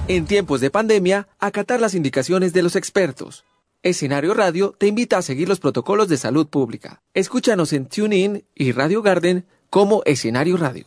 En 0.10 0.26
tiempos 0.26 0.62
de 0.62 0.70
pandemia, 0.70 1.28
acatar 1.38 1.82
las 1.82 1.93
indicaciones 1.93 2.54
de 2.54 2.63
los 2.63 2.78
expertos. 2.78 3.43
Escenario 3.84 4.34
Radio 4.34 4.74
te 4.78 4.88
invita 4.88 5.17
a 5.17 5.22
seguir 5.22 5.50
los 5.50 5.60
protocolos 5.60 6.08
de 6.08 6.15
salud 6.15 6.48
pública. 6.48 7.02
Escúchanos 7.13 7.74
en 7.74 7.88
TuneIn 7.88 8.46
y 8.56 8.72
Radio 8.72 9.02
Garden 9.02 9.46
como 9.70 10.04
Escenario 10.06 10.56
Radio. 10.56 10.86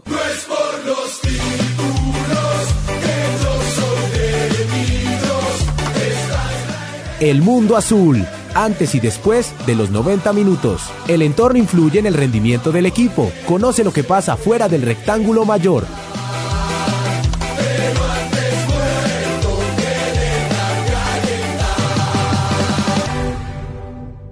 El 7.21 7.43
mundo 7.43 7.77
azul, 7.77 8.27
antes 8.55 8.95
y 8.95 9.01
después 9.01 9.53
de 9.67 9.75
los 9.75 9.91
90 9.91 10.33
minutos. 10.33 10.91
El 11.07 11.21
entorno 11.21 11.59
influye 11.59 11.99
en 11.99 12.07
el 12.07 12.15
rendimiento 12.15 12.73
del 12.73 12.87
equipo. 12.87 13.31
Conoce 13.47 13.85
lo 13.85 13.93
que 13.93 14.03
pasa 14.03 14.39
fuera 14.39 14.67
del 14.67 14.81
rectángulo 14.81 15.45
mayor. 15.45 15.85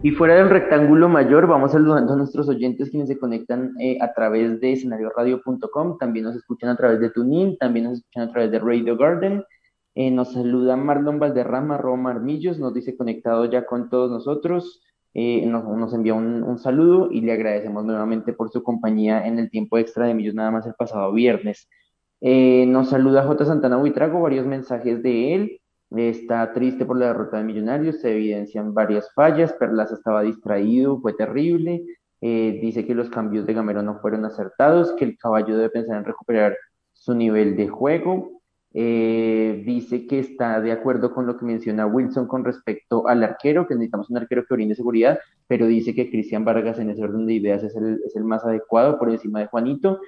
Y 0.00 0.12
fuera 0.12 0.36
del 0.36 0.48
rectángulo 0.48 1.08
mayor, 1.08 1.48
vamos 1.48 1.72
saludando 1.72 2.12
a 2.12 2.16
nuestros 2.16 2.48
oyentes 2.48 2.88
quienes 2.90 3.08
se 3.08 3.18
conectan 3.18 3.74
eh, 3.80 3.98
a 4.00 4.12
través 4.12 4.60
de 4.60 4.72
escenarioradio.com, 4.72 5.98
también 5.98 6.24
nos 6.24 6.36
escuchan 6.36 6.70
a 6.70 6.76
través 6.76 7.00
de 7.00 7.10
TuneIn, 7.10 7.58
también 7.58 7.86
nos 7.86 7.98
escuchan 7.98 8.28
a 8.28 8.32
través 8.32 8.52
de 8.52 8.60
Radio 8.60 8.96
Garden. 8.96 9.42
Eh, 9.96 10.12
nos 10.12 10.32
saluda 10.34 10.76
Marlon 10.76 11.18
Valderrama, 11.18 11.78
Roma 11.78 12.10
Armillos, 12.10 12.60
nos 12.60 12.74
dice 12.74 12.96
conectado 12.96 13.44
ya 13.46 13.66
con 13.66 13.90
todos 13.90 14.08
nosotros. 14.08 14.80
Eh, 15.14 15.44
nos, 15.46 15.92
envía 15.92 16.14
un, 16.14 16.44
un, 16.44 16.58
saludo 16.60 17.08
y 17.10 17.22
le 17.22 17.32
agradecemos 17.32 17.84
nuevamente 17.84 18.32
por 18.32 18.50
su 18.50 18.62
compañía 18.62 19.26
en 19.26 19.40
el 19.40 19.50
tiempo 19.50 19.78
extra 19.78 20.06
de 20.06 20.14
Millos, 20.14 20.34
nada 20.34 20.52
más 20.52 20.64
el 20.66 20.74
pasado 20.74 21.12
viernes. 21.12 21.68
nos 22.20 22.90
saluda 22.90 23.24
J. 23.24 23.44
Santana 23.44 23.78
Buitrago, 23.78 24.20
varios 24.20 24.46
mensajes 24.46 25.02
de 25.02 25.34
él. 25.34 25.60
Está 25.90 26.52
triste 26.52 26.84
por 26.84 26.98
la 26.98 27.06
derrota 27.06 27.38
de 27.38 27.44
Millonarios, 27.44 28.00
se 28.00 28.12
evidencian 28.12 28.74
varias 28.74 29.10
fallas, 29.14 29.54
Perlaza 29.54 29.94
estaba 29.94 30.22
distraído, 30.22 31.00
fue 31.00 31.14
terrible, 31.14 31.82
eh, 32.20 32.58
dice 32.60 32.84
que 32.84 32.94
los 32.94 33.08
cambios 33.08 33.46
de 33.46 33.54
Gamero 33.54 33.82
no 33.82 33.98
fueron 34.00 34.24
acertados, 34.26 34.92
que 34.92 35.04
el 35.04 35.16
caballo 35.16 35.56
debe 35.56 35.70
pensar 35.70 35.96
en 35.96 36.04
recuperar 36.04 36.56
su 36.92 37.14
nivel 37.14 37.56
de 37.56 37.68
juego, 37.68 38.38
eh, 38.74 39.62
dice 39.64 40.06
que 40.06 40.18
está 40.18 40.60
de 40.60 40.72
acuerdo 40.72 41.14
con 41.14 41.26
lo 41.26 41.38
que 41.38 41.46
menciona 41.46 41.86
Wilson 41.86 42.26
con 42.26 42.44
respecto 42.44 43.08
al 43.08 43.24
arquero, 43.24 43.66
que 43.66 43.74
necesitamos 43.74 44.10
un 44.10 44.18
arquero 44.18 44.44
que 44.44 44.54
brinde 44.54 44.74
seguridad, 44.74 45.18
pero 45.46 45.66
dice 45.66 45.94
que 45.94 46.10
Cristian 46.10 46.44
Vargas 46.44 46.78
en 46.78 46.90
ese 46.90 47.02
orden 47.02 47.26
de 47.26 47.34
ideas 47.34 47.62
es 47.62 47.74
el, 47.76 48.00
es 48.04 48.14
el 48.14 48.24
más 48.24 48.44
adecuado 48.44 48.98
por 48.98 49.10
encima 49.10 49.40
de 49.40 49.46
Juanito. 49.46 50.00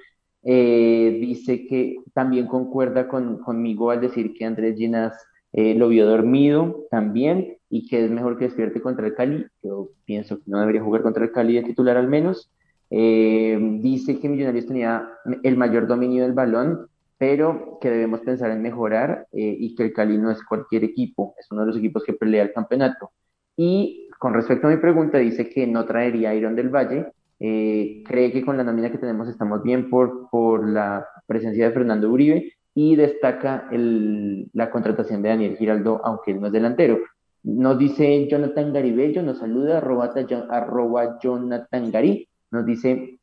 Eh, 0.43 1.17
dice 1.21 1.67
que 1.67 1.97
también 2.13 2.47
concuerda 2.47 3.07
con, 3.07 3.39
conmigo 3.39 3.91
al 3.91 4.01
decir 4.01 4.33
que 4.33 4.45
Andrés 4.45 4.75
Ginas 4.77 5.13
eh, 5.53 5.75
lo 5.75 5.89
vio 5.89 6.05
dormido 6.05 6.85
también 6.89 7.57
y 7.69 7.87
que 7.87 8.05
es 8.05 8.11
mejor 8.11 8.37
que 8.37 8.45
despierte 8.45 8.81
contra 8.81 9.05
el 9.05 9.15
Cali. 9.15 9.45
Yo 9.63 9.89
pienso 10.05 10.37
que 10.37 10.43
no 10.47 10.59
debería 10.59 10.83
jugar 10.83 11.01
contra 11.01 11.23
el 11.23 11.31
Cali 11.31 11.55
de 11.55 11.63
titular 11.63 11.97
al 11.97 12.07
menos. 12.07 12.49
Eh, 12.89 13.57
dice 13.81 14.19
que 14.19 14.29
Millonarios 14.29 14.67
tenía 14.67 15.07
el 15.43 15.57
mayor 15.57 15.87
dominio 15.87 16.23
del 16.23 16.33
balón, 16.33 16.87
pero 17.17 17.77
que 17.81 17.89
debemos 17.89 18.21
pensar 18.21 18.51
en 18.51 18.61
mejorar 18.61 19.27
eh, 19.31 19.55
y 19.59 19.75
que 19.75 19.83
el 19.83 19.93
Cali 19.93 20.17
no 20.17 20.31
es 20.31 20.43
cualquier 20.43 20.83
equipo, 20.83 21.35
es 21.39 21.49
uno 21.51 21.61
de 21.61 21.67
los 21.67 21.77
equipos 21.77 22.03
que 22.03 22.13
pelea 22.13 22.43
el 22.43 22.53
campeonato. 22.53 23.11
Y 23.55 24.09
con 24.19 24.33
respecto 24.33 24.67
a 24.67 24.71
mi 24.71 24.77
pregunta, 24.77 25.17
dice 25.17 25.49
que 25.49 25.67
no 25.67 25.85
traería 25.85 26.29
a 26.29 26.35
Iron 26.35 26.55
del 26.55 26.69
Valle. 26.69 27.11
cree 27.37 28.31
que 28.31 28.43
con 28.45 28.55
la 28.57 28.63
nómina 28.63 28.91
que 28.91 28.97
tenemos 28.97 29.27
estamos 29.27 29.63
bien 29.63 29.89
por, 29.89 30.29
por 30.29 30.67
la 30.67 31.05
presencia 31.27 31.67
de 31.67 31.73
Fernando 31.73 32.09
Uribe 32.09 32.53
y 32.73 32.95
destaca 32.95 33.67
el, 33.71 34.49
la 34.53 34.69
contratación 34.69 35.21
de 35.21 35.29
Daniel 35.29 35.57
Giraldo, 35.57 36.01
aunque 36.03 36.31
él 36.31 36.41
no 36.41 36.47
es 36.47 36.53
delantero. 36.53 36.99
Nos 37.43 37.77
dice 37.77 38.27
Jonathan 38.29 38.71
Garibello, 38.71 39.23
nos 39.23 39.39
saluda, 39.39 39.79
arroba, 39.79 41.19
Jonathan 41.19 41.91
Gari, 41.91 42.29
nos 42.51 42.65
dice, 42.65 43.19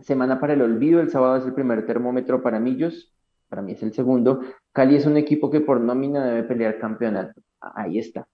semana 0.00 0.40
para 0.40 0.54
el 0.54 0.62
olvido, 0.62 1.00
el 1.00 1.10
sábado 1.10 1.36
es 1.36 1.44
el 1.44 1.54
primer 1.54 1.84
termómetro 1.84 2.42
para 2.42 2.60
Millos, 2.60 3.12
para 3.48 3.62
mí 3.62 3.72
es 3.72 3.82
el 3.82 3.92
segundo. 3.92 4.40
Cali 4.72 4.96
es 4.96 5.06
un 5.06 5.16
equipo 5.16 5.50
que 5.50 5.60
por 5.60 5.80
nómina 5.80 6.24
debe 6.24 6.44
pelear 6.44 6.78
campeonato. 6.78 7.40
Ahí 7.60 7.98
está. 7.98 8.26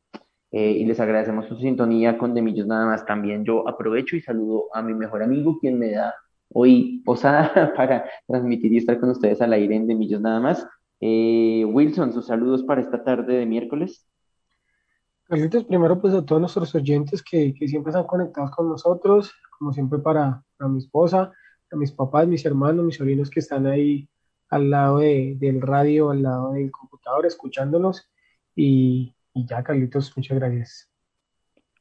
Eh, 0.50 0.70
y 0.70 0.85
les 0.85 1.00
agradecemos 1.00 1.46
su 1.46 1.57
sintonía 1.57 2.16
con 2.16 2.35
De 2.35 2.42
Millos 2.42 2.66
nada 2.66 2.87
más. 2.87 3.05
También 3.05 3.44
yo 3.44 3.68
aprovecho 3.68 4.16
y 4.16 4.20
saludo 4.20 4.66
a 4.72 4.83
mi 4.83 4.94
mejor 4.94 5.22
amigo, 5.22 5.59
quien 5.61 5.79
me 5.79 5.90
da 5.92 6.14
hoy 6.48 7.02
posada 7.04 7.72
para 7.76 8.04
transmitir 8.26 8.72
y 8.72 8.78
estar 8.78 8.98
con 8.98 9.11
ustedes 9.11 9.40
al 9.40 9.52
aire 9.52 9.76
en 9.76 9.87
De 9.87 9.94
Millos 9.94 10.20
nada 10.20 10.40
más. 10.40 10.66
Eh, 11.00 11.64
Wilson, 11.66 12.12
sus 12.12 12.26
saludos 12.26 12.62
para 12.62 12.80
esta 12.80 13.02
tarde 13.04 13.37
de 13.37 13.46
miércoles. 13.46 14.07
Carlitos, 15.24 15.64
primero 15.64 16.00
pues 16.00 16.14
a 16.14 16.24
todos 16.24 16.40
nuestros 16.40 16.74
oyentes 16.74 17.22
que, 17.22 17.54
que 17.54 17.66
siempre 17.66 17.90
están 17.90 18.07
conectados 18.07 18.50
con 18.50 18.68
nosotros, 18.68 19.33
como 19.59 19.72
siempre 19.72 19.99
para, 19.99 20.42
para, 20.57 20.68
mi 20.68 20.78
esposa, 20.78 21.32
a 21.70 21.76
mis 21.76 21.92
papás, 21.92 22.26
mis 22.26 22.45
hermanos, 22.45 22.84
mis 22.84 22.97
sobrinos 22.97 23.30
que 23.30 23.40
están 23.40 23.66
ahí 23.66 24.09
al 24.51 24.70
lado 24.70 24.99
de, 24.99 25.36
del 25.38 25.61
radio, 25.61 26.11
al 26.11 26.22
lado 26.22 26.53
del 26.53 26.70
computador, 26.70 27.26
escuchándonos. 27.26 28.11
Y, 28.55 29.14
y 29.32 29.47
ya, 29.47 29.62
Carlitos, 29.62 30.12
muchas 30.16 30.38
gracias. 30.38 30.90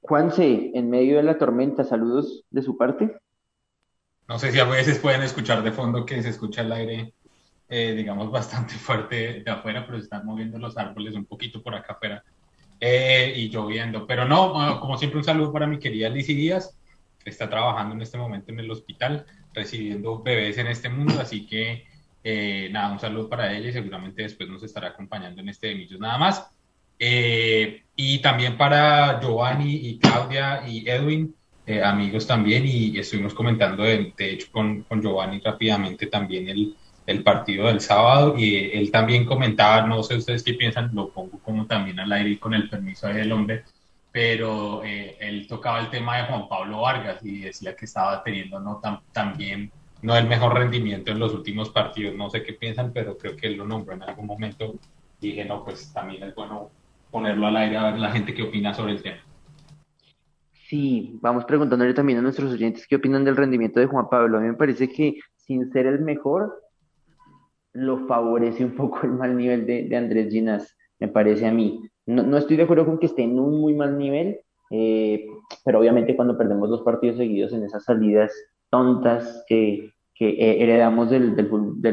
Juanse, 0.01 0.72
en 0.74 0.89
medio 0.89 1.18
de 1.18 1.24
la 1.24 1.38
tormenta, 1.38 1.84
saludos 1.84 2.45
de 2.49 2.61
su 2.61 2.78
parte. 2.78 3.16
No 4.28 4.39
sé 4.39 4.51
si 4.51 4.59
a 4.59 4.65
veces 4.65 4.99
pueden 4.99 5.21
escuchar 5.21 5.63
de 5.63 5.71
fondo 5.71 6.05
que 6.05 6.21
se 6.24 6.30
escucha 6.30 6.61
el 6.61 6.71
aire, 6.71 7.13
eh, 7.69 7.93
digamos, 7.95 8.32
bastante 8.32 8.76
fuerte 8.76 9.43
de 9.43 9.51
afuera, 9.51 9.86
pero 9.86 9.97
se 9.97 10.05
están 10.05 10.26
moviendo 10.26 10.57
los 10.57 10.78
árboles 10.78 11.15
un 11.15 11.26
poquito 11.26 11.61
por 11.61 11.76
acá 11.76 11.93
afuera 11.93 12.24
eh, 12.80 13.34
y 13.36 13.49
lloviendo. 13.49 14.07
Pero 14.07 14.26
no, 14.26 14.80
como 14.80 14.97
siempre, 14.97 15.19
un 15.19 15.26
saludo 15.26 15.51
para 15.51 15.67
mi 15.67 15.80
querida 15.80 16.09
Lizzie 16.09 16.36
Díaz, 16.36 16.78
que 17.24 17.30
está 17.30 17.49
trabajando 17.49 17.95
en 17.95 18.01
este 18.01 18.17
momento 18.17 18.51
en 18.51 18.59
el 18.59 18.71
hospital, 18.71 19.26
recibiendo 19.53 20.21
bebés 20.21 20.57
en 20.57 20.67
este 20.67 20.89
mundo, 20.89 21.19
así 21.19 21.45
que 21.45 21.86
eh, 22.24 22.69
nada, 22.71 22.91
un 22.93 22.99
saludo 22.99 23.30
para 23.30 23.53
ella 23.53 23.69
y 23.69 23.74
seguramente 23.74 24.24
después 24.24 24.49
nos 24.49 24.63
estará 24.63 24.89
acompañando 24.89 25.41
en 25.41 25.49
este 25.49 25.67
de 25.67 25.76
Millos 25.76 25.99
nada 25.99 26.17
más. 26.17 26.49
y 26.99 28.19
también 28.21 28.57
para 28.57 29.19
Giovanni 29.19 29.76
y 29.76 29.99
Claudia 29.99 30.65
y 30.67 30.89
Edwin, 30.89 31.36
eh, 31.66 31.82
amigos 31.82 32.28
también 32.28 32.66
y 32.66 32.97
estuvimos 32.97 33.34
comentando 33.34 33.84
de, 33.84 34.14
hecho 34.18 34.47
con, 34.51 34.84
con, 34.84 35.01
Giovanni 35.01 35.39
rápidamente 35.39 36.07
también 36.07 36.49
el, 36.49 36.76
el, 37.05 37.24
partido 37.24 37.68
del 37.68 37.80
sábado 37.80 38.36
y 38.38 38.72
él 38.74 38.91
también 38.91 39.26
comentaba, 39.26 39.88
no 39.88 40.03
sé 40.03 40.18
ustedes 40.18 40.43
qué 40.43 40.55
piensan, 40.55 40.91
lo 40.93 41.09
pongo 41.09 41.39
como 41.39 41.66
también 41.66 41.99
al 41.99 42.11
aire 42.11 42.38
con 42.38 42.53
el 42.53 42.70
permiso 42.70 43.07
del 43.07 43.32
hombre, 43.32 43.64
pero 44.14 44.84
eh, 44.86 45.18
él 45.20 45.47
tocaba 45.47 45.80
el 45.80 45.89
tema 45.89 46.18
de 46.18 46.26
Juan 46.26 46.47
Pablo 46.47 46.82
Vargas 46.82 47.26
y 47.26 47.39
decía 47.39 47.76
que 47.76 47.86
estaba 47.86 48.22
teniendo 48.22 48.59
no 48.59 48.80
tan, 49.11 49.36
bien, 49.36 49.72
no 50.03 50.16
el 50.16 50.28
mejor 50.28 50.53
rendimiento 50.53 51.11
en 51.11 51.18
los 51.18 51.34
últimos 51.34 51.72
partidos. 51.72 52.16
No 52.16 52.30
sé 52.30 52.43
qué 52.43 52.53
piensan, 52.53 52.93
pero 52.93 53.18
creo 53.18 53.36
que 53.36 53.47
él 53.47 53.55
lo 53.55 53.66
nombró 53.66 53.95
en 53.95 54.03
algún 54.03 54.28
momento. 54.28 54.76
Y 55.20 55.30
dije, 55.30 55.45
no, 55.45 55.66
pues 55.66 55.91
también 55.91 56.22
es 56.22 56.36
bueno 56.36 56.70
ponerlo 57.09 57.47
al 57.47 57.57
aire 57.57 57.78
a 57.78 57.89
ver 57.89 57.99
la 57.99 58.11
gente 58.11 58.36
qué 58.36 58.43
opina 58.43 58.72
sobre 58.76 58.91
el 58.91 59.01
tema. 59.01 59.22
Sí, 60.74 61.19
vamos 61.21 61.45
preguntándole 61.45 61.93
también 61.93 62.17
a 62.17 62.24
nuestros 62.24 62.51
oyentes 62.51 62.88
qué 62.88 62.95
opinan 62.95 63.24
del 63.24 63.38
rendimiento 63.38 63.80
de 63.80 63.86
Juan 63.86 64.09
Pablo. 64.09 64.39
A 64.39 64.41
mí 64.41 64.47
me 64.47 64.55
parece 64.55 64.89
que 64.89 65.19
sin 65.36 65.71
ser 65.71 65.86
el 65.86 65.99
mejor, 66.01 66.63
lo 67.74 68.07
favorece 68.07 68.65
un 68.65 68.74
poco 68.76 69.01
el 69.03 69.11
mal 69.11 69.38
nivel 69.38 69.67
de, 69.67 69.95
Andrés 69.95 70.34
Ginas, 70.34 70.76
me 70.97 71.09
parece 71.09 71.45
a 71.45 71.51
mí. 71.51 71.80
No, 72.07 72.24
no, 72.24 72.39
estoy 72.39 72.57
de 72.57 72.63
acuerdo 72.63 72.88
con 72.88 72.97
que 72.97 73.05
esté 73.05 73.21
en 73.21 73.38
un 73.38 73.61
muy 73.61 73.76
mal 73.76 73.99
nivel, 73.99 74.39
eh, 74.71 75.28
pero 75.63 75.80
obviamente 75.80 76.15
cuando 76.15 76.36
perdemos 76.36 76.71
dos 76.71 76.82
partidos 76.82 77.17
seguidos 77.17 77.53
en 77.53 77.65
esas 77.65 77.84
salidas 77.84 78.34
tontas 78.71 79.45
que, 79.47 79.91
eh, 80.21 80.57
heredamos 80.59 81.11
del, 81.11 81.36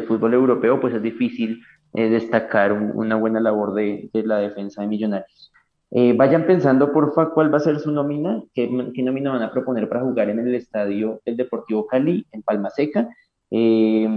fútbol 0.09 0.33
europeo, 0.33 0.81
pues 0.81 0.95
es 0.95 1.03
difícil 1.03 1.61
eh, 1.93 2.09
destacar 2.09 2.73
un, 2.73 2.93
una 2.95 3.17
buena 3.17 3.41
labor 3.41 3.75
de, 3.75 4.09
la 4.15 4.39
defensa 4.39 4.81
de 4.81 4.89
Millonarios. 4.89 5.50
Eh, 5.93 6.15
vayan 6.17 6.47
pensando, 6.47 6.93
porfa, 6.93 7.31
cuál 7.31 7.53
va 7.53 7.59
a 7.59 7.61
ser 7.61 7.81
su 7.81 7.91
nómina, 7.91 8.43
qué, 8.55 8.71
qué 8.95 9.03
nómina 9.03 9.33
van 9.33 9.43
a 9.43 9.51
proponer 9.51 9.89
para 9.89 10.03
jugar 10.03 10.31
en 10.31 10.39
el 10.39 10.55
estadio 10.55 11.21
del 11.25 11.37
Deportivo 11.37 11.87
Cali, 11.87 12.27
en 12.33 12.43
Palma 12.43 12.71
Seca. 12.71 13.09
Eh, 13.51 14.09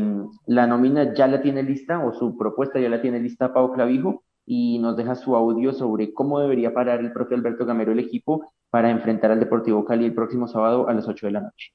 la 0.45 0.67
nómina 0.67 1.13
ya 1.15 1.27
la 1.27 1.41
tiene 1.41 1.63
lista, 1.63 2.05
o 2.05 2.13
su 2.13 2.37
propuesta 2.37 2.79
ya 2.79 2.89
la 2.89 3.01
tiene 3.01 3.19
lista 3.19 3.53
Pau 3.53 3.73
Clavijo, 3.73 4.23
y 4.45 4.77
nos 4.79 4.97
deja 4.97 5.15
su 5.15 5.35
audio 5.35 5.73
sobre 5.73 6.13
cómo 6.13 6.39
debería 6.39 6.73
parar 6.73 6.99
el 6.99 7.13
propio 7.13 7.37
Alberto 7.37 7.65
Gamero 7.65 7.91
el 7.93 7.99
equipo 7.99 8.53
para 8.69 8.89
enfrentar 8.91 9.31
al 9.31 9.39
Deportivo 9.39 9.85
Cali 9.85 10.05
el 10.05 10.13
próximo 10.13 10.47
sábado 10.47 10.87
a 10.87 10.93
las 10.93 11.07
8 11.07 11.27
de 11.27 11.31
la 11.31 11.41
noche. 11.41 11.73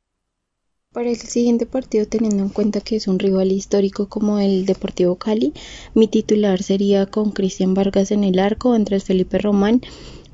Para 0.98 1.10
el 1.10 1.16
siguiente 1.16 1.64
partido, 1.64 2.06
teniendo 2.06 2.42
en 2.42 2.48
cuenta 2.48 2.80
que 2.80 2.96
es 2.96 3.06
un 3.06 3.20
rival 3.20 3.52
histórico 3.52 4.08
como 4.08 4.40
el 4.40 4.66
Deportivo 4.66 5.14
Cali, 5.14 5.52
mi 5.94 6.08
titular 6.08 6.60
sería 6.60 7.06
con 7.06 7.30
Cristian 7.30 7.72
Vargas 7.72 8.10
en 8.10 8.24
el 8.24 8.40
arco, 8.40 8.72
Andrés 8.72 9.04
Felipe 9.04 9.38
Román, 9.38 9.80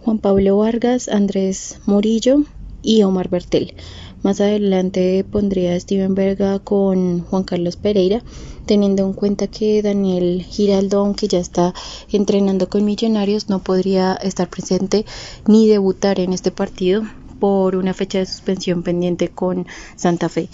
Juan 0.03 0.17
Pablo 0.17 0.57
Vargas, 0.57 1.11
Andrés 1.11 1.81
Murillo 1.85 2.45
y 2.81 3.03
Omar 3.03 3.29
Bertel. 3.29 3.75
Más 4.23 4.41
adelante 4.41 5.23
pondría 5.31 5.75
a 5.75 5.81
Steven 5.81 6.15
Verga 6.15 6.59
con 6.61 7.21
Juan 7.21 7.45
Carlos 7.45 7.77
Pereira, 7.77 8.23
teniendo 8.65 9.05
en 9.05 9.13
cuenta 9.13 9.49
que 9.49 9.83
Daniel 9.83 10.47
Giraldo, 10.49 11.01
aunque 11.01 11.29
ya 11.29 11.41
está 11.41 11.75
entrenando 12.11 12.71
con 12.71 12.87
Millonarios, 12.87 13.51
no 13.51 13.63
podría 13.63 14.15
estar 14.15 14.49
presente 14.49 15.05
ni 15.47 15.69
debutar 15.69 16.21
en 16.21 16.33
este 16.33 16.51
partido 16.51 17.03
por 17.45 17.77
una 17.77 17.93
fecha 17.93 18.21
de 18.21 18.25
suspensión 18.25 18.83
pendiente 18.83 19.29
con 19.29 19.67
Santa 19.97 20.31
Fe. 20.31 20.49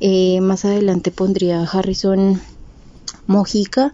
Eh, 0.00 0.40
más 0.40 0.64
adelante 0.64 1.10
pondría 1.10 1.64
Harrison 1.64 2.40
Mojica, 3.26 3.92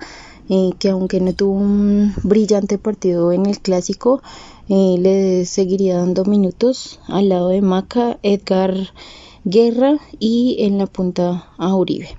eh, 0.48 0.70
que 0.78 0.90
aunque 0.90 1.20
no 1.20 1.34
tuvo 1.34 1.54
un 1.54 2.14
brillante 2.22 2.78
partido 2.78 3.32
en 3.32 3.46
el 3.46 3.58
clásico, 3.58 4.22
eh, 4.68 4.94
le 4.96 5.44
seguiría 5.44 5.96
dando 5.96 6.24
minutos 6.24 7.00
al 7.08 7.30
lado 7.30 7.48
de 7.48 7.62
Maca, 7.62 8.18
Edgar 8.22 8.74
Guerra 9.42 9.96
y 10.20 10.58
en 10.60 10.78
la 10.78 10.86
punta 10.86 11.48
a 11.58 11.74
Uribe. 11.74 12.10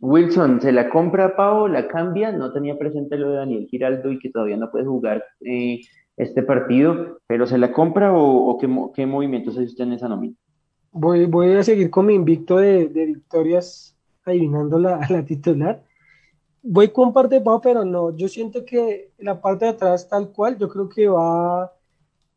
Wilson, 0.00 0.62
¿se 0.62 0.72
la 0.72 0.88
compra 0.88 1.26
a 1.26 1.36
Pau? 1.36 1.68
¿La 1.68 1.88
cambia? 1.88 2.32
No 2.32 2.54
tenía 2.54 2.78
presente 2.78 3.18
lo 3.18 3.32
de 3.32 3.36
Daniel 3.36 3.66
Giraldo 3.70 4.10
y 4.10 4.18
que 4.18 4.30
todavía 4.30 4.56
no 4.56 4.70
puede 4.70 4.86
jugar 4.86 5.22
este 6.16 6.42
partido, 6.42 7.18
pero 7.26 7.46
¿se 7.46 7.58
la 7.58 7.72
compra 7.72 8.12
o, 8.14 8.56
qué, 8.58 8.68
qué, 8.94 9.06
movimientos 9.06 9.54
hace 9.54 9.66
usted 9.66 9.84
en 9.84 9.92
esa 9.94 10.08
nómina? 10.08 10.34
Voy, 10.92 11.26
voy 11.26 11.52
a 11.52 11.62
seguir 11.62 11.90
con 11.90 12.06
mi 12.06 12.14
invicto 12.14 12.58
de, 12.58 12.86
victorias 12.86 13.96
adivinando 14.24 14.78
la, 14.78 15.00
la 15.10 15.24
titular 15.24 15.82
voy 16.66 16.88
con 16.88 17.12
parte 17.12 17.40
de 17.40 17.44
pero 17.62 17.84
no, 17.84 18.16
yo 18.16 18.26
siento 18.26 18.64
que 18.64 19.12
la 19.18 19.40
parte 19.40 19.66
de 19.66 19.72
atrás 19.72 20.08
tal 20.08 20.32
cual, 20.32 20.58
yo 20.58 20.68
creo 20.68 20.88
que 20.88 21.06
va 21.08 21.72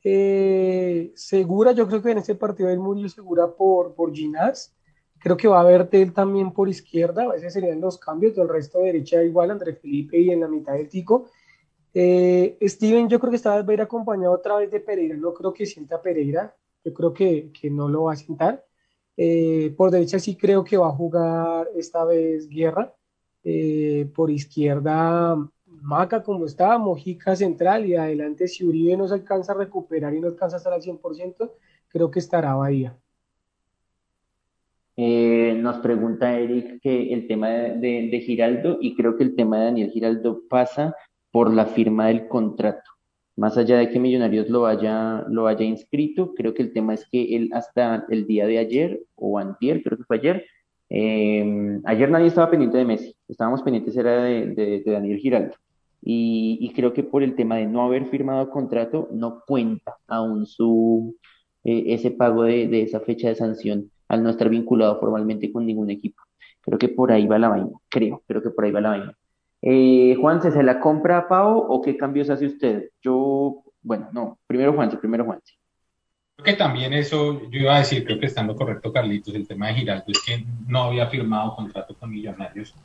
eh, 0.03 1.13
segura, 1.15 1.71
yo 1.71 1.88
creo 1.88 2.01
que 2.01 2.11
en 2.11 2.17
este 2.17 2.36
partido 2.36 2.69
el 2.69 2.80
Murillo 2.80 3.07
segura 3.07 3.47
por, 3.47 3.95
por 3.95 4.13
Ginás, 4.13 4.75
creo 5.17 5.38
que 5.38 5.47
va 5.47 5.61
a 5.61 5.63
Bertel 5.63 6.13
también 6.13 6.51
por 6.51 6.67
izquierda, 6.67 7.23
a 7.23 7.30
veces 7.30 7.53
serían 7.53 7.80
los 7.80 7.97
cambios, 7.97 8.36
del 8.36 8.49
resto 8.49 8.80
de 8.80 8.88
derecha 8.88 9.23
igual, 9.23 9.49
André 9.49 9.73
Felipe 9.75 10.19
y 10.19 10.30
en 10.30 10.41
la 10.41 10.49
mitad 10.49 10.73
del 10.73 10.89
Tico. 10.89 11.30
Eh, 11.99 12.59
Steven, 12.61 13.09
yo 13.09 13.19
creo 13.19 13.31
que 13.31 13.37
esta 13.37 13.55
vez 13.55 13.65
va 13.65 13.71
a 13.71 13.73
ir 13.73 13.81
acompañado 13.81 14.31
otra 14.31 14.57
vez 14.57 14.69
de 14.69 14.79
Pereira, 14.79 15.17
no 15.17 15.33
creo 15.33 15.51
que 15.51 15.65
sienta 15.65 15.99
Pereira, 15.99 16.55
yo 16.85 16.93
creo 16.93 17.11
que, 17.11 17.51
que 17.51 17.71
no 17.71 17.89
lo 17.89 18.03
va 18.03 18.13
a 18.13 18.15
sentar. 18.15 18.63
Eh, 19.17 19.73
por 19.75 19.89
derecha 19.89 20.19
sí 20.19 20.35
creo 20.35 20.63
que 20.63 20.77
va 20.77 20.89
a 20.89 20.91
jugar 20.91 21.67
esta 21.75 22.05
vez 22.05 22.47
Guerra 22.47 22.93
eh, 23.43 24.07
por 24.13 24.29
izquierda 24.29 25.35
Maca 25.65 26.21
como 26.21 26.45
está, 26.45 26.77
Mojica 26.77 27.35
central 27.35 27.87
y 27.87 27.95
adelante 27.95 28.47
si 28.47 28.63
Uribe 28.63 28.95
no 28.95 29.07
se 29.07 29.15
alcanza 29.15 29.53
a 29.53 29.57
recuperar 29.57 30.13
y 30.13 30.19
no 30.19 30.27
alcanza 30.27 30.57
a 30.57 30.59
estar 30.59 30.73
al 30.73 30.83
100%, 30.83 31.51
creo 31.87 32.11
que 32.11 32.19
estará 32.19 32.53
Bahía. 32.53 32.95
Eh, 34.95 35.57
nos 35.59 35.79
pregunta 35.79 36.37
Eric 36.37 36.79
que 36.79 37.11
el 37.11 37.27
tema 37.27 37.49
de, 37.49 38.23
Giraldo 38.23 38.77
y 38.81 38.95
creo 38.95 39.17
que 39.17 39.23
el 39.23 39.35
tema 39.35 39.57
de 39.57 39.65
Daniel 39.65 39.91
Giraldo 39.91 40.43
pasa 40.47 40.95
por 41.32 41.53
la 41.53 41.65
firma 41.65 42.07
del 42.07 42.28
contrato. 42.28 42.91
Más 43.36 43.57
allá 43.57 43.78
de 43.78 43.89
que 43.89 43.99
Millonarios 43.99 44.49
lo 44.49 44.65
haya, 44.65 45.23
lo 45.30 45.47
haya 45.47 45.63
inscrito, 45.63 46.34
creo 46.34 46.53
que 46.53 46.63
el 46.63 46.73
tema 46.73 46.95
es 46.95 47.07
que 47.11 47.36
él 47.36 47.51
hasta 47.53 48.05
el 48.09 48.25
día 48.25 48.47
de 48.47 48.57
ayer 48.57 49.01
o 49.15 49.38
antier, 49.38 49.84
creo 49.84 49.97
que 49.97 50.05
fue 50.05 50.17
ayer, 50.17 50.45
eh, 50.89 51.80
ayer 51.86 52.09
nadie 52.09 52.28
estaba 52.28 52.49
pendiente 52.49 52.78
de 52.78 52.86
Messi, 52.86 53.15
estábamos 53.28 53.61
pendientes 53.61 53.95
era 53.95 54.23
de, 54.23 54.84
Daniel 54.86 55.19
Giraldo. 55.19 55.55
Y, 56.01 56.57
y, 56.61 56.73
creo 56.73 56.93
que 56.93 57.03
por 57.03 57.23
el 57.23 57.36
tema 57.36 57.57
de 57.57 57.65
no 57.65 57.82
haber 57.84 58.05
firmado 58.05 58.49
contrato, 58.49 59.09
no 59.11 59.41
cuenta 59.45 59.97
aún 60.07 60.45
su 60.45 61.15
eh, 61.63 61.84
ese 61.88 62.11
pago 62.11 62.43
de, 62.43 62.67
de, 62.67 62.84
esa 62.84 63.01
fecha 63.01 63.28
de 63.30 63.36
sanción 63.36 63.91
al 64.07 64.23
no 64.23 64.30
estar 64.30 64.47
vinculado 64.49 64.99
formalmente 64.99 65.51
con 65.51 65.65
ningún 65.65 65.89
equipo. 65.89 66.23
Creo 66.61 66.80
que 66.80 66.89
por 66.89 67.11
ahí 67.11 67.28
va 67.28 67.39
la 67.39 67.49
vaina, 67.49 67.71
creo, 67.89 68.23
creo 68.28 68.41
que 68.41 68.51
por 68.51 68.65
ahí 68.65 68.71
va 68.71 68.82
la 68.82 68.89
vaina. 68.89 69.17
Eh, 69.61 70.15
Juanse, 70.19 70.51
¿se 70.51 70.63
la 70.63 70.79
compra 70.79 71.17
a 71.17 71.27
Pau 71.27 71.57
o 71.57 71.81
qué 71.81 71.97
cambios 71.97 72.29
hace 72.29 72.45
usted? 72.45 72.89
Yo, 73.01 73.63
bueno, 73.81 74.09
no, 74.13 74.39
primero 74.47 74.73
Juanse, 74.73 74.97
primero 74.97 75.25
Juanse. 75.25 75.53
Creo 76.35 76.45
que 76.45 76.53
también 76.53 76.93
eso, 76.93 77.49
yo 77.49 77.59
iba 77.59 77.75
a 77.75 77.79
decir, 77.79 78.05
creo 78.05 78.19
que 78.19 78.27
estando 78.27 78.55
correcto, 78.55 78.93
Carlitos, 78.93 79.33
el 79.33 79.47
tema 79.47 79.67
de 79.67 79.75
Giraldo 79.75 80.05
es 80.07 80.21
que 80.23 80.45
no 80.67 80.83
había 80.83 81.07
firmado 81.07 81.55
contrato 81.55 81.95
con 81.97 82.11
Millonarios, 82.11 82.75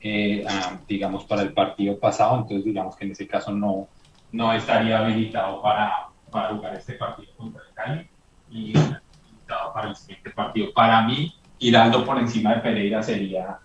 eh, 0.00 0.44
ah, 0.48 0.80
digamos, 0.88 1.24
para 1.26 1.42
el 1.42 1.52
partido 1.52 1.98
pasado, 1.98 2.38
entonces 2.38 2.64
digamos 2.64 2.96
que 2.96 3.04
en 3.04 3.10
ese 3.12 3.28
caso 3.28 3.52
no, 3.52 3.88
no 4.32 4.52
estaría 4.54 4.98
habilitado 4.98 5.60
para, 5.60 6.08
para 6.30 6.54
jugar 6.54 6.74
este 6.74 6.94
partido 6.94 7.34
contra 7.36 7.62
el 7.68 7.74
Cali 7.74 8.10
y 8.50 8.72
habilitado 8.78 9.72
para 9.74 9.90
el 9.90 9.96
siguiente 9.96 10.30
partido. 10.30 10.72
Para 10.74 11.02
mí, 11.02 11.34
Giraldo 11.58 12.06
por 12.06 12.18
encima 12.18 12.54
de 12.54 12.60
Pereira 12.62 13.02
sería, 13.02 13.58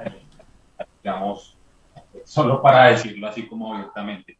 eh, 0.00 0.26
digamos, 1.02 1.57
solo 2.24 2.62
para 2.62 2.86
decirlo 2.86 3.28
así 3.28 3.46
como 3.46 3.74
abiertamente. 3.74 4.38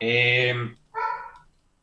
Eh, 0.00 0.54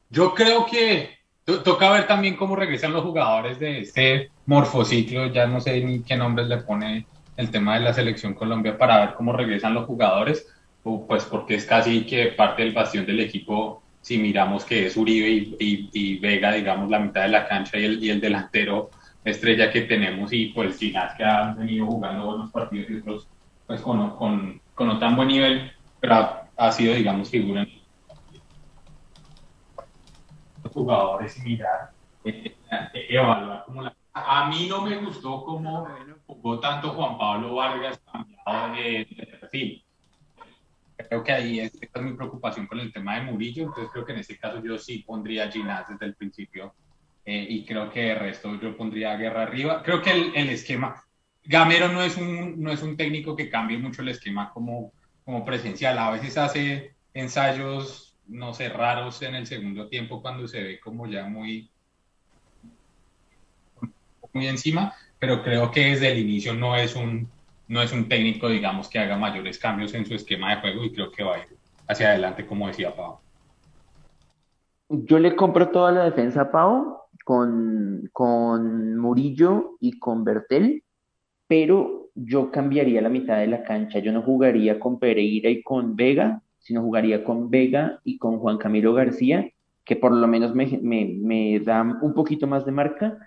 yo 0.10 0.34
creo 0.34 0.66
que 0.66 1.24
Toca 1.46 1.92
ver 1.92 2.08
también 2.08 2.38
cómo 2.38 2.56
regresan 2.56 2.94
los 2.94 3.04
jugadores 3.04 3.60
de 3.60 3.82
este 3.82 4.30
morfociclo, 4.46 5.28
ya 5.28 5.46
no 5.46 5.60
sé 5.60 5.84
ni 5.84 6.02
qué 6.02 6.16
nombres 6.16 6.48
le 6.48 6.58
pone 6.58 7.06
el 7.36 7.52
tema 7.52 7.76
de 7.76 7.82
la 7.82 7.94
selección 7.94 8.34
Colombia 8.34 8.78
para 8.78 9.00
ver 9.00 9.16
cómo 9.16 9.34
regresan 9.34 9.74
los 9.74 9.86
jugadores, 9.86 10.48
pues 10.82 11.26
porque 11.26 11.56
es 11.56 11.66
casi 11.66 12.06
que 12.06 12.28
parte 12.28 12.64
del 12.64 12.72
bastión 12.72 13.06
del 13.06 13.20
equipo, 13.20 13.84
si 14.00 14.18
miramos 14.20 14.64
que 14.64 14.86
es 14.86 14.96
Uribe 14.96 15.30
y, 15.30 15.56
y, 15.60 15.90
y 15.92 16.20
Vega, 16.20 16.54
digamos, 16.54 16.90
la 16.90 17.00
mitad 17.00 17.24
de 17.24 17.30
la 17.30 17.46
cancha 17.46 17.78
y 17.78 17.86
el, 17.86 18.02
y 18.02 18.10
el 18.10 18.22
delantero 18.22 18.90
estrella 19.26 19.72
que 19.72 19.82
tenemos 19.82 20.32
y 20.34 20.48
pues 20.48 20.78
Ginás 20.78 21.16
que 21.16 21.24
han 21.24 21.58
venido 21.58 21.86
jugando 21.86 22.26
buenos 22.26 22.52
partidos 22.52 22.90
y 22.90 22.96
otros 22.98 23.28
pues 23.66 23.82
con, 23.82 24.16
con, 24.18 24.62
con 24.76 24.88
no 24.88 25.00
tan 25.00 25.16
buen 25.16 25.28
nivel, 25.28 25.72
pero 26.00 26.16
ha, 26.16 26.50
ha 26.58 26.72
sido, 26.72 26.94
digamos, 26.94 27.30
figura 27.30 27.62
en 27.62 27.84
jugadores 30.74 31.38
y 31.38 31.42
mirar, 31.42 31.92
eh, 32.24 32.56
eh, 32.94 33.06
evaluar 33.10 33.64
como 33.66 33.82
la... 33.82 33.96
A 34.16 34.48
mí 34.48 34.68
no 34.70 34.82
me 34.82 34.96
gustó 34.98 35.44
cómo 35.44 35.88
jugó 36.28 36.60
tanto 36.60 36.92
Juan 36.92 37.18
Pablo 37.18 37.56
Vargas 37.56 38.00
cambiado 38.12 38.76
de, 38.76 39.08
de 39.10 39.26
perfil. 39.26 39.84
Creo 40.96 41.24
que 41.24 41.32
ahí 41.32 41.60
es, 41.60 41.74
esta 41.82 42.00
es 42.00 42.06
mi 42.06 42.14
preocupación 42.14 42.68
con 42.68 42.80
el 42.80 42.94
tema 42.94 43.16
de 43.16 43.32
Murillo, 43.32 43.64
entonces 43.64 43.90
creo 43.92 44.06
que 44.06 44.14
en 44.14 44.20
este 44.20 44.38
caso 44.38 44.62
yo 44.64 44.78
sí 44.78 45.00
pondría 45.00 45.46
a 45.46 45.52
Ginás 45.52 45.88
desde 45.90 46.06
el 46.06 46.16
principio 46.16 46.76
eh, 47.26 47.46
y 47.50 47.66
creo 47.66 47.90
que 47.90 48.02
de 48.02 48.16
resto 48.16 48.60
yo 48.62 48.78
pondría 48.78 49.14
a 49.14 49.18
Guerra 49.18 49.44
arriba. 49.44 49.82
Creo 49.82 50.02
que 50.02 50.12
el, 50.12 50.32
el, 50.36 50.50
esquema, 50.50 51.04
Gamero 51.46 51.90
no 51.90 52.02
es, 52.02 52.18
un, 52.18 52.62
no 52.62 52.72
es 52.72 52.82
un 52.82 52.96
técnico 52.96 53.36
que 53.36 53.50
cambie 53.50 53.78
mucho 53.78 54.02
el 54.02 54.10
esquema 54.10 54.52
como, 54.54 54.92
como 55.26 55.44
presencial, 55.44 55.98
a 55.98 56.12
veces 56.12 56.38
hace 56.38 56.96
ensayos 57.14 58.14
no 58.28 58.54
sé, 58.54 58.70
raros 58.70 59.22
en 59.22 59.36
el 59.36 59.46
segundo 59.46 59.88
tiempo 59.88 60.22
cuando 60.22 60.48
se 60.48 60.64
ve 60.64 60.80
como 60.80 61.08
ya 61.08 61.26
muy, 61.26 61.70
muy 64.34 64.48
encima, 64.48 64.94
pero 65.20 65.44
creo 65.44 65.72
que 65.72 65.88
desde 65.88 66.12
el 66.12 66.20
inicio 66.20 66.54
no 66.54 66.76
es 66.76 66.96
un, 66.96 67.28
no 67.68 67.82
es 67.82 67.92
un 67.92 68.08
técnico, 68.08 68.50
digamos, 68.50 68.90
que 68.90 69.00
haga 69.00 69.18
mayores 69.18 69.60
cambios 69.60 69.94
en 69.94 70.06
su 70.06 70.16
esquema 70.16 70.56
de 70.56 70.62
juego 70.62 70.84
y 70.86 70.94
creo 70.94 71.12
que 71.12 71.24
va 71.24 71.36
a 71.36 71.40
ir 71.40 71.58
hacia 71.88 72.10
adelante, 72.10 72.46
como 72.46 72.68
decía 72.68 72.96
Pau. 72.96 73.20
Yo 74.90 75.20
le 75.20 75.36
compro 75.36 75.70
toda 75.70 75.92
la 75.92 76.06
defensa 76.06 76.42
a 76.42 76.52
Pau 76.52 76.98
con, 77.26 78.10
con 78.12 78.98
Murillo 78.98 79.78
y 79.80 80.00
con 80.00 80.24
Bertel, 80.24 80.84
pero 81.54 82.10
yo 82.16 82.50
cambiaría 82.50 83.00
la 83.00 83.10
mitad 83.10 83.38
de 83.38 83.46
la 83.46 83.62
cancha. 83.62 84.00
Yo 84.00 84.12
no 84.12 84.24
jugaría 84.24 84.80
con 84.80 84.98
Pereira 84.98 85.52
y 85.52 85.62
con 85.62 85.96
Vega, 85.96 86.42
sino 86.58 86.82
jugaría 86.82 87.24
con 87.24 87.52
Vega 87.52 88.00
y 88.04 88.18
con 88.18 88.40
Juan 88.40 88.58
Camilo 88.58 88.92
García, 88.96 89.52
que 89.86 89.96
por 89.96 90.14
lo 90.14 90.28
menos 90.28 90.56
me, 90.56 90.80
me, 90.82 91.16
me 91.22 91.60
da 91.60 91.84
un 92.02 92.16
poquito 92.16 92.48
más 92.48 92.66
de 92.66 92.72
marca, 92.72 93.20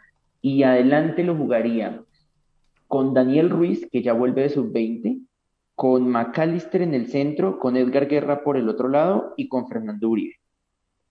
y 0.43 0.65
adelante 0.65 1.23
lo 1.23 1.37
jugaría 1.37 2.03
con 2.89 3.15
Daniel 3.15 3.49
Ruiz, 3.49 3.89
que 3.93 4.03
ya 4.03 4.13
vuelve 4.13 4.43
de 4.43 4.49
sub-20, 4.49 5.21
con 5.77 6.09
McAllister 6.09 6.83
en 6.83 6.95
el 6.95 7.07
centro, 7.07 7.61
con 7.61 7.77
Edgar 7.77 8.09
Guerra 8.09 8.43
por 8.43 8.57
el 8.57 8.69
otro 8.69 8.89
lado 8.89 9.35
y 9.37 9.47
con 9.47 9.69
Fernando 9.69 10.09
Uribe. 10.09 10.35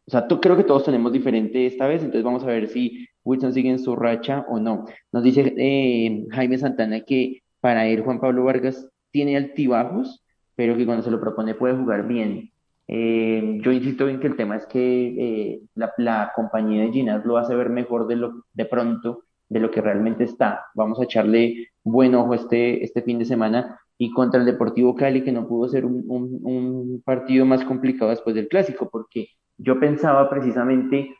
O 0.05 0.11
sea, 0.11 0.27
creo 0.27 0.57
que 0.57 0.65
todos 0.65 0.83
tenemos 0.83 1.13
diferente 1.13 1.65
esta 1.65 1.87
vez, 1.87 2.01
entonces 2.01 2.25
vamos 2.25 2.43
a 2.43 2.47
ver 2.47 2.67
si 2.67 3.07
Wilson 3.25 3.53
sigue 3.53 3.69
en 3.69 3.79
su 3.79 3.95
racha 3.95 4.45
o 4.47 4.59
no. 4.59 4.85
Nos 5.11 5.23
dice 5.23 5.53
eh, 5.57 6.25
Jaime 6.31 6.57
Santana 6.57 7.01
que 7.01 7.41
para 7.59 7.87
él 7.87 8.01
Juan 8.01 8.19
Pablo 8.19 8.45
Vargas 8.45 8.87
tiene 9.11 9.35
altibajos, 9.35 10.23
pero 10.55 10.77
que 10.77 10.85
cuando 10.85 11.03
se 11.03 11.11
lo 11.11 11.19
propone 11.19 11.55
puede 11.55 11.75
jugar 11.75 12.07
bien. 12.07 12.51
Eh, 12.87 13.57
yo 13.61 13.71
insisto 13.71 14.07
en 14.07 14.19
que 14.19 14.27
el 14.27 14.35
tema 14.35 14.57
es 14.57 14.65
que 14.67 15.15
eh, 15.17 15.61
la, 15.73 16.31
compañía 16.35 16.83
de 16.83 16.91
Ginás 16.91 17.25
lo 17.25 17.37
hace 17.37 17.55
ver 17.55 17.69
mejor 17.69 18.07
de, 18.07 18.15
lo, 18.15 18.45
de 18.53 18.65
pronto 18.65 19.23
de 19.49 19.59
lo 19.59 19.71
que 19.71 19.81
realmente 19.81 20.23
está. 20.23 20.65
Vamos 20.75 20.99
a 20.99 21.05
echarle 21.05 21.69
buen 21.83 22.13
ojo 22.13 22.35
este, 22.35 22.83
este 22.83 23.01
fin 23.01 23.17
de 23.17 23.25
semana 23.25 23.79
y 23.97 24.11
contra 24.11 24.39
el 24.39 24.45
Deportivo 24.45 24.93
Cali, 24.95 25.23
que 25.23 25.31
no 25.31 25.47
pudo 25.47 25.67
ser 25.67 25.85
un, 25.85 26.03
un 26.07 27.01
partido 27.03 27.45
más 27.45 27.63
complicado 27.63 28.11
después 28.11 28.35
del 28.35 28.49
clásico, 28.49 28.89
porque 28.91 29.29
yo 29.57 29.79
pensaba 29.79 30.29
precisamente, 30.29 31.15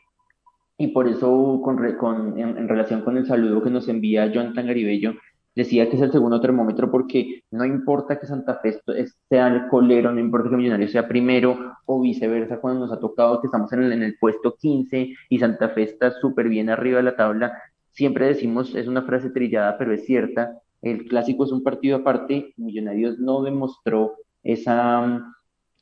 y 0.78 0.88
por 0.88 1.08
eso 1.08 1.60
con, 1.62 1.78
con, 1.96 2.38
en, 2.38 2.68
relación 2.68 3.02
con 3.02 3.16
el 3.16 3.26
saludo 3.26 3.62
que 3.62 3.70
nos 3.70 3.88
envía 3.88 4.26
Jonathan 4.26 4.66
Garibello, 4.66 5.14
decía 5.54 5.88
que 5.88 5.96
es 5.96 6.02
el 6.02 6.12
segundo 6.12 6.40
termómetro 6.40 6.90
porque 6.90 7.42
no 7.50 7.64
importa 7.64 8.18
que 8.18 8.26
Santa 8.26 8.56
Fe 8.56 8.78
sea 9.28 9.48
el 9.48 9.68
colero, 9.68 10.12
no 10.12 10.20
importa 10.20 10.50
que 10.50 10.56
Millonarios 10.56 10.92
sea 10.92 11.08
primero 11.08 11.76
o 11.86 12.00
viceversa, 12.00 12.58
cuando 12.58 12.80
nos 12.80 12.92
ha 12.92 13.00
tocado 13.00 13.40
que 13.40 13.46
estamos 13.46 13.72
en 13.72 13.84
el, 13.84 13.92
en 13.92 14.02
el 14.02 14.18
puesto 14.18 14.54
15 14.54 15.14
y 15.30 15.38
Santa 15.38 15.70
Fe 15.70 15.84
está 15.84 16.10
súper 16.10 16.48
bien 16.48 16.68
arriba 16.68 16.98
de 16.98 17.04
la 17.04 17.16
tabla, 17.16 17.58
siempre 17.90 18.26
decimos, 18.26 18.74
es 18.74 18.86
una 18.86 19.02
frase 19.02 19.30
trillada, 19.30 19.78
pero 19.78 19.94
es 19.94 20.04
cierta, 20.04 20.60
el 20.82 21.06
clásico 21.06 21.44
es 21.44 21.52
un 21.52 21.62
partido 21.62 21.96
aparte, 21.96 22.52
Millonarios 22.56 23.18
no 23.18 23.42
demostró 23.42 24.16
esa 24.42 25.22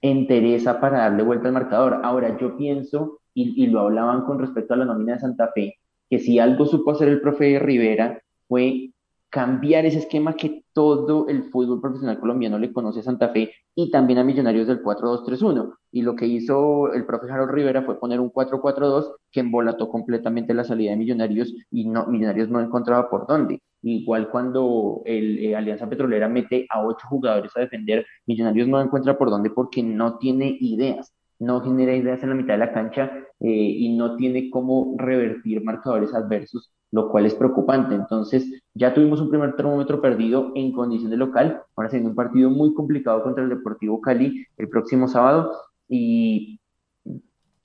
entereza 0.00 0.80
para 0.80 0.98
darle 0.98 1.22
vuelta 1.22 1.48
al 1.48 1.54
marcador. 1.54 2.00
Ahora, 2.02 2.38
yo 2.38 2.56
pienso, 2.56 3.20
y, 3.34 3.64
y, 3.64 3.66
lo 3.66 3.80
hablaban 3.80 4.24
con 4.24 4.38
respecto 4.38 4.74
a 4.74 4.76
la 4.76 4.84
nómina 4.84 5.14
de 5.14 5.20
Santa 5.20 5.50
Fe, 5.54 5.78
que 6.08 6.18
si 6.18 6.38
algo 6.38 6.66
supo 6.66 6.92
hacer 6.92 7.08
el 7.08 7.20
profe 7.20 7.58
Rivera 7.58 8.22
fue 8.48 8.90
cambiar 9.34 9.84
ese 9.84 9.98
esquema 9.98 10.34
que 10.34 10.62
todo 10.72 11.26
el 11.26 11.42
fútbol 11.50 11.80
profesional 11.80 12.20
colombiano 12.20 12.56
le 12.56 12.72
conoce 12.72 13.00
a 13.00 13.02
Santa 13.02 13.30
Fe 13.30 13.50
y 13.74 13.90
también 13.90 14.20
a 14.20 14.24
Millonarios 14.24 14.68
del 14.68 14.80
4-2-3-1. 14.80 15.74
Y 15.90 16.02
lo 16.02 16.14
que 16.14 16.26
hizo 16.28 16.92
el 16.92 17.04
profe 17.04 17.28
Harold 17.28 17.50
Rivera 17.50 17.82
fue 17.82 17.98
poner 17.98 18.20
un 18.20 18.30
4-4-2 18.30 19.12
que 19.32 19.40
embolató 19.40 19.88
completamente 19.88 20.54
la 20.54 20.62
salida 20.62 20.92
de 20.92 20.98
Millonarios 20.98 21.52
y 21.72 21.84
no, 21.88 22.06
Millonarios 22.06 22.48
no 22.48 22.60
encontraba 22.60 23.10
por 23.10 23.26
dónde. 23.26 23.60
Igual 23.82 24.30
cuando 24.30 25.02
el 25.04 25.38
eh, 25.40 25.56
Alianza 25.56 25.88
Petrolera 25.88 26.28
mete 26.28 26.66
a 26.70 26.86
ocho 26.86 27.06
jugadores 27.08 27.50
a 27.56 27.60
defender, 27.60 28.06
Millonarios 28.26 28.68
no 28.68 28.80
encuentra 28.80 29.18
por 29.18 29.30
dónde 29.30 29.50
porque 29.50 29.82
no 29.82 30.16
tiene 30.18 30.56
ideas, 30.60 31.12
no 31.44 31.60
genera 31.60 31.94
ideas 31.94 32.22
en 32.22 32.30
la 32.30 32.34
mitad 32.34 32.54
de 32.54 32.58
la 32.58 32.72
cancha 32.72 33.10
eh, 33.40 33.48
y 33.48 33.96
no 33.96 34.16
tiene 34.16 34.50
cómo 34.50 34.94
revertir 34.98 35.62
marcadores 35.62 36.14
adversos, 36.14 36.72
lo 36.90 37.10
cual 37.10 37.26
es 37.26 37.34
preocupante. 37.34 37.94
Entonces, 37.94 38.62
ya 38.74 38.94
tuvimos 38.94 39.20
un 39.20 39.30
primer 39.30 39.54
termómetro 39.56 40.00
perdido 40.00 40.52
en 40.54 40.72
condición 40.72 41.10
de 41.10 41.16
local, 41.16 41.62
ahora 41.76 41.90
siendo 41.90 42.10
un 42.10 42.16
partido 42.16 42.50
muy 42.50 42.74
complicado 42.74 43.22
contra 43.22 43.44
el 43.44 43.50
Deportivo 43.50 44.00
Cali 44.00 44.46
el 44.56 44.68
próximo 44.68 45.08
sábado 45.08 45.52
y 45.88 46.58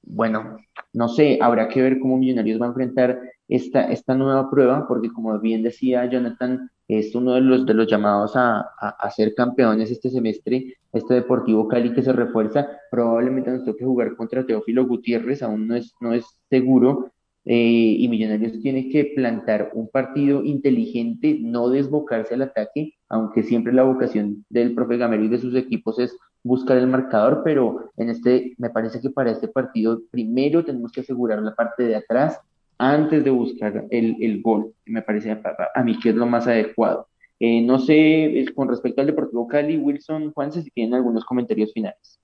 bueno, 0.02 0.58
no 0.94 1.08
sé, 1.08 1.38
habrá 1.42 1.68
que 1.70 1.82
ver 1.82 2.00
cómo 2.00 2.18
Millonarios 2.18 2.60
va 2.60 2.66
a 2.66 2.70
enfrentar 2.70 3.20
esta, 3.50 3.92
esta 3.92 4.16
nueva 4.16 4.50
prueba, 4.50 4.88
porque 4.88 5.12
como 5.12 5.38
bien 5.40 5.64
decía 5.64 6.06
Jonathan, 6.06 6.70
es 6.88 7.14
uno 7.16 7.34
de 7.34 7.42
los, 7.42 7.66
de 7.66 7.74
los 7.74 7.88
llamados 7.88 8.36
a, 8.36 8.62
a, 8.62 9.12
ser 9.12 9.36
campeones 9.36 9.92
este 9.92 10.10
semestre, 10.10 10.76
este 10.94 11.16
Deportivo 11.16 11.68
Cali 11.68 11.94
que 11.94 12.02
se 12.02 12.14
refuerza, 12.14 12.68
probablemente 12.90 13.52
nos 13.52 13.66
toque 13.66 13.84
jugar 13.84 14.16
contra 14.16 14.46
Teófilo 14.46 14.88
Gutiérrez, 14.88 15.44
aún 15.44 15.68
no 15.68 15.76
es, 15.76 15.94
no 16.00 16.14
es 16.14 16.26
seguro, 16.50 17.12
eh, 17.46 17.96
y 17.98 18.08
Millonarios 18.08 18.60
tiene 18.62 18.90
que 18.90 19.14
plantar 19.16 19.72
un 19.74 19.90
partido 19.90 20.44
inteligente, 20.44 21.38
no 21.42 21.70
desbocarse 21.70 22.36
al 22.36 22.44
ataque, 22.44 22.94
aunque 23.08 23.44
siempre 23.44 23.74
la 23.74 23.84
vocación 23.84 24.46
del 24.50 24.76
profe 24.76 24.98
Gamero 24.98 25.24
y 25.24 25.30
de 25.30 25.40
sus 25.40 25.56
equipos 25.56 26.00
es 26.00 26.16
buscar 26.44 26.78
el 26.78 26.88
marcador, 26.88 27.42
pero 27.44 27.92
en 27.98 28.10
este, 28.10 28.54
me 28.58 28.70
parece 28.70 29.02
que 29.02 29.10
para 29.10 29.32
este 29.32 29.48
partido 29.48 30.02
primero 30.12 30.64
tenemos 30.64 30.92
que 30.92 31.02
asegurar 31.02 31.42
la 31.42 31.56
parte 31.56 31.84
de 31.84 31.96
atrás, 31.96 32.40
antes 32.80 33.24
de 33.26 33.30
buscar 33.30 33.86
el, 33.92 34.16
el 34.22 34.42
gol, 34.42 34.74
me 34.86 35.02
parece 35.02 35.32
a, 35.32 35.84
mí 35.84 36.00
que 36.00 36.10
es 36.10 36.16
lo 36.16 36.26
más 36.26 36.48
adecuado. 36.48 37.10
Eh, 37.40 37.62
no 37.62 37.78
sé, 37.78 38.46
con 38.56 38.70
respecto 38.70 39.02
al 39.02 39.08
Deportivo 39.08 39.48
Cali, 39.48 39.78
Wilson, 39.78 40.32
Juanse, 40.34 40.62
si 40.64 40.72
tienen 40.72 40.96
algunos 40.96 41.26
comentarios 41.26 41.74
finales. 41.74 42.20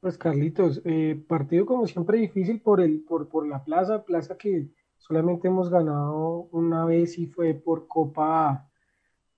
Pues 0.00 0.18
Carlitos, 0.18 0.82
eh, 0.84 1.22
partido 1.28 1.66
como 1.66 1.86
siempre 1.86 2.18
difícil 2.18 2.60
por, 2.60 2.80
el, 2.80 3.00
por, 3.02 3.28
por 3.28 3.46
la 3.46 3.62
plaza, 3.62 4.04
plaza 4.04 4.36
que 4.36 4.68
solamente 4.98 5.48
hemos 5.48 5.70
ganado 5.70 6.48
una 6.52 6.84
vez 6.84 7.18
y 7.18 7.26
fue 7.26 7.54
por 7.54 7.86
Copa 7.86 8.68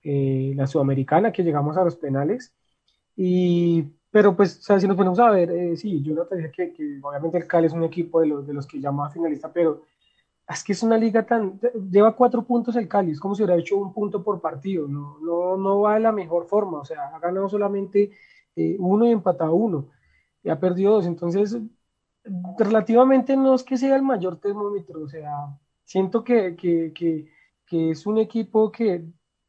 eh, 0.03 0.53
la 0.55 0.67
Sudamericana, 0.67 1.31
que 1.31 1.43
llegamos 1.43 1.77
a 1.77 1.83
los 1.83 1.97
penales. 1.97 2.53
Y 3.15 3.85
pero 4.13 4.35
pues, 4.35 4.59
o 4.59 4.61
sea, 4.61 4.79
si 4.79 4.87
nos 4.87 4.95
ponemos 4.95 5.17
a 5.17 5.31
ver, 5.31 5.49
eh, 5.49 5.75
sí, 5.75 6.03
yo 6.03 6.13
no 6.13 6.27
te 6.27 6.35
dije 6.35 6.51
que, 6.51 6.71
que, 6.71 6.99
obviamente 7.01 7.39
el 7.39 7.47
Cali 7.47 7.65
es 7.65 7.73
un 7.73 7.83
equipo 7.83 8.21
de 8.21 8.27
los, 8.27 8.45
de 8.45 8.53
los 8.53 8.67
que 8.67 8.79
llama 8.79 9.09
finalista, 9.09 9.51
pero 9.51 9.81
es 10.47 10.63
que 10.63 10.73
es 10.73 10.83
una 10.83 10.99
liga 10.99 11.25
tan... 11.25 11.59
Lleva 11.89 12.15
cuatro 12.15 12.43
puntos 12.43 12.75
el 12.75 12.87
Cali, 12.87 13.09
es 13.09 13.19
como 13.19 13.33
si 13.33 13.41
hubiera 13.41 13.59
hecho 13.59 13.75
un 13.75 13.91
punto 13.91 14.23
por 14.23 14.39
partido, 14.39 14.87
no, 14.87 15.17
no, 15.19 15.57
no 15.57 15.81
va 15.81 15.95
de 15.95 16.01
la 16.01 16.11
mejor 16.11 16.45
forma, 16.45 16.81
o 16.81 16.85
sea, 16.85 17.07
ha 17.07 17.19
ganado 17.19 17.49
solamente 17.49 18.11
eh, 18.55 18.75
uno 18.77 19.07
y 19.07 19.11
empatado 19.11 19.55
uno, 19.55 19.89
y 20.43 20.49
ha 20.49 20.59
perdido 20.59 20.91
dos, 20.93 21.07
entonces 21.07 21.57
relativamente 22.59 23.35
no 23.35 23.55
es 23.55 23.63
que 23.63 23.77
sea 23.77 23.95
el 23.95 24.03
mayor 24.03 24.37
termómetro, 24.37 25.01
o 25.01 25.07
sea, 25.07 25.57
siento 25.85 26.23
que, 26.23 26.55
que, 26.55 26.93
que, 26.93 27.31
que 27.65 27.89
es 27.89 28.05
un 28.05 28.19
equipo 28.19 28.71
que, 28.71 29.03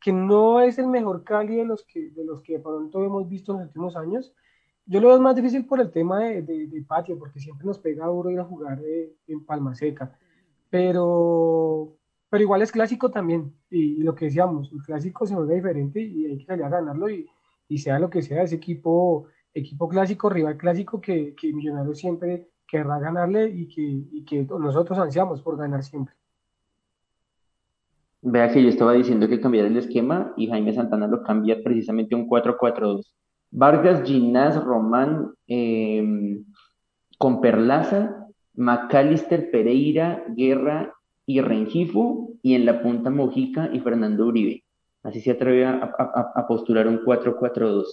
no 0.07 0.61
es 0.61 0.79
el 0.79 0.87
mejor 0.87 1.23
Cali 1.23 1.57
de 1.57 1.67
los 1.67 1.85
que, 1.85 2.09
de 2.11 2.25
los 2.25 2.41
que 2.41 2.55
de 2.55 2.61
pronto 2.61 3.05
hemos 3.05 3.29
visto 3.29 3.53
en 3.53 3.59
los 3.59 3.67
últimos 3.69 3.97
años, 3.97 4.35
yo 4.87 5.01
lo 5.01 5.09
veo 5.09 5.21
más 5.21 5.37
difícil 5.37 5.65
por 5.67 5.81
el 5.81 5.91
tema 5.91 6.21
de, 6.21 6.43
de, 6.43 6.83
patio, 6.83 7.19
porque 7.19 7.41
siempre 7.41 7.67
nos 7.67 7.79
pega 7.79 8.07
duro 8.07 8.31
ir 8.31 8.39
a 8.39 8.45
jugar 8.45 8.81
de, 8.81 9.17
en 9.27 9.45
Palma 9.45 9.75
Seca. 9.75 10.17
Pero, 10.71 11.97
pero 12.29 12.43
igual 12.43 12.63
es 12.63 12.73
clásico 12.73 13.11
también. 13.11 13.55
Y, 13.71 14.03
lo 14.03 14.15
que 14.15 14.27
decíamos, 14.27 14.71
el 14.73 14.83
clásico 14.83 15.27
se 15.27 15.35
juega 15.35 15.55
diferente 15.55 16.01
y 16.01 16.27
hay 16.27 16.39
que 16.39 16.45
salir 16.45 16.65
a 16.65 16.69
ganarlo. 16.69 17.09
Y, 17.09 17.27
y 17.69 17.79
sea 17.79 17.99
lo 17.99 18.11
que 18.11 18.23
sea, 18.23 18.43
ese 18.43 18.57
equipo, 18.57 19.27
equipo 19.55 19.89
clásico, 19.89 20.29
rival 20.29 20.57
clásico 20.57 21.01
que, 21.01 21.35
que 21.35 21.53
Millonarios 21.53 21.99
siempre 21.99 22.51
querrá 22.67 22.99
ganarle 22.99 23.49
y 23.49 23.69
que, 23.69 23.83
y 23.83 24.25
que 24.25 24.45
nosotros 24.45 24.99
ansiamos 24.99 25.41
por 25.41 25.57
ganar 25.57 25.83
siempre. 25.83 26.15
Vea 28.21 28.51
que 28.53 28.63
yo 28.63 28.69
estaba 28.69 28.95
diciendo 28.95 29.29
que 29.29 29.41
cambiara 29.41 29.69
el 29.69 29.77
esquema 29.77 30.33
y 30.37 30.49
Jaime 30.49 30.73
Santana 30.73 31.07
lo 31.07 31.23
cambia 31.23 31.63
precisamente 31.63 32.15
un 32.15 32.27
4-4-2. 32.27 33.05
Vargas, 33.55 34.03
Ginás, 34.03 34.63
Román, 34.63 35.33
eh, 35.47 36.43
con 37.19 37.41
Perlaza, 37.41 38.27
Macalister, 38.55 39.49
Pereira, 39.53 40.25
Guerra 40.37 40.93
y 41.25 41.41
Rengifo, 41.41 42.33
y 42.43 42.55
en 42.55 42.67
la 42.67 42.83
punta 42.83 43.11
Mojica 43.11 43.71
y 43.73 43.79
Fernando 43.79 44.27
Uribe. 44.27 44.65
Así 45.05 45.21
se 45.21 45.31
atreve 45.31 45.65
a, 45.67 46.47
postular 46.49 46.89
un 46.89 47.05
4-4-2. 47.05 47.85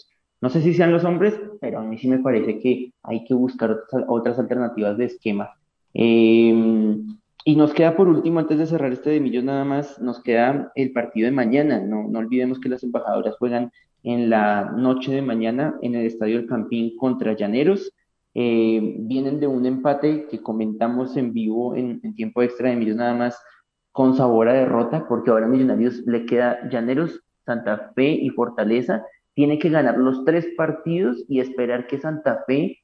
No 0.41 0.49
sé 0.49 0.62
si 0.62 0.74
sean 0.74 0.91
los 0.91 1.03
hombres, 1.03 1.39
pero 1.59 1.80
a 1.80 1.84
mí 1.84 1.97
sí 1.99 2.07
me 2.07 2.20
parece 2.20 2.57
que 2.57 2.93
hay 3.03 3.24
que 3.24 3.36
buscar 3.36 3.78
otras, 4.07 4.39
alternativas 4.39 4.97
de 4.97 5.05
esquema. 5.05 5.51
Eh, 5.93 6.97
y 7.45 7.55
nos 7.55 7.74
queda 7.74 7.95
por 7.95 8.07
último, 8.07 8.39
antes 8.39 8.57
de 8.57 8.66
cerrar 8.66 8.91
este 8.91 9.12
de 9.12 9.20
Millos 9.20 9.43
nada 9.43 9.64
más, 9.64 9.99
nos 10.01 10.24
queda 10.24 10.72
el 10.74 10.91
partido 10.91 11.26
de 11.26 11.36
mañana. 11.36 11.80
No 11.80 12.18
olvidemos 12.18 12.59
que 12.59 12.70
las 12.70 12.84
embajadoras 12.84 13.38
juegan 13.38 13.72
en 14.04 14.30
la 14.30 14.74
noche 14.76 15.14
de 15.14 15.22
mañana 15.22 15.76
en 15.82 15.95
el 15.95 16.06
Estadio 16.06 16.39
El 16.39 16.47
Campín 16.47 16.95
contra 16.97 17.34
Llaneros. 17.34 17.91
Eh, 18.34 18.95
vienen 18.99 19.39
de 19.39 19.47
un 19.47 19.66
empate 19.66 20.28
que 20.28 20.41
comentamos 20.41 21.18
en 21.18 21.34
vivo 21.34 21.76
en, 21.76 21.99
tiempo 22.16 22.41
extra 22.41 22.70
de 22.70 22.76
Millonarios 22.76 22.97
nada 22.97 23.14
más 23.14 23.43
con 23.91 24.16
sabor 24.16 24.47
a 24.47 24.54
derrota, 24.54 25.06
porque 25.08 25.32
ahora 25.32 25.47
Millonarios 25.47 25.97
le 26.06 26.26
queda 26.26 26.70
Llaneros, 26.70 27.22
Santa 27.45 27.91
Fe 27.95 28.10
y 28.12 28.30
Fortaleza. 28.30 29.06
Tiene 29.34 29.60
que 29.60 29.70
ganar 29.70 29.97
los 29.97 30.24
tres 30.26 30.47
partidos 30.56 31.24
y 31.28 31.39
esperar 31.39 31.88
que 31.88 31.99
Santa 31.99 32.43
Fe 32.47 32.80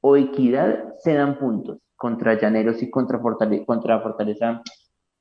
o 0.00 0.16
Equidad 0.16 0.94
se 1.00 1.14
dan 1.14 1.38
puntos 1.38 1.78
contra 1.96 2.38
Llaneros 2.40 2.82
y 2.82 2.90
contra 2.90 3.18
Fortaleza, 3.18 3.64
contra 3.64 4.00
Fortaleza 4.00 4.62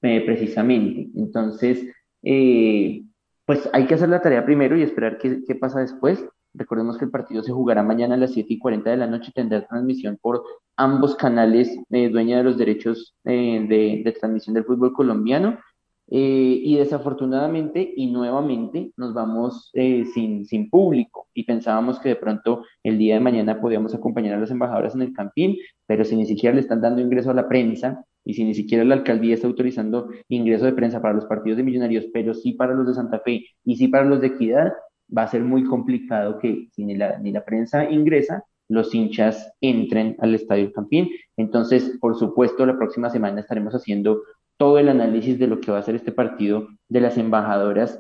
eh, 0.01 0.21
precisamente. 0.25 1.09
Entonces, 1.15 1.85
eh, 2.23 3.03
pues 3.51 3.69
hay 3.73 3.85
que 3.85 3.95
hacer 3.95 4.07
la 4.07 4.21
tarea 4.21 4.45
primero 4.45 4.77
y 4.77 4.81
esperar 4.81 5.17
qué, 5.17 5.55
pasa 5.59 5.81
después. 5.81 6.23
Recordemos 6.53 6.97
que 6.97 7.03
el 7.03 7.11
partido 7.11 7.43
se 7.43 7.51
jugará 7.51 7.83
mañana 7.83 8.15
a 8.15 8.17
las 8.17 8.31
7 8.31 8.53
y 8.53 8.57
40 8.57 8.89
de 8.89 8.95
la 8.95 9.07
noche, 9.07 9.33
tendrá 9.35 9.67
transmisión 9.67 10.17
por 10.21 10.41
ambos 10.77 11.17
canales 11.17 11.77
eh, 11.89 12.07
dueña 12.07 12.37
de 12.37 12.43
los 12.45 12.57
derechos 12.57 13.13
eh, 13.25 13.65
de, 13.67 14.09
transmisión 14.17 14.53
del 14.53 14.63
fútbol 14.63 14.93
colombiano. 14.93 15.59
Eh, 16.07 16.61
y 16.63 16.77
desafortunadamente 16.77 17.93
y 17.93 18.09
nuevamente 18.09 18.93
nos 18.95 19.13
vamos 19.13 19.69
eh, 19.73 20.05
sin, 20.13 20.45
sin 20.45 20.69
público 20.69 21.27
y 21.33 21.43
pensábamos 21.43 21.99
que 21.99 22.09
de 22.09 22.15
pronto 22.15 22.63
el 22.83 22.97
día 22.97 23.15
de 23.15 23.19
mañana 23.19 23.59
podíamos 23.59 23.93
acompañar 23.93 24.35
a 24.35 24.39
las 24.39 24.51
embajadoras 24.51 24.95
en 24.95 25.01
el 25.01 25.13
campín, 25.13 25.57
pero 25.85 26.05
si 26.05 26.15
ni 26.15 26.25
siquiera 26.25 26.55
le 26.55 26.61
están 26.61 26.79
dando 26.79 27.01
ingreso 27.01 27.31
a 27.31 27.33
la 27.33 27.49
prensa 27.49 28.05
y 28.23 28.33
si 28.33 28.43
ni 28.43 28.53
siquiera 28.53 28.83
la 28.83 28.95
alcaldía 28.95 29.35
está 29.35 29.47
autorizando 29.47 30.09
ingreso 30.29 30.65
de 30.65 30.73
prensa 30.73 31.01
para 31.01 31.13
los 31.13 31.25
partidos 31.25 31.57
de 31.57 31.63
millonarios, 31.63 32.05
pero 32.13 32.33
sí 32.33 32.53
para 32.53 32.73
los 32.73 32.87
de 32.87 32.93
Santa 32.93 33.19
Fe 33.19 33.45
y 33.63 33.75
sí 33.75 33.87
para 33.87 34.05
los 34.05 34.21
de 34.21 34.27
Equidad, 34.27 34.73
va 35.15 35.23
a 35.23 35.27
ser 35.27 35.41
muy 35.43 35.63
complicado 35.63 36.39
que 36.39 36.67
si 36.71 36.85
ni 36.85 36.95
la, 36.95 37.17
ni 37.19 37.31
la 37.31 37.43
prensa 37.43 37.89
ingresa, 37.89 38.43
los 38.69 38.95
hinchas 38.95 39.51
entren 39.59 40.15
al 40.19 40.33
Estadio 40.33 40.71
Campín. 40.71 41.09
Entonces, 41.35 41.97
por 41.99 42.17
supuesto, 42.17 42.65
la 42.65 42.77
próxima 42.77 43.09
semana 43.09 43.41
estaremos 43.41 43.73
haciendo 43.75 44.21
todo 44.57 44.79
el 44.79 44.89
análisis 44.89 45.37
de 45.37 45.47
lo 45.47 45.59
que 45.59 45.71
va 45.71 45.79
a 45.79 45.83
ser 45.83 45.95
este 45.95 46.11
partido 46.11 46.67
de 46.87 47.01
las 47.01 47.17
embajadoras 47.17 47.99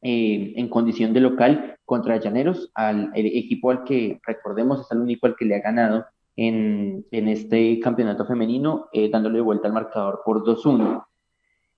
eh, 0.00 0.54
en 0.56 0.68
condición 0.68 1.12
de 1.12 1.20
local 1.20 1.76
contra 1.84 2.16
Llaneros, 2.16 2.70
al 2.74 3.12
el 3.14 3.26
equipo 3.26 3.70
al 3.70 3.84
que, 3.84 4.18
recordemos, 4.26 4.80
es 4.80 4.90
el 4.90 4.98
único 4.98 5.26
al 5.26 5.36
que 5.36 5.44
le 5.44 5.54
ha 5.54 5.60
ganado 5.60 6.06
en, 6.36 7.04
este 7.10 7.78
campeonato 7.80 8.26
femenino, 8.26 8.88
eh, 8.92 9.10
dándole 9.10 9.40
vuelta 9.40 9.68
al 9.68 9.74
marcador 9.74 10.22
por 10.24 10.44
2-1. 10.44 11.04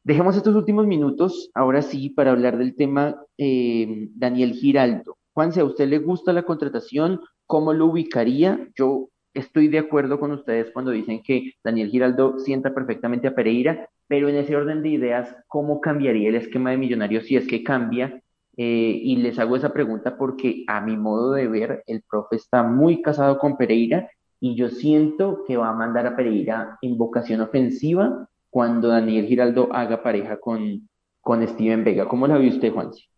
Dejemos 0.03 0.37
estos 0.37 0.55
últimos 0.55 0.87
minutos, 0.87 1.51
ahora 1.55 1.83
sí, 1.83 2.11
para 2.11 2.33
hablar 2.33 2.59
del 2.59 2.77
tema 2.77 3.17
eh, 3.39 4.09
Daniel 4.15 4.53
Giraldo. 4.53 5.17
Juan, 5.33 5.53
si 5.53 5.61
a 5.61 5.65
usted 5.65 5.89
le 5.89 5.99
gusta 5.99 6.33
la 6.33 6.43
contratación, 6.43 7.21
¿cómo 7.47 7.73
lo 7.73 7.87
ubicaría? 7.87 8.69
Yo 8.77 9.09
estoy 9.33 9.69
de 9.69 9.79
acuerdo 9.79 10.21
con 10.21 10.31
ustedes 10.31 10.71
cuando 10.73 10.93
dicen 10.93 11.23
que 11.23 11.55
Daniel 11.65 11.91
Giraldo 11.91 12.39
sienta 12.39 12.73
perfectamente 12.73 13.27
a 13.27 13.35
Pereira, 13.35 13.89
pero 14.07 14.29
en 14.29 14.37
ese 14.37 14.55
orden 14.55 14.83
de 14.83 14.91
ideas, 14.91 15.35
¿cómo 15.49 15.81
cambiaría 15.81 16.29
el 16.29 16.37
esquema 16.37 16.71
de 16.71 16.77
Millonarios 16.77 17.25
si 17.25 17.37
es 17.37 17.49
que 17.49 17.65
cambia? 17.65 18.23
Eh, 18.57 19.01
y 19.03 19.17
les 19.17 19.39
hago 19.41 19.57
esa 19.57 19.73
pregunta 19.73 20.17
porque 20.17 20.65
a 20.69 20.81
mi 20.81 20.97
modo 20.97 21.33
de 21.33 21.49
ver, 21.49 21.83
el 21.87 22.03
profe 22.09 22.37
está 22.37 22.63
muy 22.63 23.03
casado 23.03 23.39
con 23.39 23.57
Pereira 23.57 24.09
y 24.45 24.57
yo 24.57 24.69
siento 24.69 25.43
que 25.47 25.57
va 25.57 25.71
a 25.71 25.73
mandar 25.73 26.07
a 26.07 26.17
Pereira 26.17 26.77
en 26.83 26.99
vocación 26.99 27.41
ofensiva 27.41 28.29
cuando 28.51 28.89
Daniel 28.89 29.25
Giraldo 29.25 29.71
haga 29.73 30.03
pareja 30.03 30.39
con, 30.39 30.87
con 31.23 31.49
Steven 31.49 31.83
Vega. 31.83 32.07
¿Cómo 32.07 32.27
la 32.27 32.37
ve 32.37 32.49
usted, 32.49 32.71
Juanci? 32.71 33.09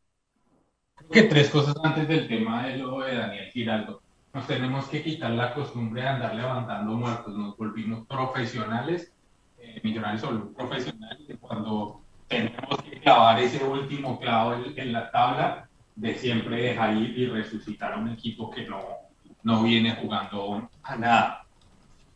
Creo 0.95 1.11
que 1.11 1.23
tres 1.25 1.51
cosas 1.51 1.75
antes 1.83 2.07
del 2.07 2.29
tema 2.29 2.69
de 2.69 2.77
lo 2.77 3.01
de 3.01 3.17
Daniel 3.17 3.51
Giraldo. 3.51 4.03
Nos 4.33 4.47
tenemos 4.47 4.87
que 4.87 5.03
quitar 5.03 5.33
la 5.33 5.53
costumbre 5.53 6.03
de 6.03 6.07
andar 6.07 6.33
levantando 6.33 6.93
muertos. 6.93 7.37
Nos 7.37 7.57
volvimos 7.57 8.07
profesionales, 8.07 9.13
eh, 9.59 9.81
millonarios 9.83 10.21
son 10.21 10.55
profesionales, 10.55 11.27
cuando 11.41 12.03
tenemos 12.29 12.81
que 12.89 13.01
clavar 13.01 13.41
ese 13.41 13.65
último 13.65 14.21
clavo 14.21 14.55
en, 14.77 14.93
la 14.93 15.11
tabla, 15.11 15.69
de 15.97 16.15
siempre 16.15 16.63
dejar 16.63 16.97
ir 16.97 17.19
y 17.19 17.27
resucitar 17.27 17.95
a 17.95 17.99
un 17.99 18.11
equipo 18.11 18.49
que 18.49 18.65
no, 18.69 19.06
no 19.47 19.63
viene 19.63 19.95
jugando 19.95 20.69
a 20.83 20.97
nada. 20.97 21.45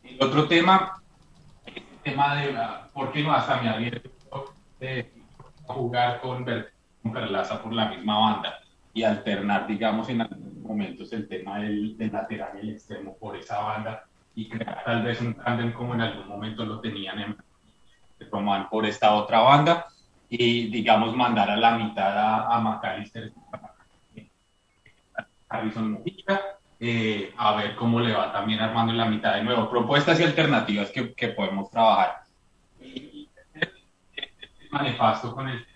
El 0.02 0.20
otro 0.20 0.48
tema 0.48 1.00
tema 2.02 2.34
de 2.34 2.58
por 2.92 3.12
qué 3.12 3.22
no 3.22 3.32
hasta 3.32 3.62
me 3.62 3.68
había 3.68 4.02
de 4.80 5.12
jugar 5.64 6.20
con, 6.20 6.44
con 6.44 7.12
Perlaza 7.12 7.62
por 7.62 7.72
la 7.72 7.88
misma 7.88 8.18
banda 8.18 8.58
y 8.92 9.04
alternar, 9.04 9.68
digamos, 9.68 10.08
en 10.08 10.22
algunos 10.22 10.54
momentos 10.54 11.12
el 11.12 11.28
tema 11.28 11.60
del, 11.60 11.96
lateral 12.10 12.50
y 12.56 12.66
el 12.66 12.70
extremo 12.70 13.16
por 13.16 13.36
esa 13.36 13.60
banda 13.60 14.04
y 14.34 14.48
crear 14.48 14.82
tal 14.84 15.04
vez 15.04 15.20
un 15.20 15.34
tándem 15.34 15.72
como 15.72 15.94
en 15.94 16.00
algún 16.00 16.26
momento 16.26 16.64
lo 16.64 16.80
tenían 16.80 17.20
en 17.20 17.36
Román 18.28 18.68
por 18.68 18.86
esta 18.86 19.14
otra 19.14 19.38
banda 19.40 19.86
y, 20.28 20.68
digamos, 20.68 21.14
mandar 21.14 21.48
a 21.48 21.56
la 21.56 21.78
mitad 21.78 22.18
a, 22.18 22.56
a 22.56 22.60
McAllister, 22.60 23.32
Harrison 25.48 25.92
Mojica 25.92 26.40
eh, 26.80 27.34
a 27.36 27.54
ver 27.56 27.76
cómo 27.76 28.00
le 28.00 28.14
va 28.14 28.32
también 28.32 28.60
armando 28.60 28.92
en 28.92 28.98
la 28.98 29.04
mitad 29.04 29.34
de 29.34 29.44
nuevo. 29.44 29.68
Propuestas 29.68 30.18
y 30.18 30.24
alternativas 30.24 30.90
que, 30.90 31.12
que 31.12 31.28
podemos 31.28 31.70
trabajar. 31.70 32.22
Y, 32.80 33.28
nefasto 34.82 35.34
con 35.34 35.48
el 35.48 35.66